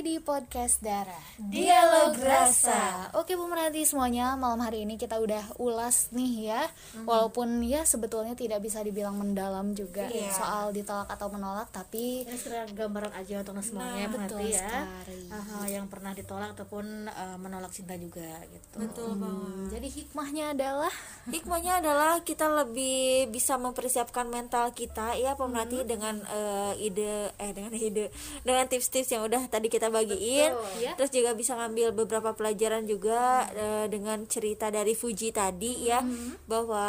Di 0.00 0.16
podcast 0.16 0.80
Darah 0.80 1.20
Dialog 1.36 2.16
Rasa. 2.16 3.12
Oke 3.12 3.36
pemerhati 3.36 3.84
semuanya 3.84 4.32
Malam 4.32 4.64
hari 4.64 4.82
ini 4.82 4.96
kita 4.96 5.14
udah 5.14 5.60
ulas 5.60 6.08
nih 6.10 6.48
ya 6.48 6.62
Walaupun 7.04 7.60
ya 7.60 7.84
sebetulnya 7.84 8.32
tidak 8.32 8.58
bisa 8.58 8.80
dibilang 8.80 9.12
mendalam 9.14 9.70
juga 9.70 10.08
Iya. 10.08 10.32
Soal 10.32 10.72
ditolak 10.72 11.04
atau 11.06 11.28
menolak 11.28 11.68
Tapi 11.68 12.24
ini 12.24 12.32
sekedar 12.32 12.64
gambaran 12.70 13.12
aja 13.12 13.44
untuk 13.44 13.60
semuanya 13.60 14.08
Nah, 14.08 14.12
betul 14.16 14.40
ya 14.42 14.64
sekali. 14.64 15.20
Aha, 15.28 15.58
yang 15.68 15.84
pernah 15.84 16.12
ditolak 16.12 16.48
ataupun 16.50 16.84
eh, 17.04 17.36
menolak 17.36 17.68
cinta 17.68 17.92
juga 17.94 18.40
gitu 18.46 18.76
Betul 18.80 19.10
banget. 19.14 19.68
jadi 19.70 19.88
hikmahnya 19.92 20.44
adalah 20.54 20.92
Hikmahnya 21.28 21.72
adalah 21.78 22.24
kita 22.24 22.48
lebih 22.48 23.28
bisa 23.28 23.54
mempersiapkan 23.54 24.24
mental 24.26 24.72
kita 24.72 25.12
ya 25.14 25.36
pemerhati 25.36 25.76
Hmm. 25.76 25.88
dengan 25.90 26.14
eh, 26.24 26.72
ide 26.80 27.36
eh 27.36 27.52
dengan 27.52 27.70
ide 27.70 28.08
dengan 28.40 28.64
tips-tips 28.64 29.12
yang 29.12 29.22
udah 29.22 29.44
tadi 29.46 29.68
kita 29.68 29.89
bagiin. 29.92 30.52
ya. 30.80 30.94
Terus 30.96 31.10
juga 31.10 31.34
bisa 31.34 31.54
ngambil 31.58 31.92
beberapa 31.94 32.32
pelajaran 32.34 32.86
juga 32.86 33.46
eh, 33.52 33.86
dengan 33.90 34.24
cerita 34.26 34.70
dari 34.70 34.94
Fuji 34.94 35.34
tadi 35.34 35.90
ya. 35.90 36.02
Hmm. 36.02 36.38
bahwa 36.48 36.86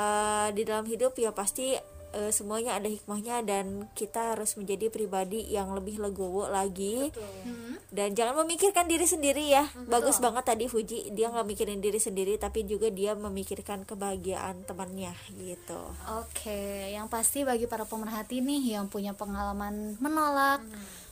di 0.56 0.64
dalam 0.66 0.86
hidup 0.88 1.14
ya 1.18 1.36
pasti 1.36 1.76
eh, 2.12 2.32
semuanya 2.32 2.78
ada 2.78 2.88
hikmahnya 2.91 3.43
dan 3.43 3.88
kita 3.95 4.36
harus 4.36 4.56
menjadi 4.60 4.91
pribadi 4.91 5.47
yang 5.52 5.72
lebih 5.72 5.99
legowo 5.99 6.47
lagi. 6.47 7.12
Dan 7.91 8.16
jangan 8.16 8.47
memikirkan 8.47 8.88
diri 8.88 9.04
sendiri 9.04 9.52
ya. 9.52 9.68
Bagus 9.88 10.24
banget 10.24 10.47
tadi 10.47 10.72
Fuji 10.72 11.12
dia 11.12 11.28
nggak 11.32 11.47
mikirin 11.47 11.84
diri 11.84 11.99
sendiri 11.99 12.39
tapi 12.39 12.64
juga 12.64 12.88
dia 12.88 13.16
memikirkan 13.16 13.84
kebahagiaan 13.84 14.64
temannya 14.64 15.12
gitu. 15.36 15.82
Oke, 16.20 16.91
yang 16.95 17.12
pasti 17.12 17.43
bagi 17.43 17.68
para 17.68 17.84
pemerhati 17.84 18.39
nih 18.39 18.80
yang 18.80 18.88
punya 18.88 19.12
pengalaman 19.12 19.99
menolak, 19.99 20.64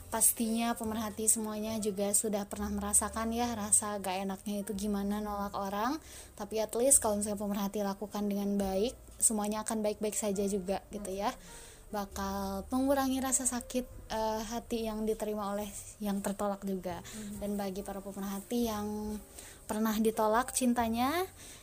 pastinya 0.10 0.74
pemerhati 0.74 1.30
semuanya 1.30 1.78
juga 1.78 2.10
sudah 2.14 2.46
pernah 2.50 2.74
merasakan 2.74 3.30
ya 3.30 3.54
rasa 3.54 4.02
gak 4.02 4.26
enaknya 4.26 4.66
itu 4.66 4.74
gimana 4.74 5.22
nolak 5.22 5.54
orang. 5.54 6.02
Tapi 6.34 6.62
at 6.62 6.74
least 6.74 7.02
kalau 7.02 7.22
misalnya 7.22 7.38
pemerhati 7.38 7.80
lakukan 7.86 8.26
dengan 8.26 8.58
baik, 8.58 8.98
semuanya 9.22 9.62
akan 9.62 9.86
baik-baik 9.86 10.18
saja 10.18 10.44
juga 10.50 10.82
gitu 10.90 11.14
ya. 11.14 11.30
Bakal 11.94 12.66
mengurangi 12.74 13.22
rasa 13.22 13.46
sakit 13.46 13.99
eh, 14.10 14.42
hati 14.44 14.86
yang 14.86 15.06
diterima 15.06 15.54
oleh 15.54 15.70
yang 16.02 16.20
tertolak 16.20 16.62
juga. 16.62 17.00
Dan 17.40 17.56
bagi 17.56 17.82
para 17.82 18.02
pemerhati 18.02 18.60
yang 18.66 19.18
pernah 19.70 19.94
ditolak 19.94 20.50
cintanya 20.50 21.14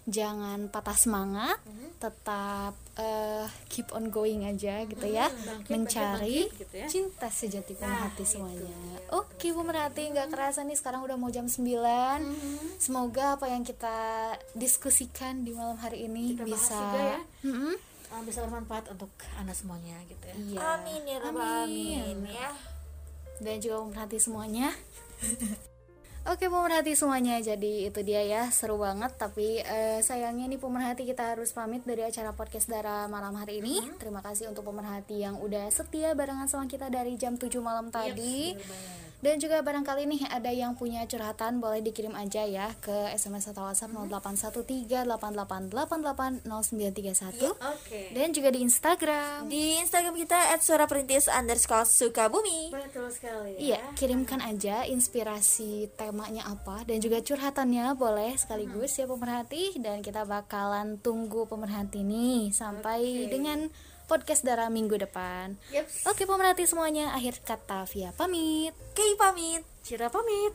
jangan 0.07 0.70
patah 0.70 0.94
semangat 0.94 1.59
tetap 1.99 2.78
eh, 2.94 3.51
keep 3.66 3.90
on 3.90 4.14
going 4.14 4.47
aja 4.47 4.86
gitu 4.86 5.11
ya 5.11 5.26
mencari 5.66 6.47
gitu 6.55 6.70
ya. 6.70 6.86
cinta 6.86 7.26
sejati 7.26 7.74
pemerhati 7.74 8.22
semuanya 8.22 8.70
oke 9.11 9.51
pemerhati 9.51 10.14
nggak 10.14 10.30
kerasa 10.30 10.62
nih 10.62 10.78
sekarang 10.78 11.03
udah 11.03 11.18
mau 11.18 11.34
jam 11.34 11.51
9 11.51 11.66
semoga 12.78 13.34
apa 13.34 13.51
yang 13.51 13.66
kita 13.66 13.99
diskusikan 14.55 15.42
di 15.42 15.51
malam 15.51 15.74
hari 15.74 16.07
ini 16.07 16.38
Kita 16.38 16.47
bisa 16.47 16.78
ya. 16.94 17.18
Mm-mm. 17.42 17.74
Eh, 18.07 18.22
bisa 18.22 18.42
bermanfaat 18.46 18.92
untuk 18.94 19.11
anda 19.34 19.50
semuanya 19.50 19.98
gitu 20.07 20.24
ya. 20.24 20.34
Iya. 20.36 20.59
Amin 20.78 21.02
ya 21.02 21.16
rabbal 21.18 21.66
amin. 21.66 22.16
Ya. 22.30 22.50
Dan 23.42 23.59
juga 23.59 23.76
pemerhati 23.82 24.18
semuanya. 24.22 24.68
Oke 26.26 26.50
pemerhati 26.50 26.98
semuanya, 26.98 27.38
jadi 27.38 27.86
itu 27.86 28.02
dia 28.02 28.18
ya. 28.26 28.50
Seru 28.50 28.82
banget. 28.82 29.14
Tapi 29.14 29.62
eh, 29.62 30.02
sayangnya 30.02 30.50
nih 30.50 30.59
pemerhati 30.59 31.07
kita 31.07 31.34
harus 31.34 31.54
pamit 31.54 31.86
dari 31.86 32.02
acara 32.02 32.34
podcast 32.34 32.66
Dara 32.66 33.07
malam 33.07 33.38
hari 33.38 33.62
ini. 33.62 33.78
Terima 33.94 34.18
kasih 34.26 34.50
untuk 34.50 34.66
pemerhati 34.66 35.22
yang 35.22 35.38
udah 35.38 35.70
setia 35.70 36.18
barengan 36.18 36.50
sama 36.50 36.66
kita 36.66 36.90
dari 36.90 37.14
jam 37.14 37.38
7 37.38 37.62
malam 37.62 37.94
tadi. 37.94 38.59
Dan 39.25 39.41
juga 39.41 39.64
barangkali 39.64 40.05
nih 40.05 40.29
ada 40.29 40.53
yang 40.53 40.77
punya 40.77 41.09
curhatan 41.09 41.59
boleh 41.59 41.81
dikirim 41.81 42.12
aja 42.12 42.45
ya 42.45 42.69
ke 42.85 43.17
SMS 43.17 43.49
atau 43.51 43.64
WhatsApp 43.64 43.97
081388880931 45.73 47.57
oke. 47.57 48.01
Dan 48.12 48.29
juga 48.37 48.49
di 48.53 48.61
Instagram. 48.61 49.49
di 49.49 49.81
Instagram 49.81 50.14
kita 50.21 50.53
at 50.53 50.61
suara 50.61 50.85
perintis 50.85 51.33
underscore 51.33 51.89
sukabumi. 51.89 52.71
Betul 52.71 53.09
sekali 53.09 53.57
Iya, 53.57 53.81
kirimkan 53.97 54.45
aja 54.45 54.85
inspirasi 54.85 55.89
temanya 55.97 56.45
apa 56.53 56.85
dan 56.85 57.01
juga 57.01 57.25
curhatannya 57.25 57.97
boleh 57.97 58.37
sekaligus 58.37 59.01
ya 59.01 59.09
pemerhati. 59.09 59.81
Dan 59.81 60.05
kita 60.05 60.29
bakalan 60.29 61.01
tunggu 61.01 61.49
pemerhati 61.49 62.05
nih 62.05 62.53
sampai 62.53 63.33
dengan 63.33 63.73
podcast 64.07 64.46
Dara 64.46 64.70
minggu 64.70 64.94
depan. 64.96 65.59
Yeps. 65.74 66.07
Oke 66.07 66.24
pemerhati 66.24 66.64
semuanya, 66.66 67.12
akhir 67.14 67.42
kata 67.42 67.86
via 67.90 68.14
pamit. 68.14 68.72
Kei 68.94 69.14
pamit 69.18 69.62
Cira 69.82 70.09
pamit 70.11 70.54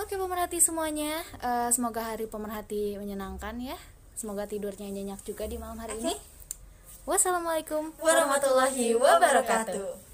Oke 0.00 0.16
pemerhati 0.16 0.56
semuanya, 0.56 1.20
eh, 1.44 1.68
semoga 1.68 2.00
hari 2.00 2.24
pemerhati 2.24 2.96
menyenangkan 2.96 3.60
ya. 3.60 3.76
Semoga 4.16 4.48
tidurnya 4.48 4.88
nyenyak 4.88 5.20
juga 5.20 5.44
di 5.44 5.60
malam 5.60 5.76
hari 5.76 6.00
ini. 6.00 6.16
Wassalamualaikum 7.04 7.92
warahmatullahi 8.00 8.96
wabarakatuh 8.96 10.11